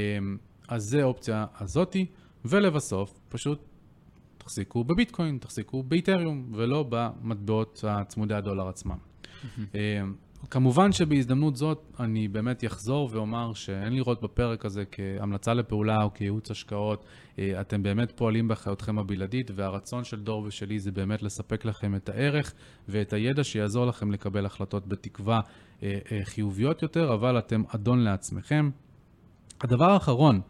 אז 0.68 0.82
זה 0.82 1.02
האופציה 1.02 1.46
הזאתי, 1.60 2.06
ולבסוף 2.44 3.20
פשוט 3.28 3.58
תחזיקו 4.38 4.84
בביטקוין, 4.84 5.38
תחזיקו 5.38 5.82
באיתריום 5.82 6.52
ולא 6.54 6.84
במטבעות 6.88 7.84
הצמודי 7.88 8.34
הדולר 8.34 8.68
עצמם. 8.68 8.98
כמובן 10.50 10.92
שבהזדמנות 10.92 11.56
זאת 11.56 11.92
אני 12.00 12.28
באמת 12.28 12.64
אחזור 12.64 13.08
ואומר 13.12 13.52
שאין 13.54 13.92
לראות 13.92 14.22
בפרק 14.22 14.64
הזה 14.64 14.84
כהמלצה 14.92 15.54
לפעולה 15.54 15.96
או 16.02 16.14
כייעוץ 16.14 16.50
השקעות. 16.50 17.04
אה, 17.38 17.60
אתם 17.60 17.82
באמת 17.82 18.12
פועלים 18.12 18.48
באחריותכם 18.48 18.98
הבלעדית 18.98 19.50
והרצון 19.54 20.04
של 20.04 20.20
דור 20.20 20.42
ושלי 20.46 20.78
זה 20.78 20.92
באמת 20.92 21.22
לספק 21.22 21.64
לכם 21.64 21.94
את 21.94 22.08
הערך 22.08 22.54
ואת 22.88 23.12
הידע 23.12 23.44
שיעזור 23.44 23.86
לכם 23.86 24.12
לקבל 24.12 24.46
החלטות 24.46 24.86
בתקווה 24.86 25.40
אה, 25.82 25.98
אה, 26.12 26.20
חיוביות 26.24 26.82
יותר, 26.82 27.14
אבל 27.14 27.38
אתם 27.38 27.62
אדון 27.74 27.98
לעצמכם. 27.98 28.70
הדבר 29.60 29.90
האחרון 29.90 30.40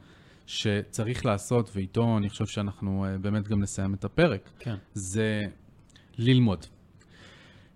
שצריך 0.47 1.27
לעשות, 1.27 1.71
ואיתו 1.75 2.19
אני 2.19 2.29
חושב 2.29 2.47
שאנחנו 2.47 3.07
באמת 3.21 3.49
גם 3.49 3.61
נסיים 3.63 3.95
את 3.95 4.05
הפרק, 4.05 4.51
כן. 4.59 4.75
זה 4.95 5.43
ללמוד. 6.19 6.67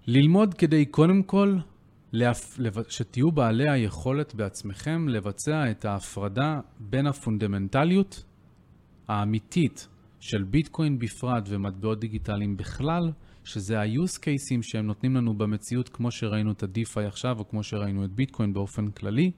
ללמוד 0.07 0.55
כדי 0.55 0.85
קודם 0.87 1.23
כל 1.23 1.57
שתהיו 2.89 3.33
בעלי 3.33 3.69
היכולת 3.71 4.35
בעצמכם 4.35 5.09
לבצע 5.09 5.71
את 5.71 5.85
ההפרדה 5.85 6.61
בין 6.81 7.07
הפונדמנטליות 7.07 8.25
האמיתית 9.09 9.89
של 10.21 10.43
ביטקוין 10.43 10.99
בפרט 10.99 11.45
ומטבעות 11.49 12.01
דיגיטליים 12.01 12.57
בכלל, 12.57 13.13
שזה 13.45 13.81
ה-use 13.81 14.19
cases 14.19 14.63
שהם 14.63 14.87
נותנים 14.87 15.17
לנו 15.17 15.35
במציאות, 15.35 15.89
כמו 15.89 16.11
שראינו 16.11 16.53
את 16.53 16.63
ה-DeFi 16.63 17.01
עכשיו, 17.01 17.39
או 17.39 17.49
כמו 17.49 17.63
שראינו 17.63 18.05
את 18.05 18.11
ביטקוין 18.11 18.53
באופן 18.53 18.91
כללי, 18.91 19.31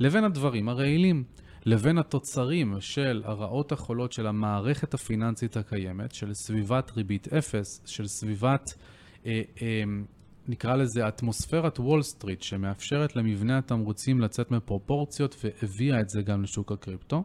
לבין 0.00 0.24
הדברים 0.24 0.68
הרעילים, 0.68 1.24
לבין 1.66 1.98
התוצרים 1.98 2.74
של 2.80 3.22
הרעות 3.24 3.72
החולות 3.72 4.12
של 4.12 4.26
המערכת 4.26 4.94
הפיננסית 4.94 5.56
הקיימת, 5.56 6.14
של 6.14 6.34
סביבת 6.34 6.90
ריבית 6.96 7.28
אפס, 7.32 7.82
של 7.86 8.06
סביבת 8.06 8.74
אה, 9.26 9.42
אה, 9.62 9.82
נקרא 10.48 10.76
לזה 10.76 11.08
אטמוספירת 11.08 11.80
וול 11.80 12.02
סטריט, 12.02 12.42
שמאפשרת 12.42 13.16
למבנה 13.16 13.58
התמריצים 13.58 14.20
לצאת 14.20 14.50
מפרופורציות 14.50 15.44
והביאה 15.44 16.00
את 16.00 16.08
זה 16.08 16.22
גם 16.22 16.42
לשוק 16.42 16.72
הקריפטו, 16.72 17.24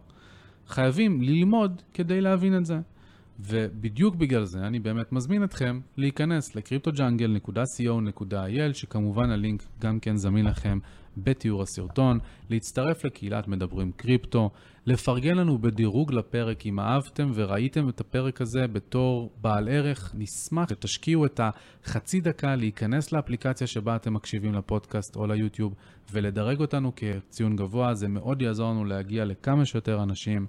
חייבים 0.68 1.22
ללמוד 1.22 1.82
כדי 1.94 2.22
להבין 2.22 2.58
את 2.58 2.66
זה. 2.66 2.80
ובדיוק 3.40 4.16
בגלל 4.16 4.46
זה 4.46 4.60
אני 4.60 4.80
באמת 4.80 5.12
מזמין 5.12 5.44
אתכם 5.44 5.80
להיכנס 5.98 6.56
לקריפטוג'אנגל.co.il 6.56 8.74
שכמובן 8.74 9.32
הלינק 9.32 9.64
גם 9.80 10.00
כן 10.00 10.16
זמין 10.16 10.46
לכם 10.46 10.80
בתיאור 11.18 11.62
הסרטון, 11.62 12.20
להצטרף 12.50 13.06
לקהילת 13.06 13.48
מדברים 13.48 13.92
קריפטו, 13.92 14.50
לפרגן 14.86 15.36
לנו 15.36 15.58
בדירוג 15.58 16.14
לפרק 16.14 16.66
אם 16.66 16.80
אהבתם 16.80 17.32
וראיתם 17.34 17.90
את 17.90 18.02
הפרק 18.02 18.42
הזה 18.42 18.68
בתור 18.68 19.30
בעל 19.42 19.70
ערך, 19.70 20.12
נשמח 20.18 20.70
שתשקיעו 20.70 21.26
את 21.26 21.40
החצי 21.84 22.22
דקה 22.22 22.56
להיכנס 22.56 23.12
לאפליקציה 23.12 23.68
שבה 23.68 23.96
אתם 23.96 24.14
מקשיבים 24.14 24.54
לפודקאסט 24.54 25.16
או 25.16 25.28
ליוטיוב 25.28 25.74
ולדרג 26.12 26.60
אותנו 26.60 26.92
כציון 26.96 27.56
גבוה, 27.56 27.94
זה 27.94 28.08
מאוד 28.08 28.42
יעזור 28.42 28.70
לנו 28.70 28.86
להגיע 28.86 29.26
לכמה 29.26 29.66
שיותר 29.66 30.04
אנשים. 30.04 30.48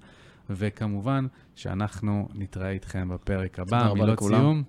וכמובן 0.50 1.26
שאנחנו 1.56 2.28
נתראה 2.34 2.70
איתכם 2.70 3.08
בפרק 3.08 3.58
הבא. 3.58 3.78
תודה 3.78 3.90
רבה 3.90 4.12
לכולם. 4.12 4.38
סיום. 4.38 4.62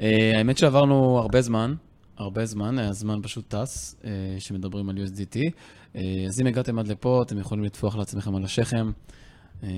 אה, 0.00 0.32
האמת 0.38 0.58
שעברנו 0.58 1.18
הרבה 1.18 1.42
זמן, 1.42 1.74
הרבה 2.16 2.46
זמן, 2.46 2.78
הזמן 2.78 3.18
פשוט 3.22 3.54
טס, 3.54 3.96
אה, 4.04 4.10
שמדברים 4.38 4.88
על 4.88 4.96
USDT. 4.96 5.40
אה, 5.96 6.24
אז 6.28 6.40
אם 6.40 6.46
הגעתם 6.46 6.78
עד 6.78 6.88
לפה, 6.88 7.22
אתם 7.22 7.38
יכולים 7.38 7.64
לטפוח 7.64 7.96
לעצמכם 7.96 8.36
על 8.36 8.44
השכם. 8.44 8.90
אה, 9.62 9.68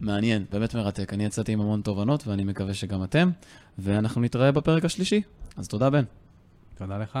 מעניין, 0.00 0.44
באמת 0.52 0.74
מרתק. 0.74 1.12
אני 1.12 1.24
יצאתי 1.24 1.52
עם 1.52 1.60
המון 1.60 1.80
תובנות, 1.80 2.26
ואני 2.26 2.44
מקווה 2.44 2.74
שגם 2.74 3.04
אתם, 3.04 3.30
ואנחנו 3.78 4.20
נתראה 4.20 4.52
בפרק 4.52 4.84
השלישי. 4.84 5.22
אז 5.56 5.68
תודה, 5.68 5.90
בן. 5.90 6.04
תודה 6.78 6.98
לך. 6.98 7.18